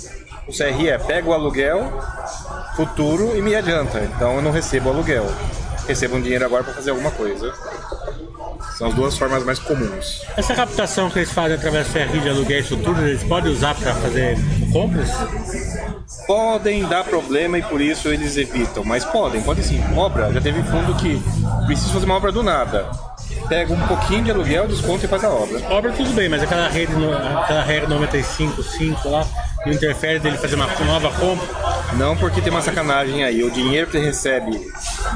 O 0.48 0.52
CRI 0.52 0.88
é 0.90 0.98
pega 0.98 1.28
o 1.28 1.32
aluguel 1.32 1.90
futuro 2.76 3.36
e 3.36 3.40
me 3.42 3.54
adianta. 3.54 4.00
Então 4.00 4.36
eu 4.36 4.42
não 4.42 4.50
recebo 4.50 4.90
aluguel. 4.90 5.26
Recebo 5.86 6.16
um 6.16 6.20
dinheiro 6.20 6.44
agora 6.44 6.64
para 6.64 6.74
fazer 6.74 6.90
alguma 6.90 7.10
coisa. 7.12 7.52
São 8.76 8.88
as 8.88 8.94
duas 8.94 9.16
formas 9.16 9.44
mais 9.44 9.58
comuns. 9.58 10.22
Essa 10.36 10.54
captação 10.54 11.10
que 11.10 11.18
eles 11.18 11.32
fazem 11.32 11.56
através 11.56 11.86
do 11.86 11.92
FRI 11.92 12.20
de 12.20 12.28
aluguéis 12.28 12.68
futuros, 12.68 13.02
eles 13.02 13.22
podem 13.22 13.52
usar 13.52 13.74
para 13.74 13.94
fazer 13.94 14.36
compras? 14.72 15.10
podem 16.26 16.84
dar 16.86 17.04
problema 17.04 17.58
e 17.58 17.62
por 17.62 17.80
isso 17.80 18.08
eles 18.08 18.36
evitam. 18.36 18.84
Mas 18.84 19.04
podem, 19.04 19.42
podem 19.42 19.64
sim. 19.64 19.82
Obra, 19.96 20.32
já 20.32 20.40
teve 20.40 20.62
fundo 20.62 20.94
que 20.94 21.20
precisa 21.66 21.92
fazer 21.92 22.06
uma 22.06 22.16
obra 22.16 22.30
do 22.30 22.42
nada. 22.42 22.88
Pega 23.48 23.72
um 23.72 23.86
pouquinho 23.86 24.24
de 24.24 24.30
aluguel, 24.30 24.68
desconta 24.68 25.06
e 25.06 25.08
faz 25.08 25.24
a 25.24 25.28
obra. 25.28 25.60
Obra 25.70 25.92
tudo 25.92 26.12
bem, 26.12 26.28
mas 26.28 26.42
aquela 26.42 26.68
rede, 26.68 26.92
aquela 27.42 27.62
regra 27.62 27.88
95.5 27.88 29.10
lá, 29.10 29.26
não 29.66 29.72
interfere 29.72 30.20
dele 30.20 30.38
fazer 30.38 30.54
uma 30.54 30.68
nova 30.84 31.10
compra? 31.18 31.46
Não 31.96 32.16
porque 32.16 32.40
tem 32.40 32.50
uma 32.50 32.62
sacanagem 32.62 33.24
aí. 33.24 33.42
O 33.42 33.50
dinheiro 33.50 33.86
que 33.88 33.96
ele 33.96 34.06
recebe 34.06 34.70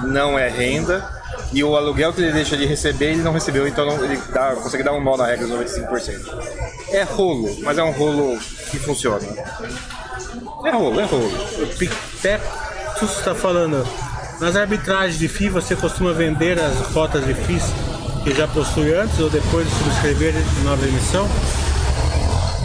não 0.04 0.38
é 0.38 0.48
renda 0.48 1.08
e 1.52 1.62
o 1.62 1.76
aluguel 1.76 2.12
que 2.12 2.20
ele 2.20 2.32
deixa 2.32 2.56
de 2.56 2.66
receber 2.66 3.12
ele 3.12 3.22
não 3.22 3.32
recebeu, 3.32 3.66
então 3.66 3.86
não- 3.86 4.04
ele 4.04 4.20
dá- 4.32 4.54
consegue 4.56 4.82
dar 4.82 4.92
um 4.92 5.02
nó 5.02 5.16
na 5.16 5.26
regra 5.26 5.46
dos 5.46 5.54
95%. 5.56 6.20
É 6.90 7.02
rolo, 7.02 7.56
mas 7.62 7.78
é 7.78 7.82
um 7.82 7.90
rolo 7.92 8.38
que 8.70 8.78
funciona. 8.78 9.26
É 10.64 10.70
rolo, 10.70 11.00
é 11.00 11.04
rolo. 11.04 11.26
O 11.62 11.66
Pictetus 11.76 13.18
está 13.18 13.34
falando, 13.34 13.86
nas 14.40 14.56
arbitragens 14.56 15.18
de 15.18 15.28
FII 15.28 15.48
você 15.50 15.76
costuma 15.76 16.12
vender 16.12 16.58
as 16.58 16.86
cotas 16.88 17.24
de 17.24 17.34
FIIs 17.34 17.64
que 18.24 18.34
já 18.34 18.48
possui 18.48 18.92
antes 18.94 19.18
ou 19.20 19.28
depois 19.30 19.68
de 19.68 19.74
subscrever 19.76 20.34
nova 20.64 20.84
emissão? 20.86 21.28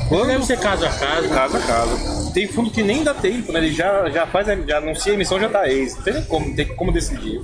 Quando 0.10 0.28
Deve 0.28 0.46
ser 0.46 0.60
caso 0.60 0.86
a 0.86 0.90
caso. 0.90 1.30
Caso 1.30 1.58
a 1.58 1.60
caso. 1.60 2.34
Tem 2.34 2.48
fundo 2.48 2.72
que 2.72 2.82
nem 2.82 3.04
dá 3.04 3.14
tempo, 3.14 3.52
né? 3.52 3.60
Ele 3.60 3.72
já, 3.72 4.10
já 4.10 4.26
faz, 4.26 4.48
já 4.68 4.78
anuncia 4.80 5.12
a 5.12 5.16
emissão, 5.16 5.40
já 5.40 5.48
tá 5.48 5.70
ex. 5.70 5.96
Não 5.96 6.04
tem 6.04 6.14
nem 6.16 6.24
como, 6.24 6.56
tem 6.56 6.68
como 6.76 6.92
decidir. 6.92 7.40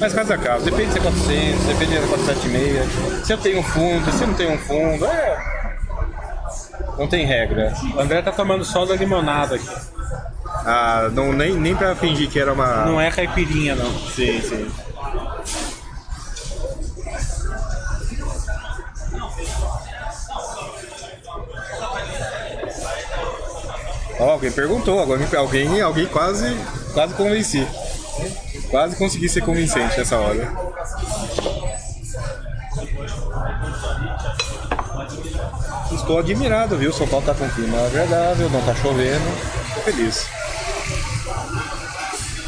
Mas 0.00 0.14
caso 0.14 0.32
a 0.32 0.38
caso, 0.38 0.64
depende 0.64 0.92
se 0.92 0.98
é 0.98 1.02
400, 1.02 1.64
depende 1.64 1.92
se 1.92 1.98
é 1.98 2.00
476. 2.00 3.26
Se 3.26 3.32
eu 3.32 3.38
tenho 3.38 3.58
um 3.58 3.62
fundo, 3.62 4.10
se 4.10 4.22
eu 4.22 4.26
não 4.26 4.34
tenho 4.34 4.52
um 4.52 4.58
fundo, 4.58 5.04
é. 5.04 5.38
Não 6.98 7.06
tem 7.06 7.26
regra. 7.26 7.72
O 7.94 8.00
André 8.00 8.22
tá 8.22 8.32
tomando 8.32 8.64
só 8.64 8.84
da 8.84 8.96
limonada 8.96 9.56
aqui. 9.56 9.68
Ah, 10.64 11.10
não, 11.12 11.32
nem, 11.32 11.54
nem 11.54 11.74
pra 11.74 11.94
fingir 11.94 12.30
que 12.30 12.38
era 12.38 12.52
uma. 12.52 12.86
Não 12.86 13.00
é 13.00 13.10
caipirinha, 13.10 13.74
não. 13.74 13.90
Sim, 14.10 14.40
sim. 14.40 14.66
Alguém 24.30 24.50
perguntou, 24.52 25.04
me- 25.06 25.36
alguém, 25.36 25.80
alguém 25.80 26.06
quase, 26.06 26.56
quase 26.92 27.14
convenci. 27.14 27.66
Quase 28.70 28.96
consegui 28.96 29.28
ser 29.28 29.42
convincente 29.42 29.98
nessa 29.98 30.16
hora. 30.18 30.50
Estou 35.92 36.18
admirado, 36.18 36.76
viu? 36.76 36.92
São 36.92 37.06
Paulo 37.06 37.24
tá 37.24 37.34
com 37.34 37.48
clima 37.50 37.78
agradável, 37.86 38.48
não 38.50 38.62
tá 38.62 38.74
chovendo. 38.74 39.24
Tô 39.74 39.80
feliz. 39.82 40.26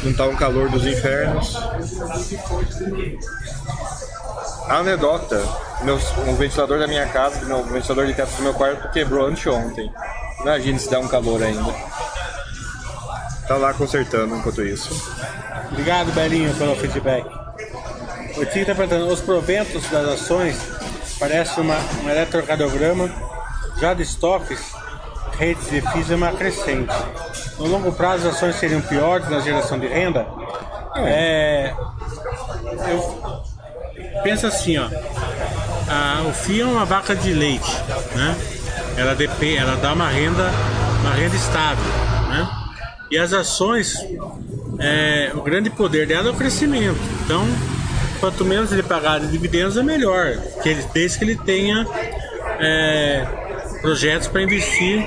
Não 0.03 0.13
tá 0.13 0.25
um 0.25 0.35
calor 0.35 0.69
dos 0.69 0.85
infernos. 0.85 1.55
Anedota, 4.67 5.43
meu, 5.81 5.95
o 5.95 6.35
ventilador 6.35 6.79
da 6.79 6.87
minha 6.87 7.07
casa, 7.07 7.39
o 7.55 7.63
ventilador 7.63 8.07
de 8.07 8.13
teto 8.13 8.35
do 8.35 8.43
meu 8.43 8.53
quarto 8.53 8.89
quebrou 8.91 9.27
anteontem. 9.27 9.91
Imagina 10.45 10.77
se 10.77 10.91
dá 10.91 10.99
um 10.99 11.07
calor 11.07 11.41
ainda. 11.41 11.73
Tá 13.47 13.57
lá 13.57 13.73
consertando 13.73 14.35
enquanto 14.35 14.61
isso. 14.61 15.11
Obrigado, 15.71 16.11
Belinho, 16.11 16.53
pelo 16.53 16.75
feedback. 16.75 17.25
O 18.37 18.45
Tio 18.45 18.61
está 18.61 18.75
perguntando, 18.75 19.07
os 19.07 19.21
proventos 19.21 19.89
das 19.89 20.07
ações 20.07 20.55
parecem 21.17 21.63
uma, 21.63 21.77
um 22.03 22.09
eletrocardiograma, 22.11 23.09
já 23.79 23.95
de 23.95 24.03
estoques, 24.03 24.71
redes 25.39 25.67
de 25.67 25.81
FIIs 25.81 26.11
é 26.11 26.15
uma 26.15 26.31
crescente. 26.31 26.93
No 27.57 27.65
longo 27.65 27.91
prazo, 27.91 28.27
as 28.27 28.35
ações 28.35 28.57
seriam 28.57 28.81
piores 28.81 29.27
na 29.27 29.39
geração 29.39 29.79
de 29.79 29.87
renda? 29.87 30.27
É, 30.97 31.73
eu 32.87 33.41
penso 34.21 34.45
assim, 34.45 34.77
ó, 34.77 34.87
a, 35.89 36.21
o 36.29 36.33
FII 36.33 36.61
é 36.61 36.65
uma 36.65 36.85
vaca 36.85 37.15
de 37.15 37.33
leite, 37.33 37.81
né? 38.13 38.54
Ela, 38.97 39.13
depende, 39.13 39.57
ela 39.57 39.75
dá 39.75 39.93
uma 39.93 40.07
renda, 40.07 40.49
uma 41.01 41.13
renda 41.13 41.35
estável, 41.35 41.83
né? 42.29 42.49
E 43.11 43.17
as 43.17 43.33
ações, 43.33 43.95
é, 44.79 45.31
o 45.35 45.41
grande 45.41 45.69
poder 45.69 46.07
dela 46.07 46.29
é 46.29 46.31
o 46.31 46.35
crescimento. 46.35 46.99
Então, 47.23 47.45
quanto 48.19 48.43
menos 48.43 48.71
ele 48.71 48.83
pagar 48.83 49.19
de 49.19 49.27
dividendos, 49.27 49.77
é 49.77 49.83
melhor. 49.83 50.37
Que 50.63 50.69
ele, 50.69 50.85
desde 50.93 51.19
que 51.19 51.25
ele 51.25 51.35
tenha 51.35 51.85
é, 52.59 53.27
projetos 53.81 54.27
para 54.27 54.41
investir 54.41 55.05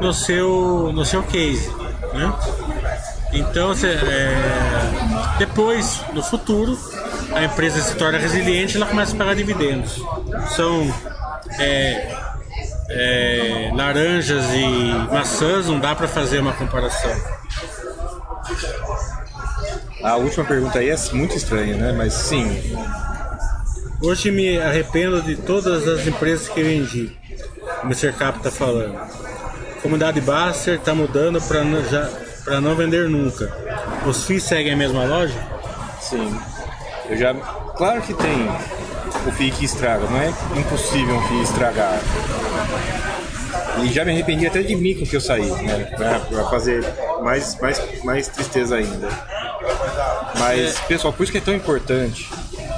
no 0.00 0.12
seu, 0.12 0.90
no 0.92 1.04
seu 1.04 1.22
case. 1.22 1.70
Né? 2.12 2.32
Então, 3.32 3.74
cê, 3.74 3.88
é, 3.88 5.36
depois, 5.38 6.02
no 6.12 6.22
futuro, 6.22 6.76
a 7.32 7.44
empresa 7.44 7.80
se 7.80 7.94
torna 7.94 8.18
resiliente 8.18 8.76
ela 8.76 8.86
começa 8.86 9.14
a 9.14 9.18
pagar 9.18 9.34
dividendos. 9.34 10.02
São 10.54 10.92
é, 11.58 12.16
é, 12.90 13.70
laranjas 13.74 14.44
e 14.52 15.12
maçãs, 15.12 15.66
não 15.66 15.78
dá 15.78 15.94
para 15.94 16.08
fazer 16.08 16.40
uma 16.40 16.52
comparação. 16.52 17.10
A 20.02 20.16
última 20.16 20.44
pergunta 20.44 20.78
aí 20.78 20.90
é 20.90 20.96
muito 21.12 21.36
estranha, 21.36 21.76
né? 21.76 21.92
Mas 21.92 22.14
sim. 22.14 22.74
Hoje 24.02 24.30
me 24.30 24.58
arrependo 24.58 25.22
de 25.22 25.36
todas 25.36 25.86
as 25.86 26.06
empresas 26.06 26.48
que 26.48 26.62
vendi. 26.62 27.16
O 27.82 27.86
Mr. 27.86 28.12
Cap 28.12 28.38
está 28.38 28.50
falando. 28.50 28.98
Comunidade 29.82 30.20
Baster 30.20 30.74
está 30.74 30.94
mudando 30.94 31.40
para 31.40 32.60
não 32.60 32.74
vender 32.74 33.08
nunca. 33.08 33.54
Os 34.06 34.24
FIIs 34.24 34.44
seguem 34.44 34.72
a 34.72 34.76
mesma 34.76 35.04
loja? 35.04 35.38
Sim. 36.00 36.34
Eu 37.08 37.16
já. 37.16 37.34
Claro 37.34 38.02
que 38.02 38.14
tem 38.14 38.48
o 39.26 39.32
FII 39.32 39.50
que 39.50 39.64
estraga, 39.64 40.06
não 40.08 40.20
é 40.20 40.32
impossível 40.56 41.14
um 41.16 41.28
FII 41.28 41.42
estragar. 41.42 42.00
E 43.82 43.88
já 43.92 44.04
me 44.04 44.12
arrependi 44.12 44.46
até 44.46 44.62
de 44.62 44.74
mim 44.76 44.94
com 44.94 45.06
que 45.06 45.16
eu 45.16 45.20
saí, 45.20 45.50
né? 45.62 45.84
Pra, 45.96 46.20
pra 46.20 46.44
fazer 46.50 46.84
mais, 47.22 47.58
mais, 47.60 48.04
mais 48.04 48.28
tristeza 48.28 48.76
ainda. 48.76 49.08
Mas, 50.38 50.78
pessoal, 50.80 51.12
por 51.12 51.22
isso 51.22 51.32
que 51.32 51.38
é 51.38 51.40
tão 51.40 51.54
importante 51.54 52.28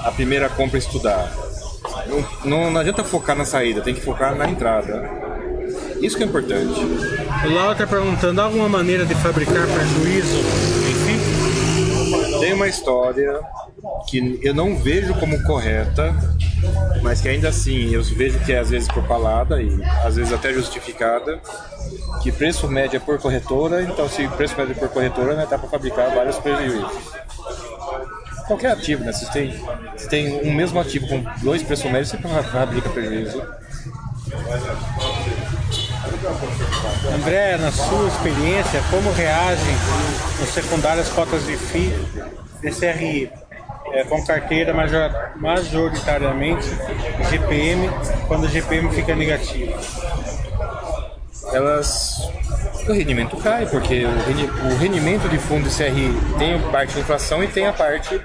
a 0.04 0.10
primeira 0.10 0.48
compra 0.48 0.78
estudar. 0.78 1.32
Não, 2.06 2.24
não, 2.44 2.70
não 2.70 2.80
adianta 2.80 3.04
focar 3.04 3.36
na 3.36 3.44
saída, 3.44 3.80
tem 3.80 3.94
que 3.94 4.00
focar 4.00 4.34
na 4.34 4.48
entrada. 4.48 5.08
Isso 6.00 6.16
que 6.16 6.24
é 6.24 6.26
importante. 6.26 6.80
O 7.44 7.54
Lau 7.54 7.72
está 7.72 7.86
perguntando 7.86 8.40
alguma 8.40 8.68
maneira 8.68 9.06
de 9.06 9.14
fabricar 9.14 9.66
prejuízo? 9.66 10.81
Tem 12.42 12.54
uma 12.54 12.66
história 12.66 13.40
que 14.08 14.40
eu 14.42 14.52
não 14.52 14.74
vejo 14.76 15.14
como 15.14 15.40
correta, 15.44 16.12
mas 17.00 17.20
que 17.20 17.28
ainda 17.28 17.50
assim 17.50 17.94
eu 17.94 18.02
vejo 18.02 18.36
que 18.40 18.52
é 18.52 18.58
às 18.58 18.70
vezes 18.70 18.88
propalada 18.88 19.62
e 19.62 19.80
às 20.04 20.16
vezes 20.16 20.32
até 20.32 20.52
justificada, 20.52 21.40
que 22.20 22.32
preço 22.32 22.66
médio 22.66 22.96
é 22.96 22.98
por 22.98 23.16
corretora, 23.20 23.84
então 23.84 24.08
se 24.08 24.26
preço 24.26 24.56
médio 24.56 24.72
é 24.72 24.74
por 24.74 24.88
corretora, 24.88 25.36
né, 25.36 25.46
dá 25.48 25.56
para 25.56 25.68
fabricar 25.68 26.12
vários 26.12 26.36
prejuízos. 26.38 26.90
Qualquer 28.48 28.72
ativo, 28.72 29.04
né? 29.04 29.12
Se 29.12 29.30
tem, 29.30 29.54
se 29.96 30.08
tem 30.08 30.40
um 30.42 30.52
mesmo 30.52 30.80
ativo 30.80 31.06
com 31.06 31.24
dois 31.44 31.62
preços 31.62 31.88
médios, 31.92 32.08
você 32.08 32.18
fabrica 32.18 32.88
prejuízo. 32.88 33.40
André, 37.14 37.56
na 37.56 37.70
sua 37.70 38.08
experiência, 38.08 38.82
como 38.90 39.12
reagem 39.12 39.74
os 40.42 40.48
secundárias 40.48 41.08
cotas 41.08 41.46
de 41.46 41.56
FII 41.56 41.92
DCRI 42.62 43.30
é, 43.92 44.04
com 44.04 44.24
carteira 44.24 44.72
major, 44.72 45.10
majoritariamente 45.36 46.68
GPM 47.30 47.90
quando 48.26 48.44
o 48.44 48.48
GPM 48.48 48.90
fica 48.92 49.14
negativo? 49.14 49.74
Elas 51.52 52.30
o 52.88 52.92
rendimento 52.92 53.36
cai, 53.36 53.66
porque 53.66 54.04
o 54.04 54.76
rendimento 54.76 55.28
de 55.28 55.38
fundo 55.38 55.68
CRI 55.68 56.12
tem 56.38 56.54
a 56.54 56.58
parte 56.70 56.94
de 56.94 57.00
inflação 57.00 57.42
e 57.42 57.46
tem 57.46 57.66
a 57.66 57.72
parte 57.72 58.20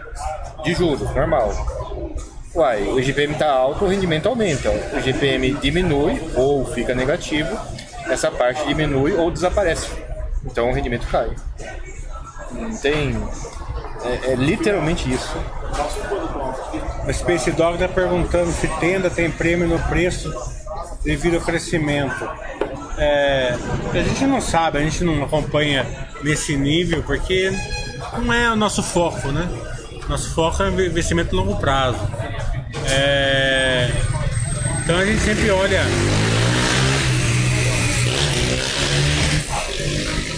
de 0.63 0.73
juros, 0.73 1.13
normal. 1.13 1.53
Uai, 2.55 2.87
o 2.87 3.01
GPM 3.01 3.33
está 3.33 3.51
alto, 3.51 3.85
o 3.85 3.87
rendimento 3.87 4.27
aumenta. 4.27 4.71
O 4.71 4.99
GPM 4.99 5.53
diminui 5.55 6.19
ou 6.35 6.65
fica 6.65 6.95
negativo, 6.95 7.55
essa 8.09 8.31
parte 8.31 8.65
diminui 8.65 9.13
ou 9.13 9.29
desaparece. 9.29 9.89
Então 10.43 10.69
o 10.69 10.73
rendimento 10.73 11.07
cai. 11.07 11.29
Não 12.51 12.75
tem. 12.77 13.15
É, 14.07 14.31
é 14.31 14.35
literalmente 14.35 15.11
isso. 15.11 15.35
O 17.07 17.13
Space 17.13 17.51
Dog 17.51 17.75
está 17.75 17.87
perguntando 17.87 18.51
se 18.51 18.67
tenda 18.79 19.09
tem 19.09 19.29
prêmio 19.29 19.67
no 19.67 19.79
preço 19.79 20.33
devido 21.03 21.35
ao 21.35 21.41
crescimento. 21.41 22.27
É, 22.97 23.55
a 23.93 24.01
gente 24.01 24.25
não 24.25 24.41
sabe, 24.41 24.77
a 24.77 24.81
gente 24.81 25.03
não 25.03 25.23
acompanha 25.23 25.85
nesse 26.23 26.55
nível 26.55 27.03
porque 27.03 27.51
não 28.17 28.33
é 28.33 28.51
o 28.51 28.55
nosso 28.55 28.81
foco, 28.81 29.27
né? 29.31 29.47
Nosso 30.09 30.33
foco 30.33 30.63
é 30.63 30.69
investimento 30.69 31.35
a 31.35 31.41
longo 31.41 31.57
prazo. 31.57 31.99
É, 32.89 33.91
então 34.83 34.97
a 34.97 35.05
gente 35.05 35.21
sempre 35.21 35.49
olha 35.51 35.81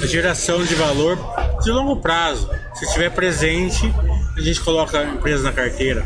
a 0.02 0.06
geração 0.08 0.64
de 0.64 0.76
valor 0.76 1.18
de 1.62 1.72
longo 1.72 1.98
prazo. 1.98 2.50
Se 2.80 2.86
estiver 2.86 3.12
presente, 3.12 3.94
a 4.38 4.40
gente 4.40 4.62
coloca 4.62 4.98
a 4.98 5.04
empresa 5.04 5.44
na 5.44 5.52
carteira. 5.52 6.06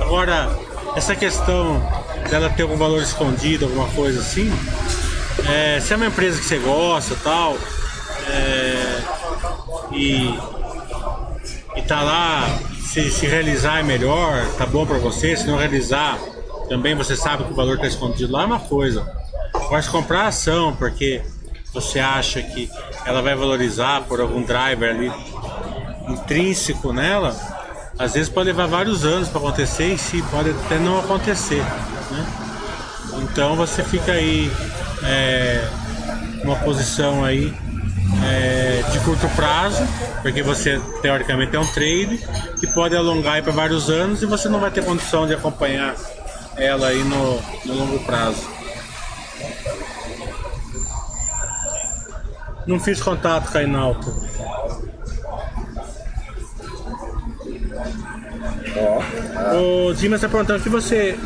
Agora, 0.00 0.48
essa 0.96 1.14
questão 1.14 1.86
dela 2.30 2.48
ter 2.48 2.62
algum 2.62 2.78
valor 2.78 3.02
escondido, 3.02 3.66
alguma 3.66 3.86
coisa 3.88 4.20
assim, 4.20 4.50
é, 5.46 5.78
se 5.80 5.92
é 5.92 5.96
uma 5.96 6.06
empresa 6.06 6.40
que 6.40 6.46
você 6.46 6.56
gosta 6.56 7.14
tal, 7.22 7.58
é, 8.26 9.02
e, 9.92 10.34
e 11.76 11.82
tá 11.82 12.00
lá, 12.00 12.58
se, 12.86 13.10
se 13.10 13.26
realizar 13.26 13.80
é 13.80 13.82
melhor, 13.82 14.46
tá 14.56 14.64
bom 14.64 14.86
para 14.86 14.96
você, 14.96 15.36
se 15.36 15.46
não 15.46 15.58
realizar, 15.58 16.18
também 16.70 16.94
você 16.94 17.14
sabe 17.16 17.44
que 17.44 17.52
o 17.52 17.54
valor 17.54 17.74
está 17.74 17.86
escondido 17.86 18.32
lá 18.32 18.44
é 18.44 18.46
uma 18.46 18.60
coisa. 18.60 19.06
Pode 19.68 19.90
comprar 19.90 20.28
ação, 20.28 20.74
porque 20.74 21.20
você 21.70 22.00
acha 22.00 22.40
que 22.40 22.70
ela 23.04 23.20
vai 23.20 23.34
valorizar 23.34 24.04
por 24.04 24.22
algum 24.22 24.42
driver 24.42 24.88
ali 24.88 25.12
intrínseco 26.08 26.92
nela, 26.92 27.34
às 27.98 28.14
vezes 28.14 28.28
pode 28.28 28.46
levar 28.46 28.66
vários 28.66 29.04
anos 29.04 29.28
para 29.28 29.38
acontecer 29.38 29.94
e 29.94 29.98
se 29.98 30.22
pode 30.22 30.50
até 30.50 30.78
não 30.78 30.98
acontecer. 30.98 31.62
Né? 32.10 32.26
Então 33.22 33.54
você 33.56 33.82
fica 33.82 34.12
aí 34.12 34.50
é, 35.02 35.68
uma 36.42 36.56
posição 36.56 37.24
aí 37.24 37.54
é, 38.24 38.82
de 38.90 38.98
curto 39.00 39.28
prazo, 39.36 39.82
porque 40.22 40.42
você 40.42 40.80
teoricamente 41.02 41.54
é 41.54 41.60
um 41.60 41.66
trade 41.66 42.20
que 42.58 42.66
pode 42.66 42.96
alongar 42.96 43.42
para 43.42 43.52
vários 43.52 43.88
anos 43.88 44.22
e 44.22 44.26
você 44.26 44.48
não 44.48 44.60
vai 44.60 44.70
ter 44.70 44.84
condição 44.84 45.26
de 45.26 45.34
acompanhar 45.34 45.94
ela 46.56 46.88
aí 46.88 47.02
no, 47.04 47.40
no 47.64 47.74
longo 47.74 47.98
prazo. 48.00 48.54
Não 52.66 52.80
fiz 52.80 53.00
contato 53.00 53.52
com 53.52 53.58
a 53.58 53.62
Inalto. 53.62 54.10
Oh. 58.76 59.88
O 59.90 59.94
Dimas 59.94 60.18
está 60.18 60.28
perguntando 60.28 60.60
o 60.60 60.62
que 60.62 60.68
você 60.68 61.16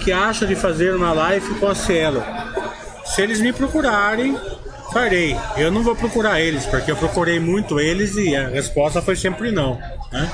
que 0.00 0.12
acha 0.12 0.46
de 0.46 0.54
fazer 0.54 0.94
uma 0.94 1.12
live 1.12 1.54
com 1.56 1.68
a 1.68 1.74
Cielo. 1.74 2.22
Se 3.04 3.22
eles 3.22 3.40
me 3.40 3.52
procurarem, 3.52 4.38
farei. 4.92 5.36
Eu 5.56 5.70
não 5.70 5.82
vou 5.82 5.96
procurar 5.96 6.40
eles, 6.40 6.64
porque 6.66 6.90
eu 6.90 6.96
procurei 6.96 7.40
muito 7.40 7.80
eles 7.80 8.16
e 8.16 8.36
a 8.36 8.48
resposta 8.48 9.02
foi 9.02 9.16
sempre 9.16 9.50
não. 9.50 9.80
Né? 10.12 10.30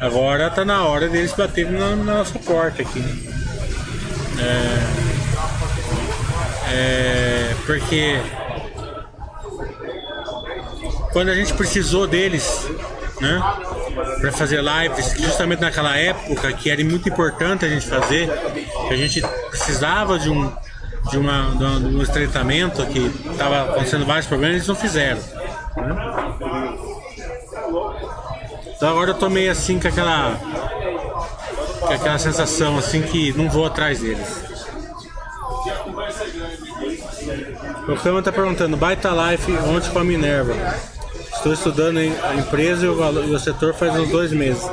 Agora 0.00 0.50
tá 0.50 0.64
na 0.64 0.84
hora 0.84 1.08
deles 1.08 1.32
baterem 1.32 1.72
na, 1.72 1.96
na 1.96 2.14
nossa 2.14 2.38
porta 2.38 2.82
aqui. 2.82 3.02
É... 4.38 5.06
É, 6.68 7.54
porque 7.64 8.20
quando 11.12 11.28
a 11.28 11.34
gente 11.34 11.54
precisou 11.54 12.06
deles, 12.06 12.66
né, 13.20 13.42
para 14.26 14.32
fazer 14.32 14.60
lives, 14.60 15.14
justamente 15.18 15.60
naquela 15.60 15.96
época 15.96 16.52
que 16.52 16.68
era 16.68 16.82
muito 16.84 17.08
importante 17.08 17.64
a 17.64 17.68
gente 17.68 17.86
fazer, 17.86 18.28
que 18.88 18.92
a 18.92 18.96
gente 18.96 19.22
precisava 19.50 20.18
de 20.18 20.28
um 20.28 20.52
de, 21.10 21.18
uma, 21.18 21.54
de 21.54 21.94
um 21.94 22.02
estreitamento 22.02 22.84
que 22.86 23.06
estava 23.30 23.70
acontecendo 23.70 24.04
vários 24.04 24.26
problemas, 24.26 24.56
eles 24.56 24.66
não 24.66 24.74
fizeram. 24.74 25.20
Né? 25.76 26.78
Então 28.76 28.88
agora 28.88 29.10
eu 29.10 29.14
tô 29.14 29.30
meio 29.30 29.52
assim 29.52 29.78
com 29.78 29.86
aquela 29.86 30.32
com 31.78 31.92
aquela 31.92 32.18
sensação 32.18 32.76
assim 32.76 33.02
que 33.02 33.32
não 33.34 33.48
vou 33.48 33.66
atrás 33.66 34.00
deles. 34.00 34.44
O 37.88 37.94
Cama 38.02 38.20
tá 38.20 38.32
perguntando, 38.32 38.76
Baita 38.76 39.10
Life 39.10 39.52
ontem 39.52 39.90
com 39.90 40.00
a 40.00 40.04
Minerva. 40.04 40.95
Estou 41.46 41.52
estudando 41.52 41.98
a 41.98 42.34
empresa 42.34 42.86
e 42.86 42.88
o, 42.88 42.96
valor, 42.96 43.24
e 43.24 43.32
o 43.32 43.38
setor 43.38 43.72
faz 43.72 43.94
uns 43.94 44.10
dois 44.10 44.32
meses. 44.32 44.68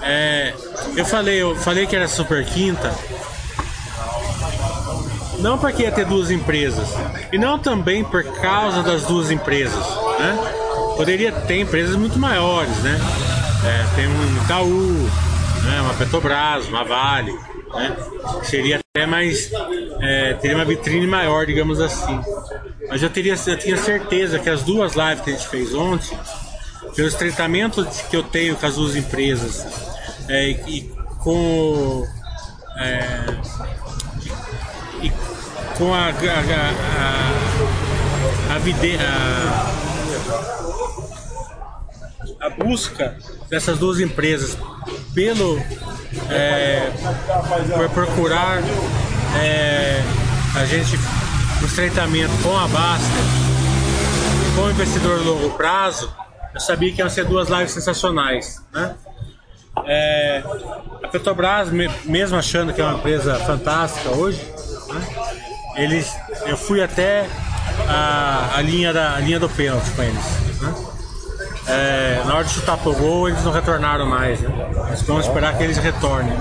É, 0.00 0.54
eu 0.96 1.04
falei, 1.04 1.42
eu 1.42 1.54
falei 1.56 1.86
que 1.86 1.94
era 1.94 2.08
super 2.08 2.42
quinta. 2.42 2.90
Não 5.40 5.58
porque 5.58 5.82
ia 5.82 5.92
ter 5.92 6.06
duas 6.06 6.30
empresas. 6.30 6.88
E 7.30 7.36
não 7.36 7.58
também 7.58 8.02
por 8.02 8.24
causa 8.40 8.82
das 8.82 9.02
duas 9.02 9.30
empresas. 9.30 9.84
Né? 10.18 10.94
Poderia 10.96 11.30
ter 11.30 11.60
empresas 11.60 11.96
muito 11.96 12.18
maiores, 12.18 12.74
né? 12.78 12.98
É, 13.66 13.94
tem 13.94 14.06
um 14.06 14.42
Itaú, 14.42 15.10
né? 15.64 15.82
uma 15.82 15.92
Petrobras, 15.92 16.66
uma 16.66 16.82
Vale 16.82 17.34
né? 17.74 17.96
Seria 18.42 18.78
até 18.78 19.06
mais. 19.06 19.50
É, 20.00 20.34
teria 20.34 20.56
uma 20.56 20.64
vitrine 20.64 21.06
maior, 21.06 21.46
digamos 21.46 21.80
assim. 21.80 22.20
Mas 22.94 23.02
eu, 23.02 23.10
teria, 23.10 23.34
eu 23.48 23.58
tinha 23.58 23.76
certeza 23.76 24.38
que 24.38 24.48
as 24.48 24.62
duas 24.62 24.92
lives 24.94 25.20
que 25.24 25.30
a 25.30 25.32
gente 25.32 25.48
fez 25.48 25.74
ontem, 25.74 26.16
pelo 26.94 27.08
estreitamento 27.08 27.84
que 28.08 28.16
eu 28.16 28.22
tenho 28.22 28.54
com 28.54 28.64
as 28.64 28.76
duas 28.76 28.94
empresas 28.94 29.66
é, 30.28 30.50
e 30.50 30.82
com. 31.18 32.06
É, 32.78 33.24
e 35.02 35.10
com 35.76 35.92
a, 35.92 36.06
a, 36.06 36.10
a, 36.10 36.12
a, 38.52 38.58
a, 42.40 42.46
a 42.46 42.50
busca 42.50 43.18
dessas 43.50 43.76
duas 43.76 43.98
empresas 43.98 44.56
pelo 45.12 45.58
é, 46.30 46.92
por 47.76 47.90
procurar 47.90 48.62
é, 49.42 50.00
a 50.54 50.64
gente 50.64 50.96
no 51.64 51.68
estreitamento 51.68 52.32
com 52.42 52.54
a 52.58 52.68
Basta 52.68 53.08
com 54.54 54.62
o 54.64 54.70
investidor 54.70 55.18
de 55.18 55.24
longo 55.24 55.50
prazo, 55.56 56.14
eu 56.52 56.60
sabia 56.60 56.92
que 56.92 57.00
iam 57.00 57.08
ser 57.08 57.24
duas 57.24 57.48
lives 57.48 57.72
sensacionais. 57.72 58.62
Né? 58.70 58.94
É, 59.86 60.42
a 61.02 61.08
Petrobras, 61.08 61.70
mesmo 62.04 62.36
achando 62.36 62.72
que 62.72 62.80
é 62.82 62.84
uma 62.84 62.98
empresa 62.98 63.36
fantástica 63.36 64.10
hoje, 64.10 64.40
né? 64.88 65.06
eles, 65.76 66.14
eu 66.46 66.56
fui 66.56 66.82
até 66.82 67.26
a, 67.88 68.56
a, 68.56 68.60
linha, 68.60 68.92
da, 68.92 69.14
a 69.14 69.20
linha 69.20 69.40
do 69.40 69.48
pênalti 69.48 69.90
com 69.96 70.02
eles. 70.02 70.60
Né? 70.60 70.74
é, 71.66 72.22
na 72.26 72.34
hora 72.34 72.44
de 72.44 72.50
chutar 72.50 72.76
pro 72.76 72.92
gol, 72.92 73.28
eles 73.28 73.42
não 73.42 73.52
retornaram 73.52 74.06
mais. 74.06 74.38
Né? 74.40 74.50
Mas 74.76 75.00
vamos 75.02 75.26
esperar 75.26 75.56
que 75.56 75.64
eles 75.64 75.78
retornem. 75.78 76.36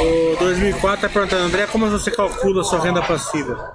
O 0.00 0.36
2004 0.38 1.06
está 1.06 1.08
perguntando, 1.08 1.44
André, 1.44 1.66
como 1.66 1.88
você 1.90 2.10
calcula 2.10 2.60
a 2.60 2.64
sua 2.64 2.80
renda 2.80 3.02
passiva? 3.02 3.74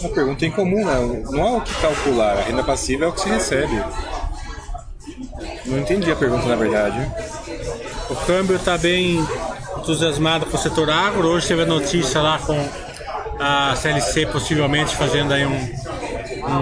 Uma 0.00 0.08
pergunta 0.10 0.46
em 0.46 0.50
comum, 0.50 0.84
né? 0.84 1.24
Não 1.30 1.46
é 1.46 1.58
o 1.58 1.60
que 1.60 1.74
calcular, 1.74 2.38
a 2.38 2.42
renda 2.42 2.62
passiva 2.62 3.04
é 3.04 3.08
o 3.08 3.12
que 3.12 3.20
se 3.20 3.28
recebe. 3.28 3.82
Não 5.66 5.78
entendi 5.78 6.10
a 6.10 6.16
pergunta 6.16 6.46
na 6.46 6.56
verdade. 6.56 7.10
O 8.08 8.16
câmbio 8.26 8.56
está 8.56 8.78
bem 8.78 9.18
entusiasmado 9.78 10.46
com 10.46 10.56
o 10.56 10.60
setor 10.60 10.90
agro. 10.90 11.28
Hoje 11.28 11.48
teve 11.48 11.62
a 11.62 11.66
notícia 11.66 12.20
lá 12.20 12.38
com 12.38 12.58
a 13.38 13.74
CLC 13.76 14.26
possivelmente 14.26 14.96
fazendo 14.96 15.32
aí 15.32 15.44
um, 15.44 15.50
um, 15.52 16.54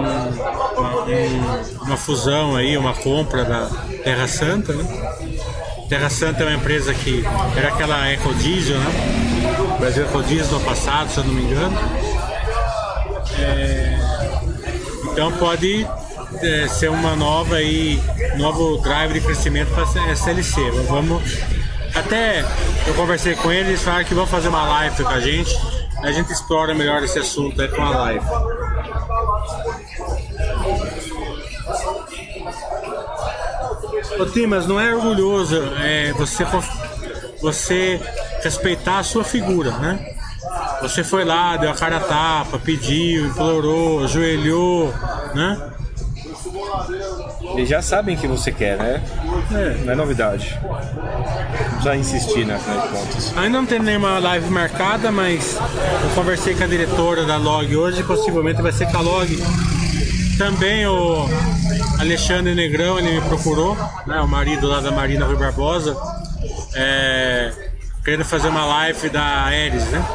uma, 0.77 1.83
uma, 1.83 1.97
fusão 1.97 2.55
aí, 2.55 2.77
uma 2.77 2.93
compra 2.93 3.45
da 3.45 3.69
Terra 4.03 4.27
Santa, 4.27 4.73
né? 4.73 4.83
Terra 5.89 6.09
Santa 6.09 6.43
é 6.43 6.47
uma 6.47 6.55
empresa 6.55 6.93
que 6.93 7.23
era 7.55 7.69
aquela 7.69 8.11
Ecodiesel, 8.11 8.77
né? 8.77 9.77
Brasil 9.79 10.05
Ecodiesel 10.05 10.59
no 10.59 10.65
passado, 10.65 11.09
se 11.11 11.17
eu 11.17 11.23
não 11.23 11.33
me 11.33 11.43
engano. 11.43 11.77
É, 13.39 13.99
então 15.11 15.31
pode 15.33 15.87
é, 16.41 16.67
ser 16.67 16.89
uma 16.89 17.15
nova 17.15 17.55
aí, 17.55 18.01
novo 18.37 18.77
drive 18.81 19.13
de 19.13 19.21
crescimento 19.21 19.69
para 19.73 19.83
a 19.83 20.11
SLC. 20.11 20.59
Vamos 20.87 21.21
até 21.93 22.43
eu 22.87 22.93
conversei 22.95 23.35
com 23.35 23.51
eles 23.51 23.81
falaram 23.83 24.03
que 24.03 24.13
vão 24.13 24.25
fazer 24.25 24.47
uma 24.47 24.63
live 24.63 25.03
com 25.03 25.09
a 25.09 25.19
gente. 25.19 25.55
A 26.01 26.11
gente 26.11 26.33
explora 26.33 26.73
melhor 26.73 27.03
esse 27.03 27.19
assunto 27.19 27.61
aí 27.61 27.67
com 27.67 27.81
a 27.81 27.89
live. 27.89 28.25
Ô 34.23 34.25
Tim, 34.25 34.45
mas 34.45 34.65
não 34.65 34.79
é 34.79 34.95
orgulhoso 34.95 35.61
é, 35.81 36.13
você, 36.13 36.45
você 37.41 37.99
respeitar 38.41 38.99
a 38.99 39.03
sua 39.03 39.21
figura, 39.21 39.71
né? 39.71 39.99
Você 40.81 41.03
foi 41.03 41.25
lá, 41.25 41.57
deu 41.57 41.69
a 41.69 41.73
cara 41.73 41.97
a 41.97 41.99
tapa, 41.99 42.57
pediu, 42.57 43.27
implorou, 43.27 44.05
ajoelhou, 44.05 44.93
né? 45.35 45.61
Eles 47.53 47.67
já 47.67 47.81
sabem 47.81 48.15
que 48.15 48.25
você 48.25 48.49
quer, 48.49 48.77
né? 48.77 49.03
É. 49.51 49.83
Não 49.83 49.91
é 49.91 49.95
novidade. 49.95 50.57
Não 50.63 51.71
precisa 51.71 51.95
insistir, 51.97 52.45
né? 52.45 52.55
Afinal 52.55 52.87
de 52.87 52.93
contas. 52.93 53.37
Ainda 53.37 53.57
não 53.57 53.65
tem 53.65 53.79
nenhuma 53.79 54.19
live 54.19 54.49
marcada, 54.49 55.11
mas 55.11 55.57
eu 56.01 56.09
conversei 56.15 56.55
com 56.55 56.63
a 56.63 56.67
diretora 56.67 57.25
da 57.25 57.35
Log 57.35 57.75
hoje, 57.75 58.01
possivelmente 58.03 58.61
vai 58.61 58.71
ser 58.71 58.89
com 58.89 58.97
a 58.99 59.01
Log. 59.01 59.43
Também 60.37 60.87
o 60.87 61.27
Alexandre 62.03 62.53
Negrão, 62.53 62.99
ele 62.99 63.19
me 63.19 63.21
procurou, 63.21 63.75
né? 64.05 64.19
O 64.21 64.27
marido 64.27 64.67
lá 64.67 64.81
da 64.81 64.91
Marina 64.91 65.25
Rui 65.25 65.37
Barbosa. 65.37 65.97
É, 66.75 67.51
querendo 68.03 68.25
fazer 68.25 68.49
uma 68.49 68.65
live 68.65 69.09
da 69.09 69.23
Ares, 69.23 69.85
né? 69.87 70.05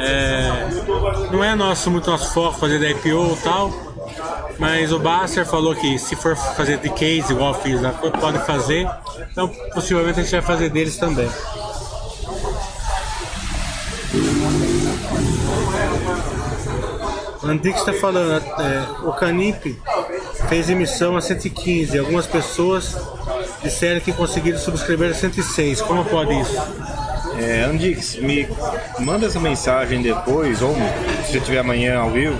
É, 0.00 1.30
não 1.30 1.42
é 1.42 1.54
nosso, 1.54 1.90
muito 1.90 2.10
nosso 2.10 2.32
foco 2.34 2.58
fazer 2.58 2.80
da 2.80 2.90
IPO 2.90 3.38
e 3.38 3.44
tal 3.44 3.94
mas 4.58 4.92
o 4.92 4.98
Baster 4.98 5.44
falou 5.44 5.74
que 5.74 5.98
se 5.98 6.14
for 6.14 6.36
fazer 6.36 6.78
de 6.78 6.88
case 6.90 7.32
igual 7.32 7.54
eu 7.54 7.60
fiz, 7.60 7.80
pode 8.20 8.38
fazer. 8.46 8.88
Então 9.30 9.48
possivelmente 9.72 10.20
a 10.20 10.22
gente 10.22 10.32
vai 10.32 10.42
fazer 10.42 10.70
deles 10.70 10.96
também. 10.96 11.28
O 17.42 17.46
Andix 17.46 17.80
está 17.80 17.92
falando, 17.92 18.42
é, 18.60 19.06
o 19.06 19.12
Canip 19.12 19.76
fez 20.48 20.68
emissão 20.68 21.16
a 21.16 21.20
115. 21.20 21.98
Algumas 21.98 22.26
pessoas 22.26 22.96
disseram 23.62 24.00
que 24.00 24.12
conseguiram 24.12 24.58
subscrever 24.58 25.10
a 25.10 25.14
106. 25.14 25.80
Como 25.82 26.04
pode 26.04 26.38
isso? 26.40 26.60
É, 27.38 27.64
Andix, 27.64 28.16
me 28.16 28.48
manda 29.00 29.26
essa 29.26 29.40
mensagem 29.40 30.00
depois, 30.00 30.62
ou 30.62 30.74
se 31.26 31.32
você 31.32 31.40
tiver 31.40 31.58
amanhã 31.58 31.98
ao 31.98 32.10
vivo, 32.10 32.38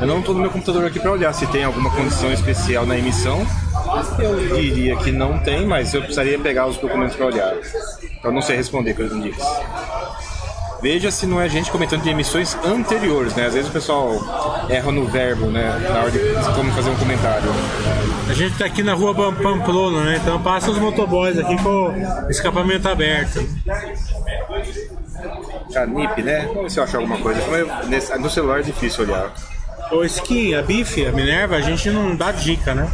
eu 0.00 0.06
não 0.06 0.20
estou 0.20 0.34
no 0.34 0.40
meu 0.40 0.50
computador 0.50 0.84
aqui 0.84 1.00
para 1.00 1.12
olhar 1.12 1.32
se 1.32 1.46
tem 1.46 1.64
alguma 1.64 1.90
condição 1.90 2.30
especial 2.32 2.84
na 2.84 2.98
emissão. 2.98 3.46
Eu 4.18 4.36
diria 4.56 4.96
que 4.96 5.10
não 5.10 5.38
tem, 5.38 5.66
mas 5.66 5.94
eu 5.94 6.00
precisaria 6.00 6.38
pegar 6.38 6.66
os 6.66 6.76
documentos 6.76 7.16
para 7.16 7.26
olhar. 7.26 7.54
Então 8.18 8.30
não 8.30 8.42
sei 8.42 8.56
responder, 8.56 8.94
coisa 8.94 9.18
disso. 9.18 9.40
Veja 10.82 11.10
se 11.10 11.26
não 11.26 11.40
é 11.40 11.48
gente 11.48 11.70
comentando 11.70 12.02
de 12.02 12.10
emissões 12.10 12.56
anteriores, 12.64 13.34
né? 13.34 13.46
Às 13.46 13.54
vezes 13.54 13.70
o 13.70 13.72
pessoal 13.72 14.66
erra 14.68 14.92
no 14.92 15.06
verbo, 15.06 15.46
né? 15.46 15.78
Na 15.88 16.00
hora 16.00 16.10
de 16.10 16.18
como 16.54 16.70
fazer 16.72 16.90
um 16.90 16.96
comentário. 16.96 17.50
A 18.28 18.34
gente 18.34 18.52
está 18.52 18.66
aqui 18.66 18.82
na 18.82 18.92
rua 18.92 19.14
Pamplona, 19.14 20.04
né? 20.04 20.20
Então 20.20 20.42
passa 20.42 20.70
os 20.70 20.78
motoboys 20.78 21.38
aqui 21.38 21.56
com 21.62 21.88
o 22.26 22.30
escapamento 22.30 22.88
aberto. 22.88 23.46
Canip, 25.72 26.22
né? 26.22 26.44
Vamos 26.46 26.62
ver 26.64 26.70
se 26.70 26.78
eu 26.78 26.84
acho 26.84 26.96
alguma 26.96 27.18
coisa. 27.18 27.40
No 28.18 28.28
celular 28.28 28.60
é 28.60 28.62
difícil 28.62 29.04
olhar. 29.04 29.32
O 29.90 30.04
Skin, 30.04 30.54
a 30.54 30.62
Bife, 30.62 31.06
a 31.06 31.12
Minerva, 31.12 31.56
a 31.56 31.60
gente 31.60 31.88
não 31.90 32.14
dá 32.14 32.30
dica, 32.30 32.74
né? 32.74 32.90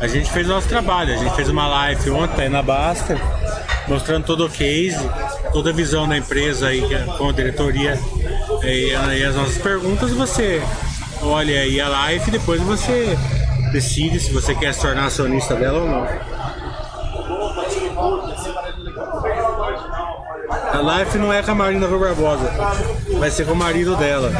A 0.00 0.06
gente 0.06 0.30
fez 0.30 0.46
o 0.46 0.50
nosso 0.50 0.68
trabalho, 0.68 1.12
a 1.12 1.16
gente 1.16 1.34
fez 1.34 1.48
uma 1.48 1.66
live 1.66 2.10
ontem 2.10 2.48
na 2.48 2.62
Basta, 2.62 3.20
mostrando 3.86 4.24
todo 4.24 4.46
o 4.46 4.48
case, 4.50 4.98
toda 5.52 5.70
a 5.70 5.72
visão 5.72 6.08
da 6.08 6.16
empresa 6.16 6.68
aí 6.68 6.82
com 7.18 7.28
a 7.28 7.32
diretoria 7.32 7.98
e, 8.62 8.92
e 8.92 9.24
as 9.24 9.34
nossas 9.34 9.58
perguntas. 9.58 10.12
Você 10.12 10.62
olha 11.22 11.60
aí 11.60 11.80
a 11.80 11.88
live 11.88 12.28
e 12.28 12.30
depois 12.30 12.60
você 12.62 13.16
decide 13.72 14.18
se 14.20 14.32
você 14.32 14.54
quer 14.54 14.74
se 14.74 14.80
tornar 14.80 15.06
acionista 15.06 15.54
dela 15.54 15.80
ou 15.80 15.88
não. 15.88 16.06
A 20.72 20.80
live 20.80 21.18
não 21.18 21.32
é 21.32 21.42
com 21.42 21.50
a 21.50 21.54
Marina 21.54 21.86
Rui 21.86 21.98
Barbosa, 21.98 22.50
vai 23.18 23.30
ser 23.30 23.46
com 23.46 23.52
o 23.52 23.56
marido 23.56 23.94
dela. 23.96 24.32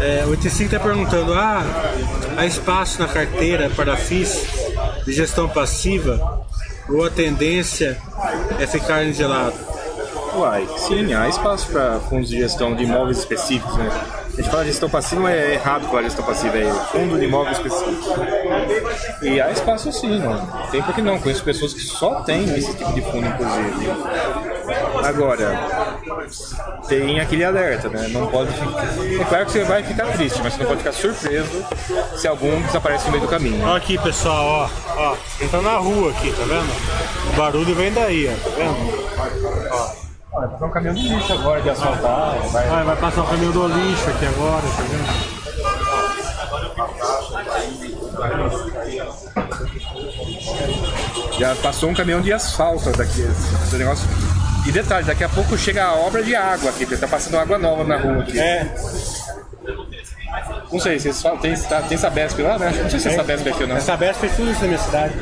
É, 0.00 0.24
o 0.24 0.30
85 0.30 0.74
está 0.74 0.80
perguntando: 0.80 1.34
ah, 1.34 1.62
há 2.36 2.46
espaço 2.46 3.00
na 3.00 3.08
carteira 3.08 3.70
para 3.70 3.96
FIIs 3.96 4.46
de 5.04 5.12
gestão 5.12 5.48
passiva 5.48 6.46
ou 6.88 7.04
a 7.04 7.10
tendência 7.10 8.00
é 8.58 8.66
ficar 8.66 9.04
gelado? 9.12 9.54
Uai, 10.34 10.68
sim, 10.76 11.12
há 11.14 11.28
espaço 11.28 11.68
para 11.68 11.98
fundos 12.00 12.28
de 12.28 12.38
gestão 12.38 12.74
de 12.76 12.84
imóveis 12.84 13.18
específicos, 13.18 13.76
né? 13.76 13.90
A 14.38 14.40
gente 14.40 14.50
fala 14.50 14.64
gestão 14.64 14.88
passiva, 14.88 15.32
é 15.32 15.54
errado 15.54 15.88
falar 15.88 16.02
gestão 16.02 16.24
passiva, 16.24 16.56
é 16.56 16.72
fundo 16.92 17.18
de 17.18 17.24
imóveis 17.24 17.56
específico. 17.56 18.20
E 19.20 19.40
há 19.40 19.50
espaço 19.50 19.90
sim, 19.90 20.20
não. 20.20 20.46
Tem 20.70 20.80
por 20.80 20.94
que 20.94 21.02
não, 21.02 21.18
conheço 21.18 21.42
pessoas 21.42 21.74
que 21.74 21.80
só 21.80 22.20
têm 22.20 22.44
esse 22.56 22.72
tipo 22.76 22.92
de 22.92 23.00
fundo, 23.02 23.26
inclusive. 23.26 23.90
Agora, 25.02 25.97
tem 26.88 27.20
aquele 27.20 27.44
alerta, 27.44 27.88
né? 27.88 28.08
Não 28.08 28.26
pode 28.26 28.52
ficar. 28.52 28.84
É 29.20 29.24
claro 29.24 29.46
que 29.46 29.52
você 29.52 29.64
vai 29.64 29.82
ficar 29.82 30.06
triste, 30.12 30.40
mas 30.42 30.52
você 30.52 30.60
não 30.60 30.66
pode 30.66 30.78
ficar 30.78 30.92
surpreso 30.92 31.64
se 32.16 32.28
algum 32.28 32.60
desaparece 32.62 33.06
no 33.06 33.12
meio 33.12 33.24
do 33.24 33.28
caminho. 33.28 33.64
Olha 33.64 33.76
aqui, 33.76 33.98
pessoal, 33.98 34.44
ó, 34.44 34.68
ó. 34.96 35.16
Ele 35.40 35.48
tá 35.48 35.60
na 35.60 35.76
rua 35.76 36.10
aqui, 36.10 36.32
tá 36.32 36.44
vendo? 36.44 37.32
O 37.32 37.36
barulho 37.36 37.74
vem 37.74 37.92
daí, 37.92 38.28
ó, 38.28 38.36
tá 38.48 38.56
vendo? 38.56 38.76
Ó. 39.70 40.08
Vai 40.30 40.48
passar 40.48 40.66
um 40.66 40.70
caminhão 40.70 40.94
de 40.94 41.08
lixo 41.08 41.32
agora 41.32 41.60
de 41.60 41.70
asfaltar. 41.70 42.38
Vai... 42.52 42.68
Vai, 42.68 42.84
vai 42.84 42.96
passar 42.96 43.22
o 43.22 43.26
caminhão 43.26 43.52
do 43.52 43.66
lixo 43.66 44.10
aqui 44.10 44.26
agora, 44.26 44.62
tá 44.62 44.82
vendo? 44.82 45.38
Já 51.38 51.54
passou 51.56 51.90
um 51.90 51.94
caminhão 51.94 52.20
de 52.20 52.32
asfalto 52.32 52.90
daqui. 52.92 53.22
Esse 53.22 53.76
negócio. 53.76 54.06
E 54.68 54.72
detalhe, 54.72 55.06
daqui 55.06 55.24
a 55.24 55.28
pouco 55.30 55.56
chega 55.56 55.82
a 55.84 55.94
obra 55.94 56.22
de 56.22 56.36
água 56.36 56.68
aqui, 56.70 56.84
porque 56.84 56.96
tá 57.00 57.08
passando 57.08 57.38
água 57.38 57.56
nova 57.58 57.84
na 57.84 57.96
rua 57.96 58.20
aqui. 58.22 58.38
É, 58.38 58.66
Não 60.70 60.78
sei, 60.78 60.98
vocês 61.00 61.22
falam, 61.22 61.38
tem, 61.38 61.58
tá- 61.58 61.80
tem 61.82 61.96
Sabesp 61.96 62.38
lá, 62.42 62.58
né? 62.58 62.70
Não 62.82 62.90
sei 62.90 63.00
se 63.00 63.08
é 63.08 63.12
Sabesp 63.12 63.48
aqui 63.48 63.62
ou 63.62 63.68
não. 63.68 63.76
essa 63.78 63.96
Bessa 63.96 64.20
fez 64.20 64.36
tudo 64.36 64.50
isso 64.50 64.60
na 64.60 64.66
minha 64.66 64.78
cidade. 64.78 65.14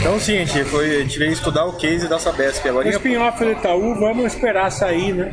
Então 0.00 0.18
sim, 0.18 0.36
a 0.38 0.44
gente, 0.44 0.64
foi, 0.64 0.96
a 0.96 1.00
gente 1.00 1.18
veio 1.18 1.32
estudar 1.32 1.64
o 1.64 1.74
case 1.74 2.08
da 2.08 2.18
Sabesp 2.18 2.66
agora. 2.68 2.88
O 2.88 2.90
spin-off 2.90 3.38
do 3.44 3.52
Itaú, 3.52 3.94
vamos 3.94 4.32
esperar 4.32 4.70
sair, 4.70 5.12
né? 5.14 5.32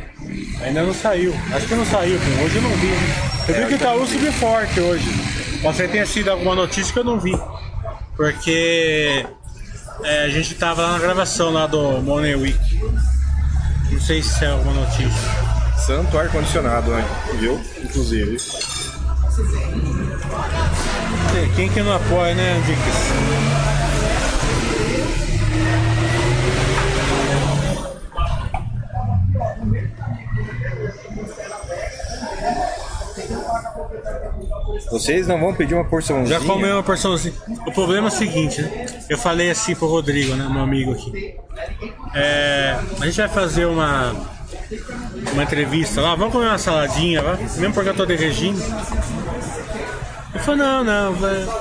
Ainda 0.64 0.82
não 0.82 0.94
saiu. 0.94 1.34
Acho 1.52 1.66
que 1.66 1.74
não 1.74 1.84
saiu, 1.84 2.18
hoje 2.44 2.56
eu 2.56 2.62
não 2.62 2.70
vi. 2.70 2.86
Né? 2.86 3.14
Eu 3.48 3.54
vi 3.54 3.66
que 3.66 3.72
o 3.72 3.76
Itaú 3.76 4.06
subiu 4.06 4.32
forte 4.34 4.80
hoje. 4.80 5.39
Pode 5.62 5.76
ser 5.76 5.86
que 5.86 5.92
tenha 5.92 6.06
sido 6.06 6.30
alguma 6.30 6.54
notícia 6.54 6.92
que 6.92 6.98
eu 6.98 7.04
não 7.04 7.20
vi. 7.20 7.38
Porque 8.16 9.26
é, 10.02 10.24
a 10.24 10.28
gente 10.28 10.54
tava 10.54 10.82
lá 10.82 10.92
na 10.92 10.98
gravação 10.98 11.50
lá 11.50 11.66
do 11.66 12.00
Money 12.02 12.34
Week. 12.34 12.80
Não 13.90 14.00
sei 14.00 14.22
se 14.22 14.44
é 14.44 14.48
alguma 14.48 14.74
notícia. 14.74 15.30
Santo 15.86 16.16
ar-condicionado, 16.18 16.90
né? 16.90 17.04
Viu? 17.38 17.60
Inclusive. 17.82 18.36
Quem 21.56 21.68
que 21.70 21.82
não 21.82 21.94
apoia, 21.94 22.34
né, 22.34 22.62
Dicas? 22.66 23.69
Vocês 34.90 35.26
não 35.26 35.38
vão 35.38 35.54
pedir 35.54 35.74
uma 35.74 35.84
porçãozinha? 35.84 36.38
Já 36.38 36.44
comeu 36.44 36.74
uma 36.74 36.82
porçãozinha. 36.82 37.34
O 37.66 37.72
problema 37.72 38.08
é 38.08 38.10
o 38.10 38.12
seguinte, 38.12 38.60
né? 38.60 38.86
Eu 39.08 39.16
falei 39.16 39.50
assim 39.50 39.74
pro 39.74 39.86
Rodrigo, 39.86 40.34
né, 40.34 40.48
meu 40.50 40.62
amigo 40.62 40.92
aqui. 40.92 41.34
É, 42.14 42.76
a 43.00 43.04
gente 43.06 43.16
vai 43.16 43.28
fazer 43.28 43.66
uma 43.66 44.14
uma 45.32 45.42
entrevista 45.42 46.00
lá, 46.00 46.14
vamos 46.14 46.32
comer 46.32 46.46
uma 46.46 46.58
saladinha 46.58 47.22
lá, 47.22 47.36
mesmo 47.36 47.72
porque 47.72 47.90
eu 47.90 47.94
tô 47.94 48.06
de 48.06 48.16
regime. 48.16 48.60
Ele 50.32 50.44
falou, 50.44 50.56
não, 50.58 50.84
não, 50.84 51.12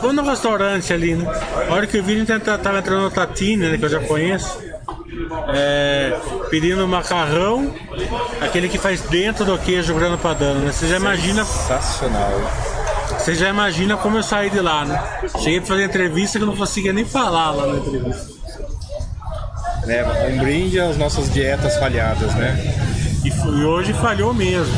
vamos 0.01 0.15
no 0.15 0.23
restaurante 0.23 0.93
ali, 0.93 1.15
né? 1.15 1.25
A 1.69 1.73
hora 1.73 1.87
que 1.87 1.97
eu 1.97 2.03
vi, 2.03 2.13
ele 2.13 2.25
tava 2.25 2.57
tava 2.57 2.79
entrando 2.79 3.01
no 3.01 3.11
Tatine, 3.11 3.67
né, 3.67 3.77
que 3.77 3.85
eu 3.85 3.89
já 3.89 3.99
conheço. 3.99 4.69
É, 5.53 6.17
pedindo 6.49 6.87
macarrão, 6.87 7.73
aquele 8.41 8.69
que 8.69 8.77
faz 8.77 9.01
dentro 9.01 9.43
do 9.43 9.57
queijo 9.57 9.93
grana 9.93 10.17
padano, 10.17 10.61
né? 10.61 10.71
Você 10.71 10.87
já 10.87 10.97
imagina 10.97 11.43
Sensacional. 11.45 12.78
Você 13.19 13.35
já 13.35 13.49
imagina 13.49 13.97
como 13.97 14.17
eu 14.17 14.23
saí 14.23 14.49
de 14.49 14.61
lá, 14.61 14.85
né? 14.85 15.19
Cheguei 15.39 15.59
pra 15.59 15.67
fazer 15.67 15.83
entrevista 15.83 16.39
que 16.39 16.43
eu 16.43 16.47
não 16.47 16.55
conseguia 16.55 16.93
nem 16.93 17.03
falar 17.03 17.51
lá 17.51 17.67
na 17.67 17.79
entrevista. 17.79 18.33
Né? 19.85 20.03
Um 20.29 20.37
brinde 20.39 20.79
às 20.79 20.97
nossas 20.97 21.31
dietas 21.31 21.75
falhadas, 21.77 22.33
né? 22.35 22.57
E, 23.23 23.27
e 23.27 23.65
hoje 23.65 23.93
falhou 23.93 24.33
mesmo. 24.33 24.73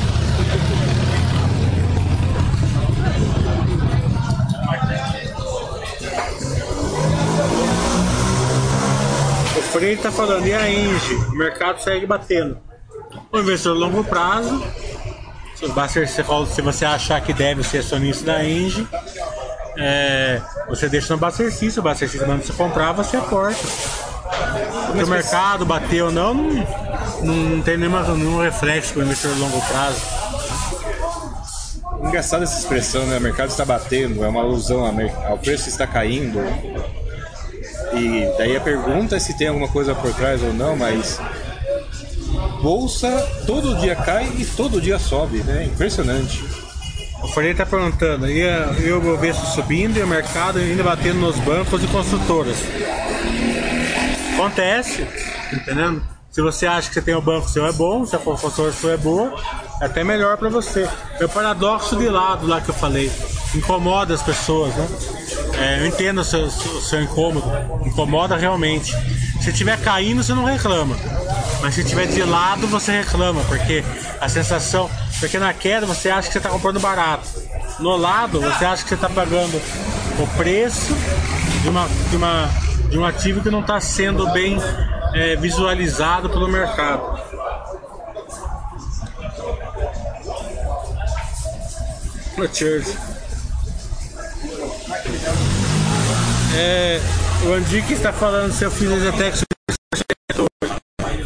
O 9.56 9.62
Freire 9.72 10.02
tá 10.02 10.12
falando, 10.12 10.48
e 10.48 10.54
a 10.54 10.70
Engie? 10.70 11.16
O 11.16 11.36
mercado 11.36 11.80
segue 11.80 12.06
batendo. 12.08 12.58
O 13.32 13.40
investidor 13.40 13.78
a 13.78 13.80
longo 13.80 14.04
prazo, 14.04 14.62
se 15.62 16.06
você, 16.06 16.24
se 16.54 16.62
você 16.62 16.86
achar 16.86 17.22
que 17.22 17.34
deve 17.34 17.64
ser 17.64 17.80
acionista 17.80 18.26
da 18.26 18.44
Engie, 18.44 18.88
é, 19.78 20.42
você 20.68 20.90
deixa 20.90 21.14
no 21.14 21.20
Bacerci, 21.20 21.72
se 21.72 21.80
o 21.80 21.84
Bacerci 21.84 22.18
manda 22.20 22.44
você 22.44 22.54
comprar, 22.54 22.92
você 22.92 23.18
aporta. 23.18 23.62
Se 23.62 25.04
o 25.04 25.08
mercado 25.08 25.66
bateu 25.66 26.08
ou 26.08 26.12
não, 26.12 26.34
não, 26.34 27.34
não 27.34 27.62
tem 27.62 27.78
nenhuma, 27.78 28.02
nenhum 28.04 28.42
reflexo 28.42 28.94
para 28.94 29.02
o 29.02 29.06
investidor 29.06 29.38
a 29.38 29.40
longo 29.40 29.62
prazo. 29.68 30.02
Engraçada 32.04 32.44
essa 32.44 32.60
expressão, 32.60 33.06
né? 33.06 33.18
O 33.18 33.22
mercado 33.22 33.50
está 33.50 33.64
batendo, 33.64 34.26
é 34.26 34.28
uma 34.28 34.42
alusão 34.42 34.84
ao 35.28 35.38
preço 35.38 35.70
está 35.70 35.86
caindo. 35.86 36.40
E 37.94 38.34
daí 38.38 38.56
a 38.56 38.62
pergunta 38.62 39.16
é 39.16 39.20
se 39.20 39.38
tem 39.38 39.48
alguma 39.48 39.68
coisa 39.68 39.94
por 39.94 40.14
trás 40.14 40.42
ou 40.42 40.54
não, 40.54 40.76
mas 40.76 41.20
bolsa 42.62 43.10
todo 43.46 43.76
dia 43.76 43.96
cai 43.96 44.26
e 44.38 44.46
todo 44.46 44.80
dia 44.82 44.98
sobe, 45.00 45.40
né? 45.44 45.66
Impressionante. 45.66 46.44
O 47.24 47.28
Freire 47.28 47.52
está 47.52 47.66
perguntando, 47.66 48.28
e, 48.30 48.42
a- 48.48 48.74
e 48.84 48.92
o 48.92 49.00
Bovespa 49.02 49.46
subindo 49.46 49.98
e 49.98 50.02
o 50.02 50.08
mercado 50.08 50.58
ainda 50.60 50.84
batendo 50.84 51.20
nos 51.20 51.38
bancos 51.40 51.84
e 51.84 51.88
construtoras. 51.88 52.58
Acontece, 54.34 55.06
entendendo? 55.54 56.02
Se 56.32 56.42
você 56.42 56.66
acha 56.66 56.88
que 56.88 56.94
você 56.94 57.02
tem 57.02 57.14
o 57.14 57.22
banco 57.22 57.50
seu 57.50 57.66
é 57.68 57.74
bom, 57.74 58.06
se 58.06 58.16
a 58.16 58.20
construtora 58.20 58.72
sua 58.72 58.94
é 58.94 58.98
boa, 58.98 59.36
é 59.82 59.86
até 59.86 60.02
melhor 60.02 60.38
para 60.38 60.48
você. 60.48 60.90
É 61.20 61.26
o 61.26 61.30
paradoxo 61.30 61.98
de 61.98 62.08
lado 62.08 62.48
lá 62.48 62.62
que 62.62 62.70
eu 62.70 62.74
falei. 62.74 63.12
Incomoda 63.54 64.14
as 64.14 64.22
pessoas, 64.22 64.74
né? 64.74 64.88
É, 65.60 65.82
eu 65.82 65.88
entendo 65.88 66.22
o 66.22 66.24
seu, 66.24 66.50
seu 66.50 67.02
incômodo. 67.02 67.46
Incomoda 67.86 68.38
realmente. 68.38 68.96
Se 69.42 69.50
estiver 69.50 69.78
caindo, 69.82 70.24
você 70.24 70.34
não 70.34 70.46
reclama. 70.46 70.96
Mas 71.62 71.76
se 71.76 71.82
estiver 71.82 72.08
de 72.08 72.24
lado, 72.24 72.66
você 72.66 72.94
reclama, 72.94 73.44
porque 73.50 73.84
a 74.22 74.30
sensação. 74.30 74.90
Porque 75.20 75.38
na 75.38 75.54
queda 75.54 75.86
você 75.86 76.10
acha 76.10 76.28
que 76.28 76.34
você 76.34 76.40
está 76.40 76.50
comprando 76.50 76.80
barato. 76.80 77.28
No 77.78 77.98
lado, 77.98 78.40
você 78.40 78.64
acha 78.64 78.84
que 78.84 78.90
você 78.90 78.96
está 78.96 79.10
pagando 79.10 79.62
o 80.18 80.28
preço 80.38 80.96
de, 81.62 81.68
uma, 81.68 81.90
de, 82.10 82.16
uma, 82.16 82.50
de 82.90 82.98
um 82.98 83.04
ativo 83.04 83.42
que 83.42 83.50
não 83.50 83.60
está 83.60 83.82
sendo 83.82 84.32
bem 84.32 84.58
é, 85.14 85.36
visualizado 85.36 86.30
pelo 86.30 86.48
mercado. 86.48 87.20
Church. 92.54 92.98
É, 96.56 97.00
o 97.46 97.54
Andique 97.54 97.94
está 97.94 98.12
falando 98.12 98.52
se 98.52 98.64
eu 98.64 98.72
fiz 98.72 98.92
a 98.92 98.98
Zetec 98.98 99.44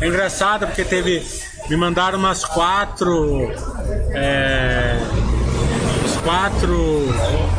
é 0.01 0.07
engraçado 0.07 0.67
porque 0.67 0.83
teve. 0.83 1.25
Me 1.69 1.75
mandaram 1.75 2.19
umas 2.19 2.45
quatro. 2.45 3.51
É, 4.13 4.95
uns 6.05 6.17
quatro 6.17 7.07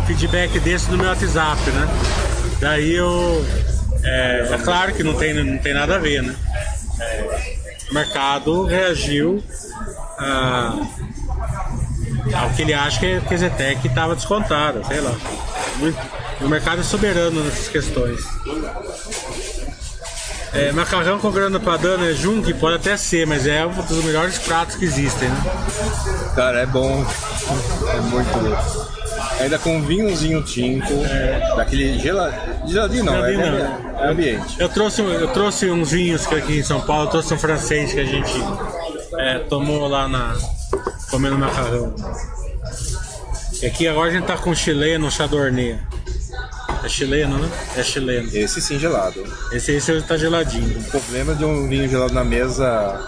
feedback 0.07 0.61
desse 0.61 0.89
no 0.91 0.97
meu 0.97 1.09
WhatsApp, 1.09 1.61
né? 1.71 1.89
Daí 2.61 2.93
eu. 2.93 3.45
É, 4.07 4.49
é 4.53 4.59
claro 4.59 4.95
que 4.95 5.03
não 5.03 5.15
tem, 5.15 5.35
não 5.35 5.59
tem 5.59 5.75
nada 5.75 5.97
a 5.97 5.99
ver, 5.99 6.23
né? 6.23 6.35
O 7.91 7.95
mercado 7.95 8.65
reagiu 8.65 9.43
a, 10.19 10.75
ao 12.35 12.51
que 12.51 12.63
ele 12.63 12.73
acha 12.73 13.01
que, 13.01 13.21
que 13.21 13.35
a 13.35 13.37
Zetec 13.37 13.87
estava 13.87 14.15
descontada, 14.15 14.83
sei 14.85 15.01
lá. 15.01 15.15
O 16.41 16.49
mercado 16.49 16.81
é 16.81 16.85
soberano 16.85 17.43
nessas 17.43 17.69
questões. 17.69 18.21
É, 20.53 20.73
macarrão 20.73 21.19
com 21.19 21.31
grana 21.31 21.61
padano 21.61 22.09
é 22.09 22.15
junk? 22.15 22.53
Pode 22.55 22.77
até 22.77 22.97
ser, 22.97 23.27
mas 23.27 23.47
é 23.47 23.67
um 23.67 23.73
dos 23.73 24.05
melhores 24.05 24.39
pratos 24.39 24.77
que 24.77 24.85
existem, 24.85 25.29
né? 25.29 25.37
Cara, 26.35 26.61
é 26.61 26.67
bom. 26.67 27.05
É 27.89 28.01
muito 28.01 28.29
bom. 28.39 28.86
Ainda 29.41 29.59
com 29.59 29.83
vinhozinho 29.83 30.43
tinto, 30.43 30.93
daquele 31.57 31.99
gela... 31.99 32.33
geladinho 32.67 33.05
não, 33.05 33.25
é, 33.25 33.33
Geladinho 33.33 33.53
né? 33.53 33.95
é 34.01 34.09
ambiente. 34.09 34.57
Eu 34.59 34.69
trouxe, 34.69 35.03
eu 35.03 35.29
trouxe 35.29 35.71
uns 35.71 35.91
vinhos 35.91 36.27
que 36.27 36.35
aqui 36.35 36.59
em 36.59 36.63
São 36.63 36.81
Paulo, 36.81 37.05
eu 37.05 37.11
trouxe 37.11 37.35
um 37.35 37.39
francês 37.39 37.93
que 37.93 38.01
a 38.01 38.05
gente 38.05 38.33
é, 39.19 39.39
tomou 39.41 39.87
lá 39.89 40.09
na. 40.09 40.37
comendo 41.11 41.39
macarrão. 41.39 41.95
E 43.63 43.67
aqui 43.67 43.87
agora 43.87 44.11
a 44.11 44.13
gente 44.13 44.25
tá 44.25 44.37
com 44.37 44.55
chileno, 44.55 45.11
chardonnay. 45.11 45.79
É 46.83 46.89
chileno, 46.89 47.39
né? 47.39 47.49
É 47.77 47.83
chileno. 47.83 48.29
Esse 48.33 48.61
sim 48.61 48.79
gelado. 48.79 49.25
Esse 49.53 49.73
aí 49.73 49.81
você 49.81 50.01
tá 50.03 50.17
geladinho. 50.17 50.79
O 50.79 50.85
problema 50.85 51.35
de 51.35 51.45
um 51.45 51.69
vinho 51.69 51.89
gelado 51.89 52.13
na 52.13 52.25
mesa 52.25 53.07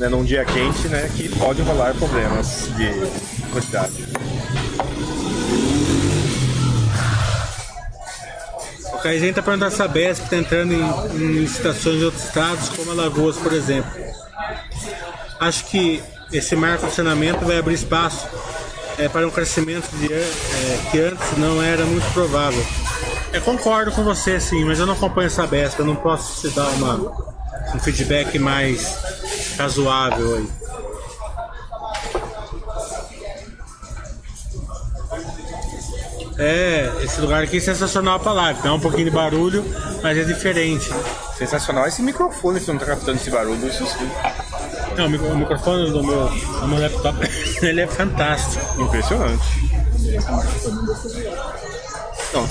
né, 0.00 0.08
num 0.08 0.24
dia 0.24 0.44
quente, 0.46 0.88
né, 0.88 1.10
que 1.14 1.28
pode 1.36 1.60
rolar 1.60 1.94
problemas 1.94 2.68
de 2.74 2.90
quantidade. 3.52 4.06
O 9.00 9.02
Caizinho 9.02 9.32
tá 9.32 9.42
perguntando 9.42 9.74
se 9.74 9.82
a 9.82 9.88
Besp 9.88 10.28
tá 10.28 10.36
entrando 10.36 10.74
em, 10.74 11.16
em 11.16 11.32
licitações 11.40 11.98
de 11.98 12.04
outros 12.04 12.22
estados, 12.22 12.68
como 12.68 12.90
Alagoas, 12.90 13.38
por 13.38 13.50
exemplo. 13.50 13.90
Acho 15.40 15.64
que 15.64 16.02
esse 16.30 16.54
marco 16.54 16.86
de 16.86 16.92
saneamento 16.92 17.42
vai 17.46 17.56
abrir 17.56 17.72
espaço 17.72 18.28
é, 18.98 19.08
para 19.08 19.26
um 19.26 19.30
crescimento 19.30 19.88
de, 19.96 20.12
é, 20.12 20.80
que 20.90 21.00
antes 21.00 21.38
não 21.38 21.62
era 21.62 21.82
muito 21.86 22.12
provável. 22.12 22.62
Eu 23.32 23.40
concordo 23.40 23.90
com 23.90 24.04
você, 24.04 24.38
sim, 24.38 24.66
mas 24.66 24.78
eu 24.78 24.84
não 24.84 24.92
acompanho 24.92 25.28
essa 25.28 25.46
Besp, 25.46 25.78
eu 25.78 25.86
não 25.86 25.96
posso 25.96 26.46
te 26.46 26.54
dar 26.54 26.68
uma, 26.68 26.96
um 27.74 27.80
feedback 27.80 28.38
mais 28.38 28.98
razoável 29.56 30.36
aí. 30.36 30.59
É, 36.42 36.90
esse 37.02 37.20
lugar 37.20 37.42
aqui 37.42 37.58
é 37.58 37.60
sensacional 37.60 38.18
pra 38.18 38.32
live. 38.32 38.62
Dá 38.62 38.72
um 38.72 38.80
pouquinho 38.80 39.04
de 39.04 39.10
barulho, 39.10 39.64
mas 40.02 40.16
é 40.16 40.24
diferente. 40.24 40.90
Sensacional 41.36 41.86
esse 41.86 42.00
microfone 42.02 42.58
que 42.60 42.68
não 42.70 42.78
tá 42.78 42.86
captando 42.86 43.18
esse 43.18 43.30
barulho, 43.30 43.66
isso 43.68 43.86
sim. 43.86 44.10
Não, 44.96 45.06
o 45.06 45.10
micro- 45.10 45.28
o 45.28 45.36
microfone 45.36 45.90
do 45.90 46.02
meu, 46.02 46.28
do 46.28 46.68
meu 46.68 46.80
laptop, 46.80 47.16
ele 47.62 47.82
é 47.82 47.86
fantástico. 47.86 48.82
Impressionante. 48.82 49.70
Não, 52.32 52.48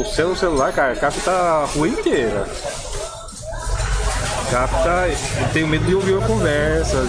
o 0.00 0.04
seu 0.04 0.36
celular, 0.36 0.72
cara, 0.72 0.94
capta 0.96 1.30
a 1.30 1.64
rua 1.64 1.88
inteira. 1.88 2.46
Capta. 4.50 5.08
Eu 5.40 5.48
tenho 5.52 5.66
medo 5.66 5.84
de 5.86 5.94
ouvir 5.94 6.18
a 6.22 6.26
conversa. 6.26 7.04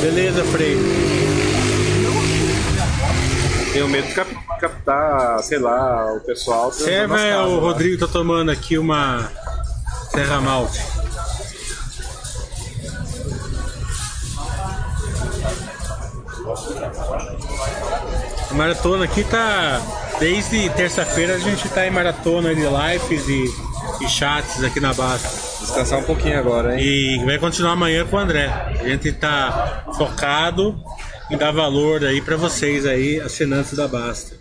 Beleza, 0.00 0.42
Frei. 0.44 0.76
Tenho 3.76 3.88
medo 3.90 4.06
de 4.08 4.14
cap- 4.14 4.34
captar, 4.58 5.42
sei 5.42 5.58
lá, 5.58 6.10
o 6.14 6.20
pessoal. 6.20 6.72
Serva 6.72 7.20
é 7.20 7.32
casas 7.32 7.52
o 7.52 7.56
lá. 7.56 7.60
Rodrigo 7.60 7.98
tá 7.98 8.10
tomando 8.10 8.50
aqui 8.50 8.78
uma 8.78 9.30
Serra 10.10 10.40
Malte. 10.40 10.80
A 18.50 18.54
maratona 18.54 19.04
aqui 19.04 19.24
tá. 19.24 19.80
Desde 20.18 20.70
terça-feira 20.70 21.34
a 21.34 21.38
gente 21.38 21.68
tá 21.68 21.86
em 21.86 21.90
maratona 21.90 22.54
de 22.54 22.62
lives 22.62 23.28
e, 23.28 23.44
e 24.04 24.08
chats 24.08 24.64
aqui 24.64 24.80
na 24.80 24.94
Basta. 24.94 25.28
Descansar 25.60 25.98
um 25.98 26.04
pouquinho 26.04 26.38
agora, 26.38 26.80
hein? 26.80 26.82
E 26.82 27.24
vai 27.24 27.38
continuar 27.38 27.72
amanhã 27.72 28.06
com 28.06 28.16
o 28.16 28.18
André. 28.18 28.46
A 28.46 28.88
gente 28.88 29.12
tá 29.12 29.84
focado 29.98 30.80
em 31.30 31.36
dar 31.36 31.52
valor 31.52 32.04
aí 32.04 32.20
pra 32.20 32.36
vocês 32.36 32.86
aí, 32.86 33.20
assinantes 33.20 33.74
da 33.74 33.86
Basta. 33.88 34.36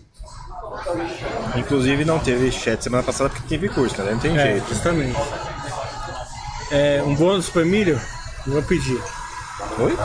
Inclusive 1.55 2.05
não 2.05 2.19
teve 2.19 2.51
chat 2.51 2.83
semana 2.83 3.01
passada 3.03 3.29
porque 3.29 3.47
teve 3.47 3.69
curso, 3.69 4.01
né? 4.03 4.11
Não 4.11 4.19
tem 4.19 4.38
É, 4.38 4.41
jeito. 4.51 4.67
justamente. 4.69 5.17
É, 6.71 7.01
um 7.05 7.15
bônus 7.15 7.49
pro 7.49 7.61
Emílio? 7.61 7.99
Vou 8.45 8.61
pedir. 8.63 8.99
Oi? 9.79 9.97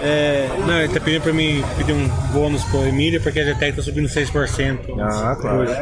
É, 0.00 0.50
não, 0.66 0.80
ele 0.80 0.92
tá 0.92 1.00
pedindo 1.00 1.22
pra 1.22 1.32
mim 1.32 1.64
pedir 1.78 1.92
um 1.92 2.06
bônus 2.32 2.62
pro 2.64 2.86
Emílio 2.86 3.20
porque 3.22 3.40
a 3.40 3.44
GTEC 3.54 3.76
tá 3.76 3.82
subindo 3.82 4.08
6%. 4.08 4.78
Ah, 5.00 5.36
claro. 5.40 5.60
hoje. 5.60 5.72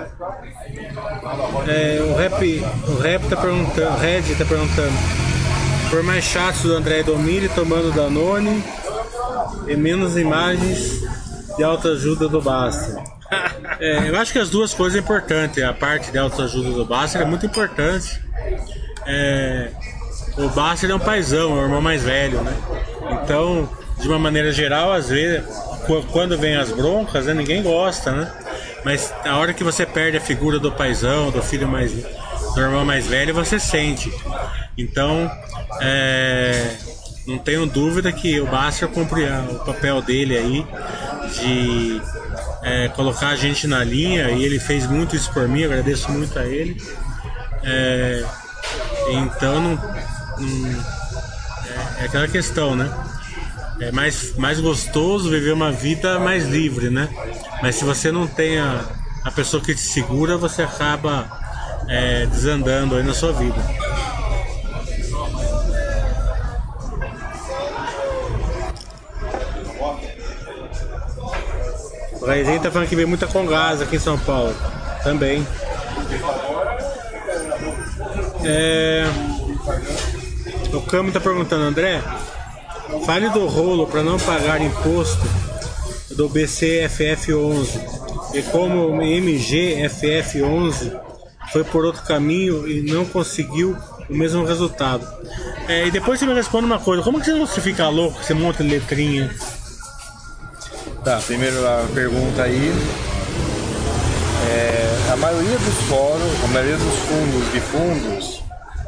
É, 1.69 1.99
o 2.03 2.15
Rap, 2.17 2.65
o 2.89 2.99
Rap 3.01 3.29
tá 3.29 3.37
perguntando, 3.37 3.89
o 3.97 3.99
Red 3.99 4.23
tá 4.39 4.45
perguntando. 4.45 4.93
Por 5.91 6.03
mais 6.05 6.25
chatos 6.25 6.63
do 6.63 6.75
André 6.75 7.01
e 7.01 7.03
do 7.03 7.15
Emílio 7.15 7.51
tomando 7.55 7.93
Danone 7.93 8.63
e 9.69 9.77
menos 9.77 10.17
imagens 10.17 11.01
de 11.57 11.63
autoajuda 11.63 12.29
do 12.29 12.41
Basta. 12.41 13.03
É, 13.81 14.09
eu 14.11 14.17
acho 14.19 14.33
que 14.33 14.39
as 14.39 14.51
duas 14.51 14.75
coisas 14.75 14.97
é 14.97 15.01
importante. 15.01 15.63
A 15.63 15.73
parte 15.73 16.11
de 16.11 16.19
autoajuda 16.19 16.71
do 16.71 16.85
Basta 16.85 17.19
é 17.19 17.25
muito 17.25 17.47
importante. 17.47 18.21
É, 19.07 19.71
o 20.37 20.49
Basta 20.49 20.87
é 20.87 20.95
um 20.95 20.99
paizão, 20.99 21.57
é 21.57 21.61
o 21.61 21.65
irmão 21.65 21.81
mais 21.81 22.03
velho, 22.03 22.41
né? 22.43 22.55
Então, 23.23 23.69
de 23.99 24.09
uma 24.09 24.19
maneira 24.19 24.53
geral, 24.53 24.93
às 24.93 25.09
vezes, 25.09 25.45
qu- 25.87 26.03
quando 26.13 26.37
vem 26.39 26.57
as 26.57 26.71
broncas, 26.71 27.27
né, 27.27 27.35
ninguém 27.35 27.63
gosta, 27.63 28.13
né? 28.13 28.33
Mas 28.85 29.13
a 29.25 29.37
hora 29.39 29.53
que 29.55 29.63
você 29.63 29.87
perde 29.87 30.17
a 30.17 30.21
figura 30.21 30.59
do 30.59 30.73
paizão, 30.73 31.31
do 31.31 31.43
filho 31.43 31.69
mais 31.69 31.93
do 31.93 32.61
irmão 32.61 32.85
mais 32.85 33.07
velho, 33.07 33.33
você 33.33 33.59
sente. 33.59 34.13
Então, 34.77 35.31
é, 35.81 36.77
não 37.27 37.39
tenho 37.39 37.67
dúvida 37.67 38.11
que 38.13 38.41
o 38.41 38.47
Basta 38.47 38.87
cumpre 38.89 39.25
o 39.51 39.59
papel 39.65 40.03
dele 40.03 40.37
aí 40.37 40.67
de 41.41 42.03
é, 42.63 42.89
colocar 42.89 43.29
a 43.29 43.37
gente 43.37 43.67
na 43.67 43.83
linha 43.85 44.31
e 44.31 44.45
ele 44.45 44.59
fez 44.59 44.87
muito 44.87 45.15
isso 45.15 45.33
por 45.33 45.47
mim, 45.49 45.65
agradeço 45.65 46.11
muito 46.11 46.39
a 46.39 46.45
ele. 46.45 46.81
É, 47.65 48.25
então 49.11 49.61
não, 49.61 49.71
não- 50.39 50.85
é, 51.99 52.03
é 52.03 52.05
aquela 52.07 52.27
questão, 52.29 52.75
né? 52.75 52.93
É 53.81 53.91
mais, 53.91 54.37
mais 54.37 54.61
gostoso 54.61 55.31
viver 55.31 55.53
uma 55.53 55.73
vida 55.73 56.19
mais 56.19 56.47
livre, 56.47 56.91
né? 56.91 57.09
Mas 57.63 57.77
se 57.77 57.85
você 57.85 58.13
não 58.13 58.27
tem 58.27 58.59
a, 58.59 58.85
a 59.25 59.31
pessoa 59.31 59.63
que 59.63 59.75
te 59.75 59.81
segura, 59.81 60.37
você 60.37 60.63
acaba 60.63 61.27
é, 61.89 62.27
desandando 62.27 62.95
aí 62.97 63.03
na 63.03 63.15
sua 63.15 63.33
vida. 63.33 63.57
O 72.23 72.27
Raizinho 72.27 72.61
tá 72.61 72.71
falando 72.71 72.89
que 72.89 72.95
veio 72.95 73.09
muita 73.09 73.27
congás 73.27 73.83
aqui 73.83 73.97
em 73.97 73.99
São 73.99 74.17
Paulo. 74.17 74.55
Também. 75.03 75.45
É... 78.45 79.05
O 80.73 80.81
Camo 80.83 81.11
tá 81.11 81.19
perguntando, 81.19 81.65
André, 81.65 82.01
fale 83.05 83.29
do 83.31 83.47
rolo 83.47 83.89
para 83.89 84.05
não 84.05 84.19
pagar 84.21 84.61
imposto 84.61 85.21
do 86.11 86.31
BCFF11 86.31 87.81
e 88.35 88.43
como 88.43 88.87
o 88.87 88.99
MGFF11 88.99 90.97
foi 91.51 91.65
por 91.65 91.85
outro 91.85 92.05
caminho 92.05 92.69
e 92.69 92.83
não 92.83 93.05
conseguiu 93.05 93.77
o 94.09 94.15
mesmo 94.15 94.45
resultado. 94.45 95.07
É, 95.67 95.89
e 95.89 95.91
depois 95.91 96.21
você 96.21 96.27
me 96.27 96.35
responde 96.35 96.67
uma 96.67 96.79
coisa, 96.79 97.03
como 97.03 97.19
que 97.19 97.27
você 97.27 97.35
não 97.35 97.47
se 97.47 97.61
fica 97.61 97.89
louco, 97.89 98.23
você 98.23 98.33
monta 98.33 98.63
letrinha? 98.63 99.29
Tá, 101.05 101.21
primeiro 101.27 101.67
a 101.67 101.85
pergunta 101.93 102.45
aí. 102.45 102.73
É, 104.49 105.13
a 105.13 105.17
maioria 105.17 105.59
dos 105.59 105.75
fóruns, 105.89 106.45
a 106.45 106.47
maioria 106.47 106.77
dos 106.77 106.99
fundos 107.01 107.53
de 107.53 107.61
fundos 107.61 108.45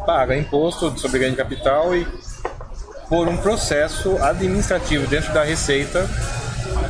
paga 0.06 0.36
imposto 0.36 0.96
sobre 0.96 1.18
ganho 1.18 1.32
de 1.32 1.36
capital 1.36 1.94
e 1.94 2.06
por 3.08 3.26
um 3.26 3.36
processo 3.36 4.16
administrativo 4.22 5.08
dentro 5.08 5.32
da 5.34 5.42
Receita 5.42 6.08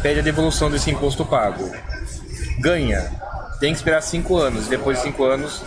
pede 0.02 0.20
a 0.20 0.22
devolução 0.22 0.70
desse 0.70 0.90
imposto 0.90 1.24
pago. 1.24 1.72
Ganha. 2.58 3.10
Tem 3.58 3.72
que 3.72 3.78
esperar 3.78 4.02
cinco 4.02 4.36
anos. 4.36 4.68
Depois 4.68 4.98
de 4.98 5.04
cinco 5.04 5.24
anos 5.24 5.62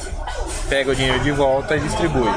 pega 0.69 0.91
o 0.91 0.95
dinheiro 0.95 1.19
de 1.21 1.31
volta 1.31 1.75
e 1.75 1.79
distribui. 1.79 2.29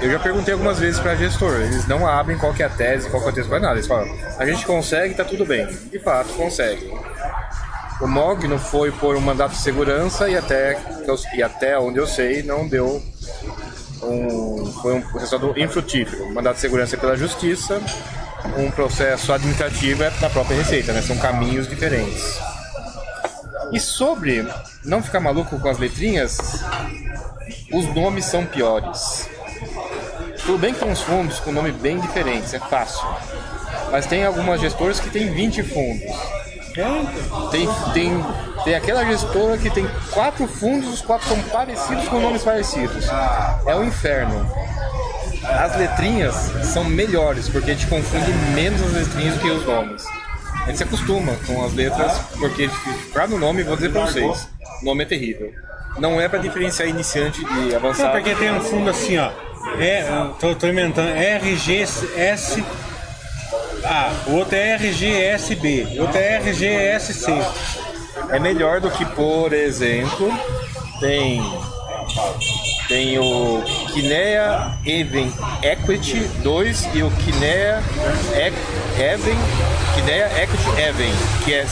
Eu 0.00 0.10
já 0.10 0.18
perguntei 0.18 0.52
algumas 0.52 0.78
vezes 0.78 1.00
para 1.00 1.14
gestor, 1.14 1.54
eles 1.60 1.86
não 1.86 2.06
abrem 2.06 2.36
qual 2.38 2.52
que 2.52 2.62
é 2.62 2.66
a 2.66 2.70
tese, 2.70 3.08
qual 3.08 3.22
que 3.22 3.28
é 3.28 3.32
o 3.32 3.34
texto, 3.34 3.48
qual 3.48 3.58
é 3.58 3.62
nada. 3.62 3.74
Eles 3.74 3.86
falam, 3.86 4.08
a 4.38 4.46
gente 4.46 4.66
consegue, 4.66 5.14
tá 5.14 5.24
tudo 5.24 5.44
bem. 5.44 5.66
De 5.66 5.98
fato, 5.98 6.32
consegue. 6.34 6.92
O 8.00 8.06
MOG 8.06 8.48
não 8.48 8.58
foi 8.58 8.90
por 8.90 9.16
um 9.16 9.20
mandato 9.20 9.52
de 9.52 9.58
segurança 9.58 10.28
e 10.28 10.36
até, 10.36 10.76
e 11.34 11.42
até 11.42 11.78
onde 11.78 11.98
eu 11.98 12.06
sei 12.06 12.42
não 12.42 12.66
deu 12.66 13.00
um, 14.02 14.72
foi 14.82 14.94
um 14.94 15.00
resultado 15.16 15.54
infrutífero. 15.56 16.32
Mandato 16.32 16.56
de 16.56 16.60
segurança 16.60 16.96
é 16.96 16.98
pela 16.98 17.16
justiça, 17.16 17.80
um 18.58 18.70
processo 18.70 19.32
administrativo 19.32 20.02
é 20.02 20.10
da 20.10 20.28
própria 20.28 20.56
Receita, 20.56 20.92
né? 20.92 21.00
São 21.00 21.16
caminhos 21.16 21.68
diferentes. 21.68 22.40
E 23.72 23.80
sobre 23.80 24.46
não 24.84 25.02
ficar 25.02 25.20
maluco 25.20 25.58
com 25.58 25.68
as 25.68 25.78
letrinhas, 25.78 26.38
os 27.72 27.86
nomes 27.94 28.24
são 28.24 28.44
piores. 28.44 29.28
Tudo 30.44 30.58
bem 30.58 30.74
que 30.74 30.80
tem 30.80 30.90
uns 30.90 31.00
fundos 31.02 31.38
com 31.40 31.52
nome 31.52 31.70
bem 31.72 32.00
diferentes, 32.00 32.52
é 32.52 32.58
fácil. 32.58 33.06
Mas 33.90 34.06
tem 34.06 34.24
algumas 34.24 34.60
gestoras 34.60 34.98
que 34.98 35.08
tem 35.10 35.32
20 35.32 35.62
fundos. 35.62 36.02
Tem, 37.50 37.68
tem, 37.92 38.24
tem 38.64 38.74
aquela 38.74 39.04
gestora 39.04 39.58
que 39.58 39.70
tem 39.70 39.86
quatro 40.10 40.48
fundos, 40.48 40.94
os 40.94 41.02
quatro 41.02 41.28
são 41.28 41.38
parecidos 41.42 42.08
com 42.08 42.18
nomes 42.18 42.42
parecidos. 42.42 43.06
É 43.66 43.74
o 43.76 43.84
inferno. 43.84 44.50
As 45.44 45.76
letrinhas 45.76 46.34
são 46.64 46.84
melhores, 46.84 47.48
porque 47.48 47.72
a 47.72 47.74
gente 47.74 47.86
confunde 47.86 48.32
menos 48.54 48.80
as 48.82 48.92
letrinhas 48.92 49.34
do 49.34 49.40
que 49.40 49.50
os 49.50 49.66
nomes. 49.66 50.04
A 50.62 50.66
gente 50.66 50.78
se 50.78 50.84
acostuma 50.84 51.32
com 51.46 51.64
as 51.64 51.74
letras, 51.74 52.12
porque 52.38 52.70
pra 53.12 53.26
no 53.26 53.38
nome, 53.38 53.62
vou 53.62 53.74
dizer 53.76 53.92
pra 53.92 54.06
vocês, 54.06 54.48
o 54.80 54.84
nome 54.84 55.02
é 55.02 55.06
terrível. 55.06 55.52
Não 55.98 56.20
é 56.20 56.28
pra 56.28 56.38
diferenciar 56.38 56.88
iniciante 56.88 57.44
de 57.44 57.52
Não, 57.52 57.76
avançado. 57.76 58.12
porque 58.12 58.34
tem 58.34 58.50
um 58.50 58.60
fundo 58.60 58.88
assim, 58.88 59.18
ó. 59.18 59.30
É, 59.78 60.04
tô, 60.40 60.54
tô 60.54 60.66
inventando. 60.66 61.08
RGS. 61.14 62.64
Ah, 63.84 64.12
o 64.26 64.36
outro 64.36 64.56
é 64.56 64.74
RGSB, 64.74 65.98
o 65.98 66.02
outro 66.02 66.18
é 66.18 66.36
RGSC. 66.36 67.32
É 68.30 68.38
melhor 68.38 68.80
do 68.80 68.90
que, 68.90 69.04
por 69.04 69.52
exemplo, 69.52 70.30
tem 71.00 71.42
tem 72.92 73.18
o 73.18 73.62
Kinea 73.90 74.76
Even 74.84 75.32
Equity 75.62 76.28
2 76.42 76.94
e 76.94 77.02
o 77.02 77.10
Kinea 77.10 77.82
Even 78.98 79.38
Kinea 79.94 80.26
Equity 80.42 80.68
Even, 80.78 81.12
que 81.42 81.54
é 81.54 81.64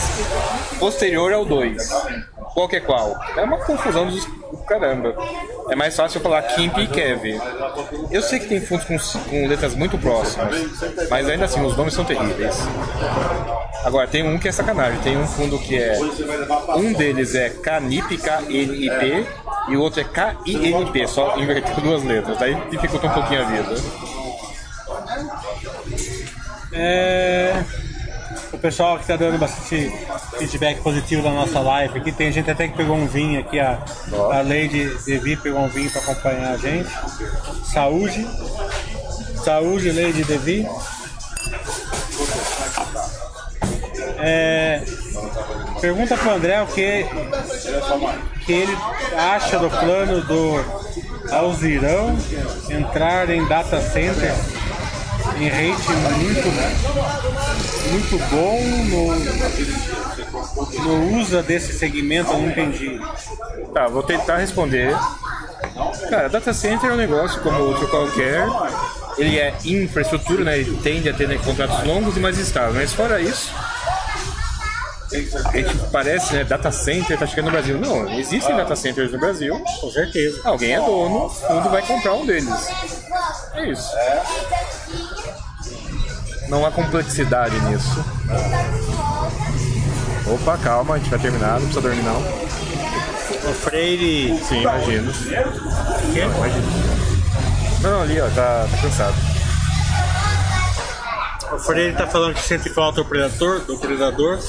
posterior 0.79 1.31
ao 1.31 1.45
2. 1.45 1.89
Qual 2.55 2.67
que 2.67 2.77
é 2.77 2.79
qual? 2.79 3.15
É 3.37 3.41
uma 3.43 3.59
confusão 3.59 4.07
dos 4.07 4.25
do 4.25 4.57
caramba. 4.65 5.15
É 5.69 5.75
mais 5.75 5.95
fácil 5.95 6.19
falar 6.19 6.41
Kimp 6.41 6.77
e 6.79 6.87
Kev. 6.87 7.39
Eu 8.09 8.23
sei 8.23 8.39
que 8.39 8.47
tem 8.47 8.59
fundos 8.59 8.85
com, 8.85 8.97
com 9.29 9.47
letras 9.47 9.75
muito 9.75 9.99
próximas, 9.99 10.55
mas 11.07 11.29
ainda 11.29 11.45
assim 11.45 11.63
os 11.63 11.77
nomes 11.77 11.93
são 11.93 12.03
terríveis. 12.03 12.57
Agora, 13.83 14.07
tem 14.07 14.23
um 14.23 14.37
que 14.37 14.47
é 14.47 14.51
sacanagem. 14.51 14.99
Tem 15.01 15.17
um 15.17 15.25
fundo 15.25 15.57
que 15.57 15.77
é. 15.77 15.97
Um 16.75 16.93
deles 16.93 17.33
é 17.35 17.49
KNIP, 17.49 18.17
K-N-I-P, 18.17 19.25
e 19.71 19.77
o 19.77 19.81
outro 19.81 20.01
é 20.01 20.03
K-I-N-P, 20.03 21.07
só 21.07 21.37
inverteu 21.37 21.75
duas 21.77 22.03
letras. 22.03 22.37
Daí 22.37 22.55
dificulta 22.69 23.07
um 23.07 23.11
pouquinho 23.11 23.41
a 23.41 23.45
vida. 23.45 23.75
É, 26.73 27.63
o 28.51 28.57
pessoal 28.57 28.95
que 28.97 29.03
está 29.03 29.15
dando 29.15 29.37
bastante 29.37 29.91
feedback 30.37 30.81
positivo 30.81 31.23
da 31.23 31.31
nossa 31.31 31.59
live 31.61 31.99
aqui. 31.99 32.11
Tem 32.11 32.31
gente 32.31 32.51
até 32.51 32.67
que 32.67 32.75
pegou 32.75 32.95
um 32.97 33.07
vinho 33.07 33.39
aqui, 33.39 33.59
a, 33.59 33.83
a 34.11 34.41
Lady 34.41 34.89
Devi 35.05 35.37
pegou 35.37 35.61
um 35.61 35.69
vinho 35.69 35.89
para 35.89 36.01
acompanhar 36.01 36.53
a 36.53 36.57
gente. 36.57 36.89
Saúde. 37.65 38.27
Saúde, 39.43 39.91
Lady 39.91 40.23
Devi. 40.25 40.67
É, 44.19 44.83
pergunta 45.79 46.15
pro 46.15 46.31
André 46.31 46.61
o 46.61 46.67
que, 46.67 47.05
que 48.45 48.51
ele 48.51 48.77
acha 49.17 49.59
do 49.59 49.69
plano 49.69 50.21
do 50.21 50.63
Alzirão 51.31 52.17
entrar 52.69 53.29
em 53.29 53.45
data 53.47 53.79
center 53.81 54.33
em 55.39 55.47
rate 55.47 55.91
muito, 56.19 56.47
muito 57.91 58.17
bom 58.29 58.59
no, 58.89 59.15
no 60.83 61.17
uso 61.19 61.41
desse 61.43 61.73
segmento, 61.73 62.31
eu 62.31 62.37
não 62.37 62.49
entendi. 62.49 62.99
Tá, 63.73 63.87
vou 63.87 64.03
tentar 64.03 64.37
responder. 64.37 64.95
Cara, 66.09 66.27
data 66.27 66.53
center 66.53 66.89
é 66.89 66.93
um 66.93 66.97
negócio 66.97 67.41
como 67.41 67.59
outro 67.59 67.87
qualquer. 67.87 68.45
Ele 69.17 69.37
é 69.37 69.53
infraestrutura, 69.65 70.43
né? 70.43 70.59
Ele 70.59 70.77
tende 70.81 71.09
a 71.09 71.13
ter 71.13 71.27
né, 71.27 71.39
contratos 71.43 71.83
longos 71.85 72.17
e 72.17 72.19
mais 72.19 72.37
estáveis. 72.37 72.75
Mas 72.75 72.93
fora 72.93 73.19
isso, 73.21 73.51
a 75.13 75.57
gente 75.57 75.77
parece, 75.91 76.33
né? 76.33 76.43
Data 76.43 76.71
center 76.71 77.17
tá 77.17 77.27
chegando 77.27 77.45
no 77.45 77.51
Brasil. 77.51 77.77
Não, 77.77 78.09
existem 78.11 78.55
data 78.55 78.75
centers 78.75 79.11
no 79.11 79.19
Brasil. 79.19 79.59
Com 79.79 79.91
certeza. 79.91 80.41
Alguém 80.43 80.73
é 80.73 80.79
dono, 80.79 81.25
o 81.25 81.29
fundo 81.29 81.69
vai 81.69 81.81
comprar 81.81 82.13
um 82.13 82.25
deles. 82.25 82.49
É 83.53 83.69
isso. 83.69 83.91
Não 86.47 86.65
há 86.65 86.71
complexidade 86.71 87.59
nisso. 87.61 88.05
Opa, 90.27 90.57
calma, 90.57 90.95
a 90.95 90.97
gente 90.97 91.09
vai 91.09 91.19
terminar, 91.19 91.59
não 91.59 91.67
precisa 91.67 91.81
dormir 91.81 92.03
não. 92.03 92.19
O 93.49 93.53
Freire. 93.53 94.39
Sim, 94.43 94.61
imagino. 94.61 95.11
Não, 95.11 96.37
imagino. 96.37 96.67
Não, 97.81 97.91
não, 97.91 98.01
ali 98.01 98.21
ó, 98.21 98.29
tá, 98.29 98.67
tá 98.69 98.77
cansado. 98.81 99.15
O 101.53 101.59
Freire 101.59 101.95
tá 101.95 102.07
falando 102.07 102.35
que 102.35 102.41
sente 102.43 102.69
falta 102.69 103.01
do 103.01 103.05
predador, 103.05 103.59
do 103.61 103.77
predador. 103.77 104.39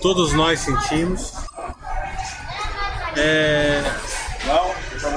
Todos 0.00 0.32
nós 0.32 0.60
sentimos. 0.60 1.32
É, 3.16 3.82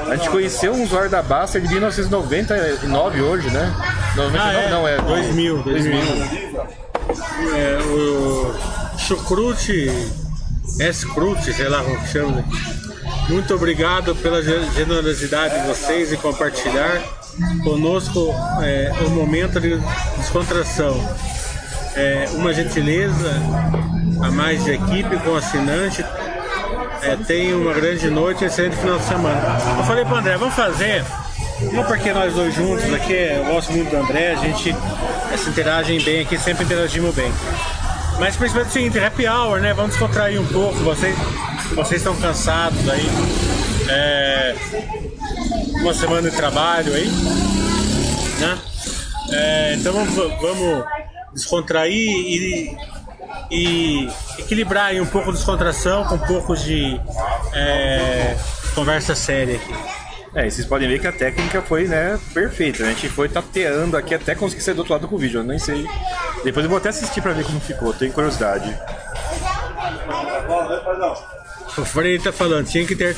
A 0.10 0.16
gente 0.16 0.30
conheceu 0.30 0.74
um 0.74 0.84
usuário 0.84 1.10
da 1.10 1.22
Basta 1.22 1.60
de 1.60 1.68
1999 1.70 3.22
hoje, 3.22 3.50
né? 3.50 3.74
99 4.16 4.38
Ah, 4.38 4.54
é. 4.62 4.70
não, 4.70 4.88
é 4.88 4.98
2000, 4.98 5.64
2000. 5.64 6.00
é, 7.56 7.78
o 7.84 8.54
Chucrute, 8.98 9.90
S-Crute, 10.80 11.54
sei 11.54 11.70
lá 11.70 11.84
como 11.84 12.00
que 12.02 12.08
chama. 12.10 12.44
Muito 13.30 13.54
obrigado 13.56 14.16
pela 14.16 14.42
ge- 14.44 14.70
generosidade 14.76 15.62
de 15.62 15.68
vocês 15.68 16.12
em 16.12 16.18
compartilhar 16.18 17.02
conosco 17.64 18.34
é, 18.62 18.92
o 19.06 19.10
momento 19.12 19.60
de 19.62 19.78
descontração. 20.18 20.94
É, 21.96 22.26
uma 22.34 22.52
gentileza 22.54 23.30
a 24.22 24.32
mais 24.32 24.64
de 24.64 24.72
equipe 24.72 25.18
com 25.18 25.36
assinante. 25.36 26.04
É, 27.02 27.18
tenha 27.28 27.58
uma 27.58 27.74
grande 27.74 28.10
noite 28.10 28.44
e 28.44 28.48
excelente 28.48 28.78
final 28.78 28.98
de 28.98 29.04
semana. 29.06 29.58
Eu 29.78 29.84
falei 29.84 30.06
pro 30.06 30.16
André, 30.16 30.38
vamos 30.38 30.56
fazer. 30.56 31.04
Não 31.72 31.84
porque 31.84 32.14
nós 32.14 32.34
dois 32.34 32.54
juntos 32.54 32.94
aqui, 32.94 33.14
eu 33.14 33.46
gosto 33.46 33.72
muito 33.72 33.90
do 33.90 33.98
André, 33.98 34.32
a 34.32 34.36
gente 34.36 34.76
se 35.38 35.50
interagem 35.50 36.02
bem 36.02 36.22
aqui, 36.22 36.38
sempre 36.38 36.64
interagimos 36.64 37.14
bem. 37.14 37.32
Mas 38.20 38.36
principalmente 38.36 38.70
o 38.70 38.74
seguinte, 38.74 39.00
happy 39.00 39.28
hour, 39.28 39.60
né? 39.60 39.74
Vamos 39.74 39.92
descontrair 39.92 40.40
um 40.40 40.46
pouco, 40.48 40.78
vocês, 40.80 41.16
vocês 41.74 42.02
estão 42.02 42.16
cansados 42.16 42.90
aí. 42.90 43.10
É, 43.90 44.56
uma 45.82 45.94
semana 45.94 46.30
de 46.30 46.36
trabalho 46.36 46.94
aí. 46.94 47.08
Né? 48.40 48.58
É, 49.32 49.76
então 49.76 49.94
vamos, 49.94 50.16
vamos 50.16 50.86
descontrair 51.34 51.94
e, 51.94 52.78
e 53.54 54.10
equilibrar 54.40 54.88
aí 54.88 55.00
um 55.00 55.06
pouco 55.06 55.32
de 55.32 55.38
descontração 55.38 56.04
com 56.06 56.16
um 56.16 56.20
pouco 56.20 56.56
de 56.56 57.00
é, 57.54 58.36
conversa 58.74 59.14
séria 59.14 59.58
aqui. 59.58 59.74
É, 60.34 60.48
e 60.48 60.52
vocês 60.52 60.66
podem 60.66 60.88
ver 60.90 61.00
que 61.00 61.06
a 61.06 61.12
técnica 61.12 61.62
foi, 61.62 61.88
né, 61.88 62.20
perfeita. 62.34 62.82
né? 62.82 62.90
A 62.90 62.94
gente 62.94 63.08
foi 63.08 63.30
tateando 63.30 63.96
aqui 63.96 64.16
até 64.16 64.34
conseguir 64.34 64.64
sair 64.64 64.74
do 64.74 64.80
outro 64.80 64.94
lado 64.94 65.08
com 65.08 65.16
o 65.16 65.20
vídeo. 65.20 65.42
Eu 65.42 65.44
nem 65.44 65.60
sei. 65.60 65.86
Depois 66.44 66.64
eu 66.64 66.70
vou 66.70 66.80
até 66.80 66.90
assistir 66.90 67.22
pra 67.22 67.34
ver 67.34 67.46
como 67.46 67.60
ficou, 67.60 67.94
tenho 67.94 68.12
curiosidade. 68.12 68.76
O 71.78 71.86
Freire 71.86 72.24
tá 72.24 72.32
falando, 72.32 72.66
tinha 72.68 72.86
que 72.86 72.96
ter 72.96 73.16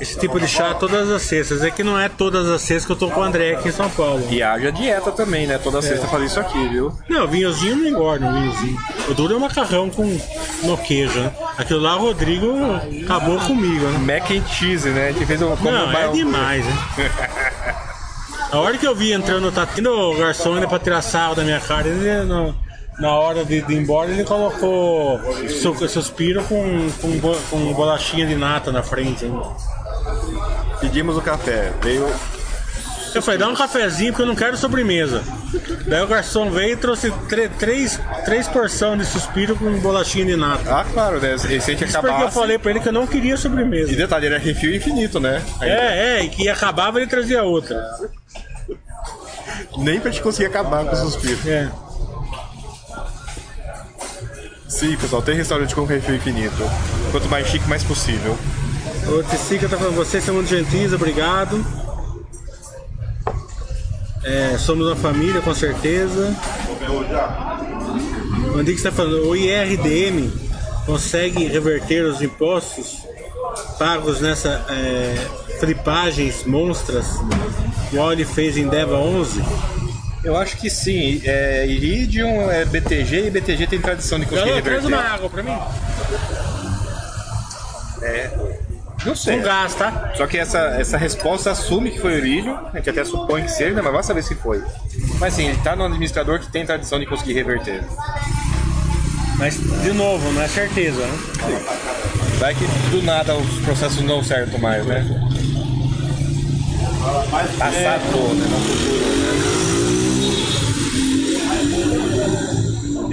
esse 0.00 0.18
tipo 0.18 0.38
de 0.38 0.46
chá 0.46 0.74
todas 0.74 1.10
as 1.10 1.22
sextas. 1.22 1.62
É 1.62 1.70
que 1.70 1.82
não 1.82 1.98
é 1.98 2.08
todas 2.08 2.46
as 2.48 2.60
sextas 2.62 2.86
que 2.86 2.92
eu 2.92 2.96
tô 2.96 3.10
com 3.10 3.20
o 3.20 3.22
André 3.22 3.54
aqui 3.54 3.68
em 3.68 3.72
São 3.72 3.88
Paulo. 3.90 4.26
E 4.30 4.42
haja 4.42 4.70
dieta 4.72 5.10
também, 5.12 5.46
né? 5.46 5.58
Toda 5.58 5.80
sexta 5.82 6.06
fazer 6.06 6.26
isso 6.26 6.38
aqui, 6.40 6.68
viu? 6.68 6.92
Não, 7.08 7.26
vinhozinho 7.26 7.76
não 7.76 7.86
engorda, 7.88 8.30
vinhozinho. 8.32 8.78
O 9.08 9.14
duro 9.14 9.34
é 9.34 9.36
o 9.36 9.40
macarrão 9.40 9.88
com 9.90 10.04
no 10.62 10.76
queijo, 10.78 11.18
né? 11.18 11.32
Aquilo 11.58 11.80
lá 11.80 11.96
o 11.96 12.00
Rodrigo 12.00 12.52
acabou 13.04 13.38
comigo, 13.40 13.84
né? 13.86 13.98
Mac 14.20 14.30
and 14.30 14.46
cheese, 14.48 14.88
né? 14.90 15.08
A 15.08 15.12
gente 15.12 15.26
fez 15.26 15.40
um 15.42 15.54
Não, 15.56 15.90
é 15.92 16.08
demais, 16.12 16.64
né? 16.64 16.72
A 18.52 18.58
hora 18.60 18.78
que 18.78 18.86
eu 18.86 18.94
vi 18.94 19.12
entrando, 19.12 19.50
tá 19.50 19.66
tendo 19.66 19.90
o 19.90 20.16
garçom 20.16 20.54
ainda 20.54 20.68
pra 20.68 20.78
tirar 20.78 21.02
sarro 21.02 21.34
da 21.34 21.42
minha 21.42 21.58
cara, 21.60 21.88
ele, 21.88 22.22
no- 22.24 22.54
na 22.98 23.12
hora 23.12 23.44
de, 23.44 23.60
de 23.60 23.74
ir 23.74 23.78
embora, 23.78 24.08
ele 24.10 24.24
colocou 24.24 25.20
su- 25.50 25.88
suspiro 25.88 26.42
com, 26.44 26.88
com, 27.02 27.20
com 27.50 27.72
bolachinha 27.74 28.24
de 28.26 28.34
nata 28.36 28.70
na 28.72 28.82
frente. 28.82 29.24
né? 29.26 29.42
Pedimos 30.80 31.16
o 31.16 31.22
café. 31.22 31.72
Veio. 31.82 32.06
Eu 33.14 33.22
falei, 33.22 33.38
dá 33.38 33.48
um 33.48 33.54
cafezinho 33.54 34.12
porque 34.12 34.22
eu 34.22 34.26
não 34.26 34.34
quero 34.34 34.56
sobremesa. 34.58 35.22
Daí 35.86 36.02
o 36.02 36.06
garçom 36.06 36.50
veio 36.50 36.74
e 36.74 36.76
trouxe 36.76 37.10
três, 37.58 37.98
três 38.26 38.46
porções 38.46 38.98
de 38.98 39.06
suspiro 39.06 39.56
com 39.56 39.72
bolachinha 39.78 40.26
de 40.26 40.36
nata. 40.36 40.80
Ah, 40.80 40.84
claro, 40.92 41.18
né? 41.18 41.34
Esse 41.34 41.46
a 41.46 41.74
gente 41.74 41.84
Isso 41.84 42.00
porque 42.00 42.22
eu 42.22 42.30
falei 42.30 42.58
pra 42.58 42.72
ele 42.72 42.80
que 42.80 42.88
eu 42.88 42.92
não 42.92 43.06
queria 43.06 43.36
sobremesa. 43.38 43.90
E 43.90 43.96
detalhe, 43.96 44.26
era 44.26 44.38
refil 44.38 44.74
infinito, 44.74 45.18
né? 45.18 45.42
Aí, 45.60 45.70
É, 45.70 46.18
é, 46.18 46.24
e 46.24 46.28
que 46.28 46.46
acabava 46.48 46.98
ele 47.00 47.06
trazia 47.06 47.42
outra. 47.42 47.82
Nem 49.78 49.98
pra 49.98 50.10
gente 50.10 50.22
conseguir 50.22 50.46
acabar 50.46 50.84
com 50.84 50.92
o 50.92 50.96
suspiro. 50.96 51.38
É. 51.46 51.70
Sim, 54.68 54.94
pessoal, 54.96 55.22
tem 55.22 55.34
restaurante 55.34 55.74
com 55.74 55.86
refil 55.86 56.16
infinito. 56.16 56.70
Quanto 57.10 57.28
mais 57.30 57.46
chique, 57.46 57.66
mais 57.66 57.82
possível. 57.82 58.36
O 59.08 59.22
Ticica 59.22 59.68
tá 59.68 59.76
falando, 59.76 59.94
vocês 59.94 60.24
são 60.24 60.34
muito 60.34 60.48
gentis, 60.48 60.92
obrigado. 60.92 61.64
É, 64.24 64.58
somos 64.58 64.86
uma 64.86 64.96
família, 64.96 65.40
com 65.40 65.54
certeza. 65.54 66.34
O 68.52 68.58
Andix 68.58 68.78
está 68.78 68.90
falando, 68.90 69.28
o 69.28 69.36
IRDM 69.36 70.30
consegue 70.84 71.46
reverter 71.46 72.04
os 72.04 72.20
impostos 72.20 73.06
pagos 73.78 74.20
nessa 74.20 74.64
é, 74.68 75.14
flipagens 75.60 76.44
monstras, 76.44 77.06
igual 77.92 78.12
ele 78.12 78.24
fez 78.24 78.56
em 78.56 78.68
Deva 78.68 78.96
11? 78.96 79.42
Eu 80.24 80.36
acho 80.36 80.56
que 80.56 80.68
sim. 80.68 81.22
É, 81.24 81.64
Iridium 81.66 82.50
é 82.50 82.64
BTG 82.64 83.26
e 83.26 83.30
BTG 83.30 83.66
tem 83.68 83.80
tradição 83.80 84.18
de 84.18 84.26
conseguir 84.26 84.50
Galô, 84.50 84.62
traz 84.62 84.82
reverter. 84.82 85.04
uma 85.06 85.14
água 85.14 85.30
pra 85.30 85.42
mim. 85.44 85.56
Não 89.06 89.14
sei. 89.14 89.36
Com 89.36 89.44
gás, 89.44 89.74
tá? 89.74 90.12
Só 90.16 90.26
que 90.26 90.36
essa, 90.36 90.58
essa 90.80 90.98
resposta 90.98 91.52
assume 91.52 91.92
que 91.92 92.00
foi 92.00 92.14
o 92.14 92.18
Iridium, 92.18 92.58
a 92.72 92.76
gente 92.76 92.90
até 92.90 93.04
supõe 93.04 93.44
que 93.44 93.50
seja, 93.52 93.72
né? 93.72 93.80
mas 93.80 93.92
vai 93.92 94.02
saber 94.02 94.22
se 94.22 94.34
foi. 94.34 94.60
Mas 95.20 95.34
sim, 95.34 95.46
ele 95.46 95.58
tá 95.58 95.76
no 95.76 95.84
administrador 95.84 96.40
que 96.40 96.50
tem 96.50 96.66
tradição 96.66 96.98
de 96.98 97.06
conseguir 97.06 97.34
reverter. 97.34 97.84
Mas, 99.38 99.60
de 99.82 99.92
novo, 99.92 100.32
não 100.32 100.42
é 100.42 100.48
certeza, 100.48 100.98
né? 100.98 101.18
Vai 102.38 102.54
que 102.54 102.64
do 102.90 103.00
nada 103.02 103.36
os 103.36 103.60
processos 103.60 104.02
não 104.02 104.24
certo 104.24 104.58
mais, 104.58 104.84
né? 104.84 105.04
Passado, 107.58 108.02
né? 108.34 108.46
Futuro, 108.66 109.16
né? 109.16 109.66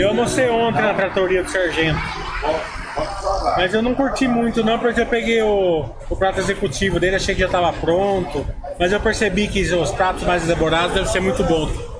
Eu 0.01 0.07
almocei 0.09 0.49
ontem 0.49 0.81
na 0.81 0.93
tratoria 0.95 1.43
do 1.43 1.51
Sargento. 1.51 1.99
Mas 3.57 3.73
eu 3.73 3.81
não 3.81 3.93
curti 3.93 4.27
muito 4.27 4.63
não, 4.63 4.79
porque 4.79 5.01
eu 5.01 5.05
peguei 5.05 5.41
o, 5.41 5.85
o 6.09 6.15
prato 6.15 6.39
executivo 6.39 6.99
dele, 6.99 7.15
achei 7.15 7.35
que 7.35 7.41
já 7.41 7.47
estava 7.47 7.71
pronto. 7.73 8.45
Mas 8.79 8.91
eu 8.91 8.99
percebi 8.99 9.47
que 9.47 9.61
os 9.73 9.91
pratos 9.91 10.23
mais 10.23 10.47
elaborados 10.47 10.93
devem 10.93 11.09
ser 11.09 11.19
muito 11.19 11.43
bons. 11.43 11.92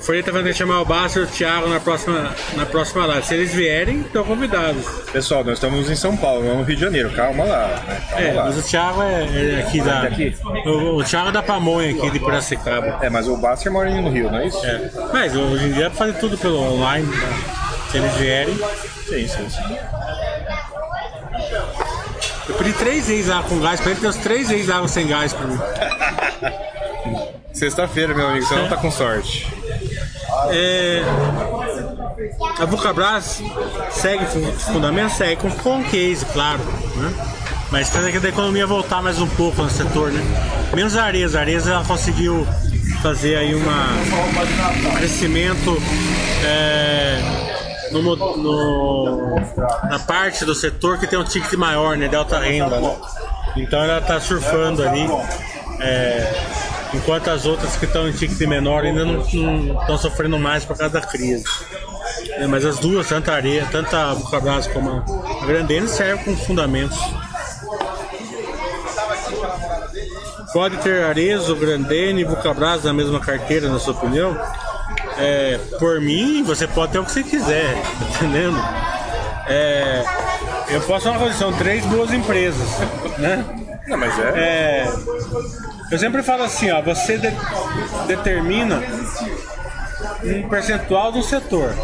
O 0.00 0.02
Freire 0.02 0.24
tá 0.24 0.32
falando 0.32 0.50
chamar 0.54 0.80
o 0.80 0.84
Bárcio 0.86 1.20
e 1.20 1.24
o 1.24 1.26
Thiago 1.26 1.68
na 1.68 1.78
próxima, 1.78 2.34
na 2.56 2.64
próxima 2.64 3.04
live. 3.04 3.26
Se 3.26 3.34
eles 3.34 3.52
vierem, 3.52 4.00
estão 4.00 4.24
convidados. 4.24 4.82
Pessoal, 5.12 5.44
nós 5.44 5.54
estamos 5.58 5.90
em 5.90 5.94
São 5.94 6.16
Paulo, 6.16 6.42
não 6.42 6.56
no 6.56 6.62
Rio 6.62 6.74
de 6.74 6.80
Janeiro. 6.80 7.10
Calma 7.10 7.44
lá. 7.44 7.66
Né? 7.86 8.00
Calma 8.08 8.26
É, 8.26 8.32
lá. 8.32 8.44
mas 8.44 8.56
o 8.56 8.62
Thiago 8.62 9.02
é, 9.02 9.58
é 9.58 9.60
aqui 9.60 9.78
da. 9.82 10.00
Daqui? 10.00 10.34
O, 10.64 10.96
o 10.96 11.04
Thiago 11.04 11.28
é 11.28 11.32
da 11.32 11.42
Pamonha 11.42 11.90
aqui 11.90 12.10
de 12.10 12.18
Piracicaba. 12.18 12.98
É, 13.02 13.10
mas 13.10 13.28
o 13.28 13.36
Basser 13.36 13.70
mora 13.70 13.90
no 13.90 14.08
Rio, 14.08 14.30
não 14.30 14.38
é 14.38 14.46
isso? 14.46 14.64
É. 14.64 14.90
Mas 15.12 15.36
hoje 15.36 15.66
em 15.66 15.72
dia 15.72 15.88
é 15.88 15.90
fazer 15.90 16.14
tudo 16.14 16.38
pelo 16.38 16.58
online. 16.58 17.06
né? 17.06 17.38
Se 17.90 17.98
eles 17.98 18.12
vierem. 18.14 18.54
Sim, 19.06 19.28
sim, 19.28 19.50
sim. 19.50 19.76
Eu 22.48 22.54
pedi 22.54 22.72
três 22.72 23.06
vezes 23.06 23.28
água 23.30 23.50
com 23.50 23.60
gás 23.60 23.78
pra 23.82 23.90
ele, 23.90 24.00
deu 24.00 24.12
três 24.14 24.48
vezes 24.48 24.70
água 24.70 24.88
sem 24.88 25.06
gás 25.06 25.34
pra 25.34 25.46
mim. 25.46 25.58
Sexta-feira, 27.52 28.14
meu 28.14 28.26
amigo, 28.28 28.46
você 28.46 28.54
não 28.54 28.66
tá 28.68 28.76
com 28.78 28.90
sorte. 28.90 29.46
É, 30.50 31.02
a 32.58 32.64
Vulcabras 32.64 33.42
segue 33.90 34.24
fu- 34.26 34.38
os 34.38 34.62
fundamentos, 34.64 35.14
segue 35.16 35.36
com, 35.36 35.50
com 35.50 35.82
case, 35.84 36.24
claro. 36.32 36.60
Né? 36.96 37.12
Mas 37.70 37.88
precisa 37.88 38.10
que 38.10 38.18
da 38.18 38.28
economia 38.28 38.66
voltar 38.66 39.00
mais 39.02 39.20
um 39.20 39.28
pouco 39.28 39.62
no 39.62 39.70
setor, 39.70 40.10
né? 40.10 40.20
Menos 40.74 40.96
a 40.96 41.04
Areza. 41.04 41.38
A 41.38 41.42
Areza 41.42 41.70
ela 41.72 41.84
conseguiu 41.84 42.46
fazer 43.02 43.36
aí 43.36 43.54
uma, 43.54 43.86
um 44.90 44.96
crescimento 44.96 45.80
é, 46.44 47.20
no, 47.92 48.02
no- 48.16 49.36
na 49.88 49.98
parte 50.00 50.44
do 50.44 50.54
setor 50.54 50.98
que 50.98 51.06
tem 51.06 51.18
um 51.18 51.24
ticket 51.24 51.52
maior, 51.54 51.96
né? 51.96 52.08
De 52.08 52.16
alta 52.16 52.40
renda. 52.40 52.80
Né? 52.80 52.96
Então 53.56 53.82
ela 53.82 53.98
está 53.98 54.18
surfando 54.20 54.82
ali. 54.82 55.08
é, 55.80 56.32
enquanto 56.94 57.28
as 57.28 57.46
outras 57.46 57.76
que 57.76 57.84
estão 57.84 58.08
em 58.08 58.12
ticket 58.12 58.40
menor 58.48 58.84
ainda 58.84 59.04
não 59.04 59.20
estão 59.20 59.98
sofrendo 59.98 60.38
mais 60.38 60.64
por 60.64 60.76
causa 60.76 60.92
da 60.92 61.00
crise. 61.00 61.44
É, 62.30 62.46
mas 62.46 62.64
as 62.64 62.78
duas, 62.78 63.08
tanto 63.08 63.30
a 63.30 63.34
areia, 63.34 63.66
tanto 63.70 63.94
a 63.94 64.14
Bucabras 64.14 64.66
como 64.66 65.04
a 65.40 65.46
Grandene, 65.46 65.88
servem 65.88 66.24
com 66.24 66.36
fundamentos. 66.36 66.98
Pode 70.52 70.78
ter 70.78 71.04
Arezo, 71.04 71.54
Grandene 71.54 72.22
e 72.22 72.24
Bucabras 72.24 72.84
na 72.84 72.92
mesma 72.92 73.20
carteira, 73.20 73.68
na 73.68 73.78
sua 73.78 73.94
opinião? 73.94 74.36
É, 75.16 75.58
por 75.78 76.00
mim, 76.00 76.42
você 76.42 76.66
pode 76.66 76.92
ter 76.92 76.98
o 76.98 77.04
que 77.04 77.12
você 77.12 77.22
quiser, 77.22 77.74
tá 77.98 78.24
entendendo? 78.26 78.58
É, 79.46 80.04
eu 80.70 80.80
posso 80.82 81.04
falar 81.04 81.16
uma 81.16 81.24
coisa, 81.24 81.38
são 81.38 81.52
três 81.52 81.84
boas 81.86 82.12
empresas, 82.12 82.68
né? 83.18 83.44
Não, 83.86 83.96
mas 83.96 84.18
é. 84.18 84.22
É, 84.36 84.92
eu 85.90 85.98
sempre 85.98 86.22
falo 86.22 86.42
assim, 86.44 86.70
ó, 86.70 86.80
você 86.80 87.18
de- 87.18 87.32
determina 88.06 88.80
um 90.24 90.48
percentual 90.48 91.12
do 91.12 91.22
setor. 91.22 91.74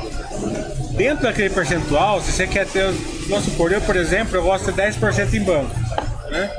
Dentro 0.92 1.24
daquele 1.24 1.50
percentual, 1.50 2.20
se 2.22 2.32
você 2.32 2.46
quer 2.46 2.66
ter, 2.66 2.90
vamos 3.28 3.44
supor, 3.44 3.70
eu, 3.72 3.80
por 3.82 3.96
exemplo, 3.96 4.36
eu 4.36 4.42
gosto 4.42 4.72
de 4.72 4.80
10% 4.82 5.34
em 5.34 5.42
banco, 5.42 5.70
né? 6.30 6.50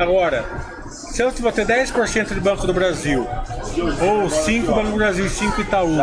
Agora, 0.00 0.46
se 0.88 1.22
vou 1.42 1.52
ter 1.52 1.66
10% 1.66 2.32
de 2.32 2.40
Banco 2.40 2.66
do 2.66 2.72
Brasil, 2.72 3.28
ou 4.00 4.30
5 4.30 4.72
Banco 4.72 4.92
do 4.92 4.96
Brasil 4.96 5.26
e 5.26 5.28
5 5.28 5.60
Itaú, 5.60 5.98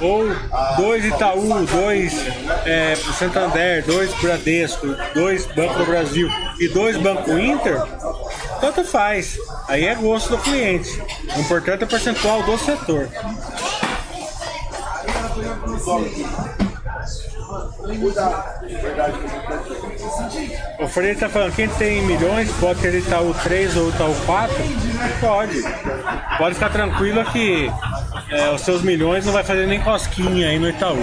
ou 0.00 0.28
2 0.76 1.04
Itaú, 1.06 1.66
2 1.66 2.26
é, 2.64 2.94
Santander, 2.94 3.84
2 3.84 4.14
Bradesco, 4.22 4.86
2 5.14 5.46
Banco 5.46 5.78
do 5.80 5.84
Brasil 5.84 6.30
e 6.60 6.68
2 6.68 6.98
Banco 6.98 7.36
Inter, 7.36 7.82
tanto 8.60 8.84
faz. 8.84 9.36
Aí 9.66 9.84
é 9.84 9.96
gosto 9.96 10.30
do 10.30 10.38
cliente. 10.38 11.02
O 11.36 11.40
importante 11.40 11.82
é 11.82 11.86
o 11.86 11.88
percentual 11.88 12.44
do 12.44 12.56
setor. 12.56 13.08
O 20.78 20.88
Freire 20.88 21.18
tá 21.18 21.28
falando, 21.28 21.54
quem 21.54 21.68
tem 21.68 22.02
milhões 22.02 22.50
pode 22.60 22.80
ter 22.80 22.94
Itaú 22.94 23.34
3 23.42 23.76
ou 23.76 23.88
Itaú 23.90 24.14
4? 24.26 24.54
Pode. 25.20 25.62
Pode 26.38 26.54
ficar 26.54 26.70
tranquilo 26.70 27.24
que 27.26 27.70
é, 28.30 28.50
os 28.50 28.60
seus 28.62 28.82
milhões 28.82 29.26
não 29.26 29.32
vai 29.32 29.44
fazer 29.44 29.66
nem 29.66 29.80
cosquinha 29.80 30.48
aí 30.48 30.58
no 30.58 30.68
Itaú. 30.68 30.98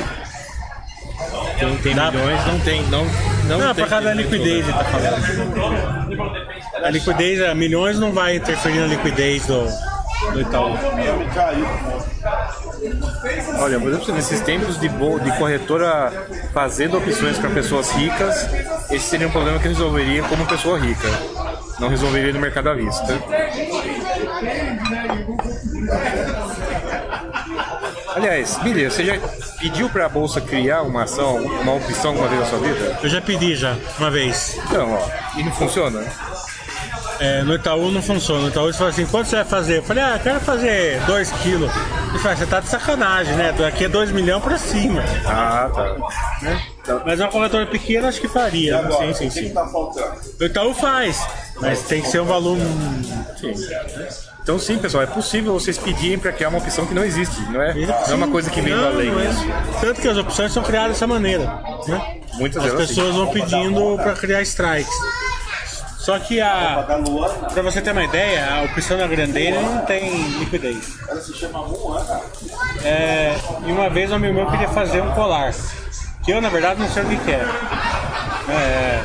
Quem 1.60 1.76
tem 1.78 1.96
Dá- 1.96 2.12
milhões 2.12 2.46
não 2.46 2.60
tem. 2.60 2.82
Não, 2.84 3.06
não, 3.46 3.58
Não, 3.60 3.74
tem 3.74 3.84
por 3.84 3.90
causa 3.90 4.06
da 4.06 4.14
liquidez 4.14 4.66
né? 4.66 4.74
ele 4.74 4.78
tá 4.78 4.86
falando. 4.86 6.86
A 6.86 6.90
liquidez, 6.90 7.42
a 7.42 7.56
milhões 7.56 8.00
não 8.00 8.12
vai 8.12 8.36
interferir 8.36 8.80
na 8.80 8.88
liquidez 8.88 9.46
do, 9.48 9.64
do 10.34 10.42
Itaú. 10.42 10.78
Olha, 13.60 13.80
por 13.80 13.90
exemplo, 13.90 14.14
nesses 14.14 14.42
tempos 14.42 14.80
de, 14.80 14.88
de 14.88 15.38
corretora 15.38 16.12
fazendo 16.54 16.98
opções 16.98 17.38
para 17.38 17.50
pessoas 17.50 17.92
ricas, 17.92 18.48
esse 18.92 19.06
seria 19.06 19.28
um 19.28 19.32
problema 19.32 19.60
que 19.60 19.68
resolveria 19.68 20.24
como 20.24 20.46
pessoa 20.46 20.80
rica. 20.80 21.08
Não 21.80 21.90
resolveria 21.90 22.34
no 22.34 22.40
mercado 22.40 22.70
à 22.70 22.74
vista. 22.74 23.22
Aliás, 28.16 28.58
Billy, 28.64 28.86
você 28.86 29.06
já 29.06 29.14
pediu 29.60 29.90
para 29.90 30.08
a 30.08 30.10
bolsa 30.10 30.42
criar 30.42 30.82
uma 30.82 31.04
ação, 31.04 31.36
uma 31.36 31.76
opção 31.76 32.12
alguma 32.12 32.28
vez 32.28 32.42
na 32.42 32.48
sua 32.48 32.60
vida? 32.60 33.00
Eu 33.04 33.10
já 33.10 33.22
pedi 33.22 33.56
já, 33.56 33.76
uma 34.00 34.10
vez. 34.10 34.58
Então, 34.66 34.92
ó, 34.92 35.40
e 35.40 35.44
não 35.44 35.52
funciona? 35.52 36.04
É, 37.20 37.42
no 37.44 37.56
Itaú 37.56 37.92
não 37.92 38.02
funciona. 38.02 38.42
No 38.42 38.48
Itaú 38.50 38.66
eles 38.66 38.78
falam 38.78 38.92
assim, 38.92 39.06
quanto 39.06 39.28
você 39.28 39.38
vai 39.38 39.46
fazer? 39.46 39.78
Eu 39.80 39.84
falei, 39.84 40.04
ah, 40.04 40.14
eu 40.16 40.20
quero 40.20 40.40
fazer 40.40 41.00
2 41.06 41.32
quilos. 41.44 41.72
Ele 42.10 42.20
fala, 42.20 42.36
você 42.36 42.46
tá 42.46 42.60
de 42.60 42.68
sacanagem, 42.68 43.36
né? 43.36 43.54
Daqui 43.58 43.86
é 43.86 43.90
2 43.90 44.12
milhões 44.12 44.44
pra 44.44 44.58
cima. 44.58 45.04
Ah, 45.26 45.70
tá. 45.74 47.04
Mas 47.06 47.20
uma 47.20 47.30
corretora 47.30 47.66
pequena 47.66 48.08
acho 48.08 48.22
que 48.22 48.28
faria. 48.28 48.80
Sim, 48.92 49.14
sim, 49.14 49.30
sim. 49.30 49.54
O 50.40 50.44
Itaú 50.44 50.74
faz, 50.74 51.26
mas 51.60 51.82
tem 51.84 52.02
que 52.02 52.08
ser 52.08 52.22
um 52.22 52.26
valor. 52.26 52.58
Sim. 53.40 53.54
Então 54.42 54.58
sim, 54.58 54.78
pessoal, 54.78 55.04
é 55.04 55.08
possível 55.08 55.52
vocês 55.52 55.78
pedirem 55.78 56.18
para 56.18 56.32
criar 56.32 56.48
uma 56.48 56.60
opção 56.60 56.86
que 56.86 56.94
não 56.94 57.04
existe, 57.04 57.42
não 57.52 57.62
é? 57.62 57.74
Não 57.74 57.94
é 58.12 58.14
uma 58.14 58.30
coisa 58.30 58.50
que 58.50 58.62
vem 58.62 58.74
da 58.74 58.90
lei 58.90 59.10
é. 59.10 59.82
Tanto 59.82 60.00
que 60.00 60.08
as 60.08 60.16
opções 60.16 60.54
são 60.54 60.64
criadas 60.64 60.92
dessa 60.92 61.06
maneira. 61.06 61.44
Né? 61.86 62.20
Muitas 62.36 62.64
As 62.64 62.72
delas 62.72 62.88
sim. 62.88 62.96
pessoas 62.96 63.16
vão 63.16 63.28
pedindo 63.28 63.98
para 63.98 64.14
criar 64.14 64.42
strikes. 64.44 64.94
Só 66.08 66.18
que 66.20 66.40
a. 66.40 66.86
Pra 67.54 67.62
você 67.62 67.82
ter 67.82 67.92
uma 67.92 68.06
ideia, 68.06 68.64
opção 68.64 68.98
da 68.98 69.06
Grandeira 69.08 69.60
não 69.60 69.80
tem 69.80 70.10
liquidez. 70.40 71.00
É, 72.82 73.36
e 73.66 73.72
uma 73.74 73.90
vez 73.90 74.10
um 74.10 74.16
amigo 74.16 74.34
meu 74.34 74.46
queria 74.50 74.70
fazer 74.70 75.02
um 75.02 75.12
colar. 75.12 75.54
Que 76.24 76.32
eu 76.32 76.40
na 76.40 76.48
verdade 76.48 76.80
não 76.80 76.88
sei 76.88 77.04
o 77.04 77.08
que 77.08 77.18
que 77.18 77.32
é. 77.32 77.46
É, 78.48 79.04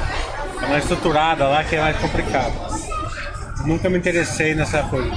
é 0.62 0.66
uma 0.66 0.78
estruturada 0.78 1.48
lá 1.48 1.64
que 1.64 1.74
é 1.74 1.80
mais 1.80 1.96
complicado. 1.96 2.52
Nunca 3.66 3.90
me 3.90 3.98
interessei 3.98 4.54
nessa 4.54 4.84
coisa. 4.84 5.10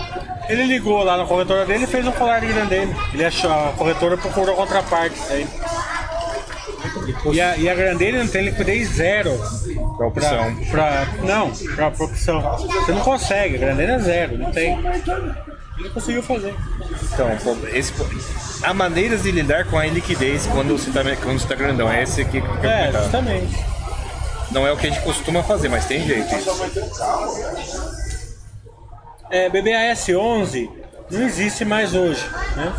Ele 0.49 0.65
ligou 0.65 1.03
lá 1.03 1.17
na 1.17 1.25
corretora 1.25 1.67
dele 1.67 1.83
e 1.83 1.87
fez 1.87 2.07
um 2.07 2.11
colar 2.13 2.39
de 2.39 2.47
Grandene. 2.47 2.95
Ele 3.13 3.25
achou, 3.25 3.51
a 3.51 3.73
corretora 3.77 4.17
procurou 4.17 4.55
a 4.55 4.57
contraparte. 4.57 5.21
Aí. 5.29 5.47
E 7.31 7.41
a, 7.41 7.57
e 7.57 7.69
a 7.69 7.75
Grandene 7.75 8.19
não 8.19 8.27
tem 8.27 8.43
liquidez 8.45 8.89
zero. 8.89 9.31
Pra 9.97 10.07
opção. 10.07 10.55
Pra, 10.71 11.07
não, 11.23 11.51
pra, 11.75 11.91
pra 11.91 12.05
opção. 12.05 12.41
Você 12.57 12.91
não 12.91 13.01
consegue, 13.01 13.55
a 13.55 13.59
Grandene 13.59 13.91
é 13.93 13.99
zero, 13.99 14.37
não 14.37 14.51
tem. 14.51 14.77
Ele 15.77 15.89
conseguiu 15.89 16.23
fazer. 16.23 16.55
Então, 17.13 17.27
esse, 17.73 17.93
há 18.63 18.73
maneiras 18.73 19.23
de 19.23 19.31
lidar 19.31 19.65
com 19.65 19.77
a 19.77 19.85
liquidez 19.85 20.45
quando 20.47 20.77
você 20.77 20.89
tá, 20.91 21.01
quando 21.21 21.37
você 21.39 21.47
tá 21.47 21.55
grandão. 21.55 21.91
É 21.91 22.03
esse 22.03 22.21
aqui 22.21 22.39
que 22.41 22.47
eu 22.47 22.53
É, 22.69 22.77
comentar. 22.87 23.01
justamente. 23.03 23.55
Não 24.51 24.65
é 24.65 24.71
o 24.71 24.77
que 24.77 24.87
a 24.87 24.89
gente 24.89 25.01
costuma 25.03 25.43
fazer, 25.43 25.67
mas 25.67 25.85
tem 25.85 26.05
jeito. 26.05 26.33
É, 29.29 29.49
BBAS 29.49 30.07
11 30.09 30.69
não 31.11 31.21
existe 31.23 31.65
mais 31.65 31.93
hoje, 31.93 32.25
né? 32.55 32.73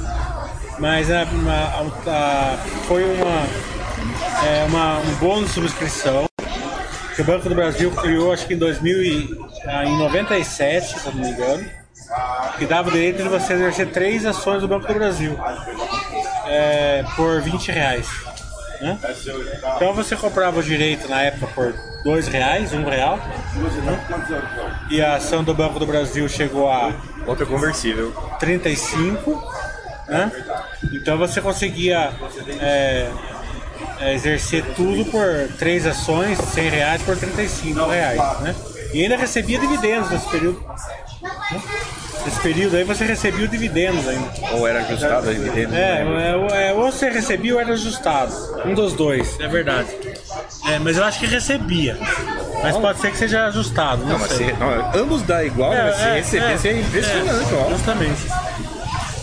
Mas 0.79 1.11
a, 1.11 1.23
a- 1.23 2.11
a- 2.11 2.59
foi 2.87 3.05
uma, 3.05 3.47
é, 4.45 4.65
uma- 4.65 4.99
um 4.99 5.15
bônus 5.17 5.49
de 5.49 5.55
subscrição 5.55 6.25
que 7.15 7.23
o 7.23 7.25
Banco 7.25 7.49
do 7.49 7.55
Brasil 7.55 7.91
criou, 7.93 8.33
acho 8.33 8.47
que 8.47 8.55
em 8.55 8.59
2000 8.59 9.03
e, 9.03 9.39
ah, 9.67 9.85
em 9.85 9.97
97, 9.99 10.99
se 11.01 11.07
eu 11.07 11.13
não 11.13 11.23
me 11.23 11.31
engano, 11.31 11.65
que 12.59 12.67
dava 12.67 12.89
o 12.89 12.93
direito 12.93 13.23
de 13.23 13.29
você 13.29 13.55
exercer 13.55 13.89
três 13.91 14.25
ações 14.27 14.61
do 14.61 14.69
Banco 14.69 14.87
do 14.87 14.95
Brasil 14.95 15.37
é, 16.47 17.05
por 17.17 17.41
20 17.41 17.71
reais. 17.73 18.07
Né? 18.81 18.99
Então 19.77 19.95
você 19.95 20.15
comprava 20.15 20.61
o 20.61 20.63
direito 20.63 21.09
na 21.09 21.23
época 21.23 21.47
por 21.55 21.75
dois 22.05 22.29
reais, 22.29 22.75
um 22.75 22.85
real, 22.85 23.19
e 24.91 25.01
a 25.01 25.17
ação 25.17 25.43
do 25.43 25.55
Banco 25.55 25.79
do 25.79 25.87
Brasil 25.87 26.29
chegou 26.29 26.71
a 26.71 26.93
Outra 27.27 27.45
conversível. 27.45 28.13
35, 28.39 29.43
né? 30.07 30.31
Então 30.93 31.19
você 31.19 31.41
conseguia 31.41 32.13
é, 32.61 33.11
é, 34.01 34.15
exercer 34.15 34.65
tudo 34.75 35.05
por 35.11 35.25
três 35.59 35.87
ações, 35.87 36.39
100 36.39 36.69
reais 36.69 37.03
por 37.03 37.17
35 37.17 37.87
reais, 37.87 38.41
né? 38.41 38.55
E 38.93 39.03
ainda 39.03 39.17
recebia 39.17 39.59
dividendos 39.59 40.11
nesse 40.11 40.29
período. 40.29 40.63
né? 41.23 41.63
Nesse 42.25 42.41
período 42.41 42.77
aí 42.77 42.85
você 42.85 43.05
recebia 43.05 43.45
o 43.45 43.49
dividendos 43.49 44.07
ainda. 44.09 44.29
Ou 44.53 44.67
era 44.67 44.81
ajustado 44.81 45.29
a 45.29 45.33
dividendo. 45.33 45.75
É, 45.75 46.03
é, 46.03 46.69
é, 46.69 46.73
ou 46.73 46.91
você 46.91 47.09
recebia 47.11 47.55
ou 47.55 47.61
era 47.61 47.73
ajustado. 47.73 48.33
Um 48.65 48.75
dos 48.75 48.95
dois, 48.95 49.39
é 49.39 49.47
verdade. 49.47 49.89
É, 50.69 50.79
mas 50.79 50.97
eu 50.97 51.05
acho 51.05 51.21
que 51.21 51.27
recebia. 51.27 51.97
Mas 52.63 52.77
pode 52.79 53.01
ser 53.01 53.11
que 53.13 53.19
seja 53.19 53.47
ajustado, 53.47 54.03
não, 54.03 54.13
Não, 54.13 54.19
mas 54.19 54.33
sei. 54.33 54.47
se, 54.47 54.53
não, 54.55 55.01
ambos 55.01 55.23
dá 55.23 55.45
igual, 55.45 55.73
mas 55.73 56.27
se 56.27 56.39
receber, 56.39 56.69
é, 56.69 56.73
é 56.73 56.81
impressionante, 56.81 57.55
é, 57.55 57.57
ó. 57.57 57.71
Justamente. 57.71 58.23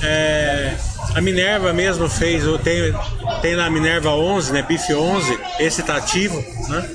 É, 0.01 0.73
a 1.15 1.21
Minerva 1.21 1.71
mesmo 1.73 2.09
fez, 2.09 2.43
tenho, 2.63 2.99
tem 3.41 3.55
na 3.55 3.69
Minerva 3.69 4.09
11, 4.09 4.53
né, 4.53 4.61
BIF 4.61 4.93
11, 4.93 5.39
esse 5.59 5.83
tá 5.83 5.97
ativo, 5.97 6.43
né? 6.69 6.89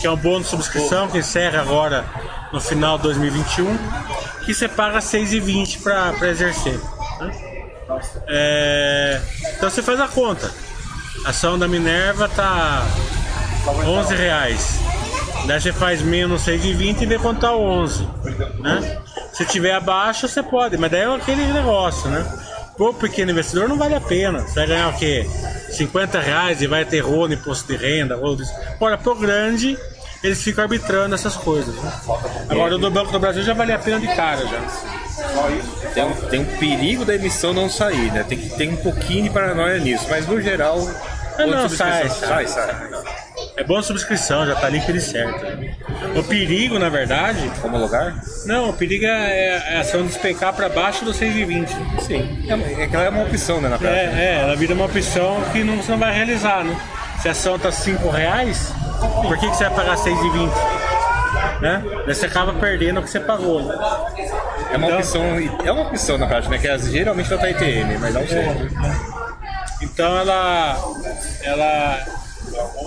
Que 0.00 0.06
é 0.06 0.10
um 0.10 0.16
bônus 0.16 0.44
de 0.44 0.50
subscrição 0.50 1.08
que 1.08 1.18
encerra 1.18 1.60
agora 1.60 2.04
no 2.52 2.60
final 2.60 2.96
de 2.98 3.04
2021, 3.04 3.78
que 4.44 4.52
você 4.52 4.68
paga 4.68 4.98
6,20 4.98 5.82
para 5.82 6.28
exercer. 6.28 6.78
né? 7.20 7.52
É, 8.26 9.20
então 9.56 9.70
você 9.70 9.82
faz 9.82 10.00
a 10.00 10.08
conta. 10.08 10.50
A 11.24 11.30
ação 11.30 11.58
da 11.58 11.68
Minerva 11.68 12.28
tá 12.28 12.84
11 13.86 14.14
reais. 14.14 14.80
Daí 15.46 15.60
você 15.60 15.72
faz 15.72 16.02
menos 16.02 16.42
6,20 16.42 17.02
e 17.02 17.06
vê 17.06 17.18
quanto 17.18 17.40
tá 17.40 17.52
o 17.52 17.62
11. 17.62 18.08
Né? 18.60 18.98
Se 19.32 19.44
tiver 19.44 19.74
abaixo, 19.74 20.28
você 20.28 20.42
pode, 20.42 20.76
mas 20.76 20.90
daí 20.90 21.02
é 21.02 21.14
aquele 21.14 21.44
negócio, 21.46 22.08
né? 22.10 22.24
Pro 22.76 22.94
pequeno 22.94 23.30
investidor 23.30 23.68
não 23.68 23.76
vale 23.76 23.94
a 23.94 24.00
pena. 24.00 24.40
Você 24.40 24.54
vai 24.54 24.66
ganhar 24.66 24.88
o 24.88 24.98
quê? 24.98 25.28
50 25.70 26.20
reais 26.20 26.62
e 26.62 26.66
vai 26.66 26.84
ter 26.84 27.00
rolo, 27.00 27.32
imposto 27.32 27.66
de 27.66 27.76
renda, 27.76 28.16
rolo 28.16 28.36
disso. 28.36 28.52
Agora, 28.74 28.96
pro 28.98 29.14
grande, 29.14 29.78
eles 30.22 30.42
ficam 30.42 30.64
arbitrando 30.64 31.14
essas 31.14 31.36
coisas. 31.36 31.74
Né? 31.74 31.92
Agora, 32.48 32.74
o 32.74 32.78
do 32.78 32.90
Banco 32.90 33.12
do 33.12 33.18
Brasil 33.20 33.42
já 33.42 33.54
vale 33.54 33.72
a 33.72 33.78
pena 33.78 34.00
de 34.00 34.08
cara 34.08 34.46
já. 34.46 34.60
Tem 35.94 36.04
um, 36.04 36.14
tem 36.28 36.40
um 36.40 36.44
perigo 36.58 37.04
da 37.04 37.14
emissão 37.14 37.52
não 37.52 37.68
sair, 37.68 38.10
né? 38.12 38.24
Tem 38.26 38.38
que 38.38 38.48
ter 38.56 38.68
um 38.68 38.76
pouquinho 38.76 39.24
de 39.24 39.30
paranoia 39.30 39.78
nisso, 39.78 40.06
mas 40.08 40.26
no 40.26 40.40
geral. 40.40 40.78
Ah, 41.38 41.46
não, 41.46 41.62
outra 41.62 41.68
sai, 41.76 42.08
subscrição- 42.08 42.28
sai, 42.28 42.46
sai. 42.46 43.21
É 43.56 43.62
boa 43.64 43.82
subscrição, 43.82 44.46
já 44.46 44.54
tá 44.54 44.68
líquido 44.68 44.96
e 44.96 45.00
certo. 45.00 45.44
O 46.18 46.22
perigo, 46.24 46.78
na 46.78 46.88
verdade, 46.88 47.50
Como 47.60 47.76
lugar? 47.76 48.14
não, 48.46 48.70
o 48.70 48.72
perigo 48.72 49.04
é 49.04 49.72
é 49.72 49.76
a 49.76 49.80
ação 49.80 50.04
despencar 50.06 50.52
para 50.54 50.68
baixo 50.68 51.04
do 51.04 51.12
6,20. 51.12 51.68
Sim. 52.00 52.44
É, 52.48 52.82
é 52.82 52.86
que 52.86 52.96
ela 52.96 53.04
é 53.04 53.08
uma 53.10 53.22
opção, 53.24 53.60
né, 53.60 53.68
na 53.68 53.78
prática. 53.78 54.00
É, 54.00 54.36
é, 54.38 54.42
ela 54.42 54.56
vira 54.56 54.72
uma 54.74 54.86
opção 54.86 55.42
que 55.52 55.62
não, 55.62 55.76
você 55.76 55.90
não 55.92 55.98
vai 55.98 56.14
realizar, 56.14 56.64
né? 56.64 56.74
Se 57.20 57.28
a 57.28 57.32
ação 57.32 57.58
tá 57.58 57.70
5 57.70 58.08
reais, 58.08 58.72
por 59.22 59.36
que, 59.38 59.48
que 59.50 59.56
você 59.56 59.64
vai 59.64 59.74
pagar 59.74 59.96
6,20? 59.96 60.50
Né? 61.60 61.82
Daí 62.06 62.14
você 62.14 62.26
acaba 62.26 62.52
perdendo 62.54 63.00
o 63.00 63.02
que 63.02 63.10
você 63.10 63.20
pagou. 63.20 63.62
Né? 63.62 63.74
É 64.72 64.76
uma 64.76 64.86
Então- 64.86 64.98
opção, 64.98 65.22
é 65.64 65.70
uma 65.72 65.82
opção 65.82 66.18
na 66.18 66.26
prática, 66.26 66.50
né? 66.54 66.58
Que 66.58 66.68
as- 66.68 66.86
geralmente 66.90 67.30
ela 67.32 67.40
tá 67.40 67.50
ITM, 67.50 67.98
mas 68.00 68.14
não 68.14 68.26
sei. 68.26 68.46
Então 69.82 70.16
ela. 70.18 70.76
Ela. 71.42 72.21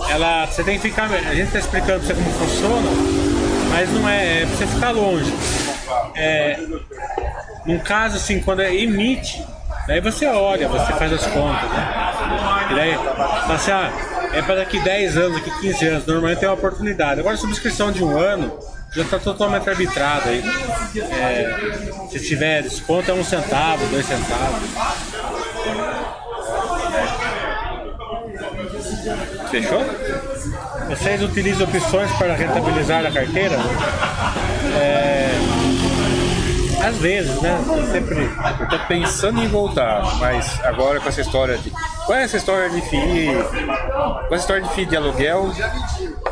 Ela. 0.10 0.46
Você 0.48 0.64
tem 0.64 0.80
que 0.80 0.90
ficar. 0.90 1.06
A 1.06 1.34
gente 1.34 1.52
tá 1.52 1.60
explicando 1.60 2.06
pra 2.06 2.08
você 2.08 2.14
como 2.14 2.32
funciona, 2.32 2.90
mas 3.70 3.90
não 3.92 4.08
é. 4.08 4.42
É 4.42 4.46
pra 4.46 4.56
você 4.56 4.68
ficar 4.68 4.92
longe. 4.92 5.34
É, 6.16 6.60
num 7.66 7.80
caso 7.80 8.18
assim, 8.18 8.40
quando 8.40 8.62
é 8.62 8.74
emite, 8.74 9.44
daí 9.88 10.00
você 10.02 10.26
olha, 10.28 10.68
você 10.68 10.94
faz 10.94 11.14
as 11.14 11.26
contas, 11.28 11.70
né? 11.72 12.06
E 12.72 12.76
daí, 12.76 12.94
assim, 13.50 13.72
ah, 13.72 13.92
é 14.34 14.42
para 14.42 14.56
daqui 14.56 14.80
10 14.80 15.18
anos, 15.18 15.34
daqui 15.34 15.52
15 15.62 15.88
anos, 15.88 16.06
normalmente 16.06 16.40
tem 16.40 16.50
uma 16.50 16.56
oportunidade. 16.56 17.20
Agora, 17.20 17.38
subscrição 17.38 17.92
de 17.92 18.04
um 18.04 18.18
ano 18.18 18.58
já 18.96 19.02
está 19.02 19.20
totalmente 19.20 19.70
arbitrado 19.70 20.30
aí. 20.30 20.44
É, 21.12 22.08
se 22.10 22.20
tiver 22.26 22.64
desconto, 22.64 23.12
é 23.12 23.14
um 23.14 23.24
centavo, 23.24 23.86
dois 23.88 24.06
centavos. 24.06 24.70
Fechou? 29.62 29.86
Vocês 30.90 31.22
utilizam 31.24 31.66
opções 31.66 32.12
para 32.18 32.34
rentabilizar 32.36 33.06
a 33.06 33.12
carteira? 33.12 33.56
É, 34.78 35.32
às 36.86 36.98
vezes, 36.98 37.42
né? 37.42 37.58
Sempre. 37.90 38.30
Eu 38.60 38.68
tô 38.68 38.78
pensando 38.88 39.42
em 39.42 39.48
voltar, 39.48 40.18
mas 40.20 40.60
agora 40.66 41.00
com 41.00 41.08
essa 41.08 41.22
história 41.22 41.58
de. 41.58 41.72
Qual 42.06 42.18
é 42.18 42.24
essa 42.24 42.36
história 42.36 42.70
de 42.70 42.82
FII? 42.82 43.30
Com 44.28 44.36
essa 44.36 44.42
história 44.44 44.62
de 44.64 44.70
FII 44.74 44.86
de 44.88 44.98
aluguel, 44.98 45.54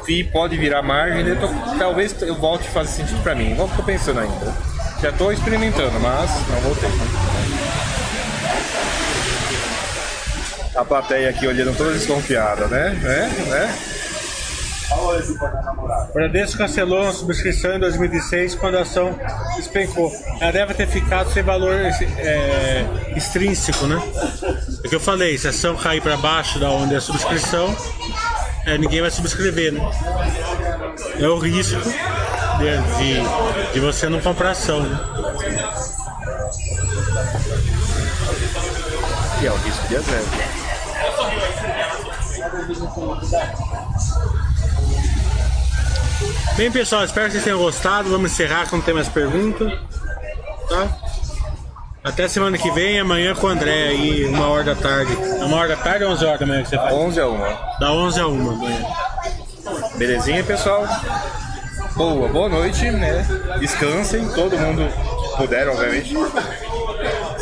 FII 0.03 0.25
pode 0.25 0.57
virar 0.57 0.81
margem, 0.81 1.25
eu 1.25 1.39
tô- 1.39 1.47
talvez 1.79 2.13
eu 2.21 2.35
volte 2.35 2.67
a 2.67 2.71
fazer 2.71 2.89
sentido 2.91 3.23
pra 3.23 3.33
mim. 3.33 3.53
Não 3.55 3.69
tô 3.69 3.81
pensando 3.83 4.19
ainda. 4.19 4.53
Já 5.01 5.13
tô 5.13 5.31
experimentando, 5.31 5.97
mas 6.01 6.29
não 6.49 6.59
voltei. 6.59 6.89
A 10.75 10.83
plateia 10.83 11.29
aqui 11.29 11.45
olhando 11.45 11.75
toda 11.77 11.91
desconfiada, 11.91 12.67
né? 12.67 12.89
né? 13.01 13.29
né? 13.47 13.75
O 16.09 16.13
Bradesco 16.13 16.57
cancelou 16.57 17.07
a 17.07 17.11
subscrição 17.11 17.75
em 17.75 17.79
2016 17.79 18.55
quando 18.55 18.77
a 18.77 18.81
ação 18.81 19.17
despencou. 19.55 20.11
Ela 20.39 20.51
deve 20.51 20.73
ter 20.73 20.87
ficado 20.87 21.31
sem 21.31 21.41
valor 21.41 21.73
é, 21.73 22.85
extrínseco, 23.15 23.87
né? 23.87 24.01
É 24.83 24.87
o 24.87 24.89
que 24.89 24.95
eu 24.95 24.99
falei, 24.99 25.37
se 25.37 25.47
a 25.47 25.49
ação 25.49 25.75
cair 25.75 26.01
para 26.01 26.17
baixo 26.17 26.59
da 26.59 26.69
onde 26.69 26.93
é 26.93 26.97
a 26.97 27.01
subscrição, 27.01 27.75
é, 28.65 28.77
ninguém 28.77 29.01
vai 29.01 29.11
subscrever, 29.11 29.73
né? 29.73 29.81
É 31.19 31.27
o 31.27 31.39
risco 31.39 31.81
de, 31.81 32.77
de, 32.97 33.73
de 33.73 33.79
você 33.79 34.07
não 34.09 34.19
comprar 34.19 34.51
ação, 34.51 34.81
né? 34.81 34.99
E 39.41 39.45
é 39.45 39.51
o 39.51 39.55
risco 39.55 39.87
de 39.87 39.95
Bem, 46.55 46.71
pessoal, 46.71 47.03
espero 47.03 47.27
que 47.27 47.33
vocês 47.33 47.43
tenham 47.43 47.59
gostado. 47.59 48.09
Vamos 48.09 48.31
encerrar 48.31 48.67
que 48.67 48.73
não 48.73 48.81
tem 48.81 48.93
mais 48.93 49.09
pergunta. 49.09 49.65
Tá? 50.69 50.87
Até 52.03 52.27
semana 52.27 52.57
que 52.57 52.69
vem, 52.71 52.99
amanhã 52.99 53.33
com 53.33 53.47
o 53.47 53.49
André 53.49 53.87
aí, 53.87 54.25
uma 54.25 54.47
hora 54.47 54.63
da 54.63 54.75
tarde. 54.75 55.15
Uma 55.41 55.57
hora 55.57 55.69
da 55.69 55.77
tarde 55.77 56.03
ou 56.03 56.11
11 56.11 56.25
horas 56.25 56.39
da 56.39 56.45
manhã 56.45 56.63
que 56.63 56.69
você 56.69 56.75
faz? 56.75 56.93
11 56.93 57.19
a 57.19 57.27
1. 57.27 57.39
Da 57.79 57.91
11 57.93 58.19
a 58.19 58.27
1 58.27 58.51
amanhã. 58.51 58.85
Belezinha, 59.95 60.43
pessoal? 60.43 60.85
Boa, 61.95 62.27
boa 62.27 62.49
noite, 62.49 62.89
né? 62.91 63.25
Descansem, 63.59 64.27
todo 64.29 64.57
mundo 64.57 64.87
puder, 65.37 65.67
obviamente. 65.69 66.13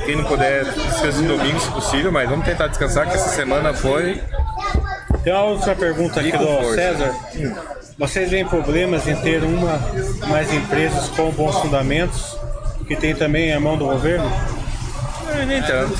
Quem 0.05 0.15
não 0.15 0.25
puder, 0.25 0.65
descanse 0.65 1.21
no 1.21 1.37
domingo, 1.37 1.59
se 1.59 1.71
possível, 1.71 2.11
mas 2.11 2.29
vamos 2.29 2.45
tentar 2.45 2.67
descansar, 2.67 3.07
que 3.07 3.15
essa 3.15 3.29
semana 3.29 3.73
foi. 3.73 4.21
Tem 5.23 5.33
uma 5.33 5.43
outra 5.43 5.75
pergunta 5.75 6.19
aqui 6.19 6.31
do. 6.31 6.73
César. 6.73 7.15
Vocês 7.97 8.31
veem 8.31 8.45
problemas 8.47 9.07
em 9.07 9.15
ter 9.17 9.43
uma 9.43 9.79
mais 10.27 10.51
empresas 10.51 11.09
com 11.09 11.29
bons 11.31 11.55
fundamentos 11.59 12.37
que 12.87 12.95
tem 12.95 13.13
também 13.13 13.53
a 13.53 13.59
mão 13.59 13.77
do 13.77 13.85
governo? 13.85 14.31
É, 15.29 15.45
nem 15.45 15.61
tanto. 15.61 15.95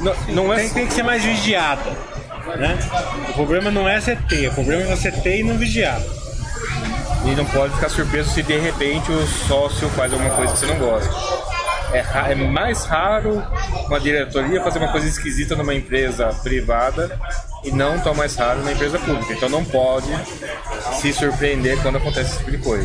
Não, 0.00 0.14
não 0.34 0.52
é 0.52 0.56
Tem, 0.56 0.70
tem 0.70 0.86
que 0.86 0.94
ser 0.94 1.02
mais 1.02 1.24
vigiada. 1.24 1.90
Né? 2.56 2.78
O 3.30 3.32
problema 3.32 3.70
não 3.70 3.88
é 3.88 3.98
você 3.98 4.14
ter, 4.14 4.48
o 4.48 4.52
problema 4.52 4.82
é 4.82 4.96
você 4.96 5.10
ter 5.10 5.40
e 5.40 5.42
não 5.42 5.56
vigiar. 5.56 5.98
E 7.24 7.30
não 7.34 7.46
pode 7.46 7.72
ficar 7.74 7.88
surpreso 7.88 8.30
se 8.30 8.42
de 8.42 8.58
repente 8.58 9.10
o 9.10 9.26
sócio 9.26 9.88
faz 9.90 10.12
alguma 10.12 10.30
coisa 10.30 10.52
que 10.52 10.58
você 10.58 10.66
não 10.66 10.76
gosta. 10.76 11.53
É, 11.94 12.32
é 12.32 12.34
mais 12.34 12.84
raro 12.84 13.40
uma 13.86 14.00
diretoria 14.00 14.60
fazer 14.62 14.80
uma 14.80 14.90
coisa 14.90 15.06
esquisita 15.06 15.54
numa 15.54 15.74
empresa 15.74 16.26
privada 16.42 17.18
e 17.62 17.70
não 17.70 17.98
tão 18.00 18.14
mais 18.14 18.34
raro 18.34 18.62
na 18.64 18.72
empresa 18.72 18.98
pública. 18.98 19.32
Então 19.32 19.48
não 19.48 19.64
pode 19.64 20.08
se 21.00 21.12
surpreender 21.12 21.80
quando 21.82 21.96
acontece 21.96 22.30
esse 22.30 22.38
tipo 22.38 22.50
de 22.50 22.58
coisa. 22.58 22.82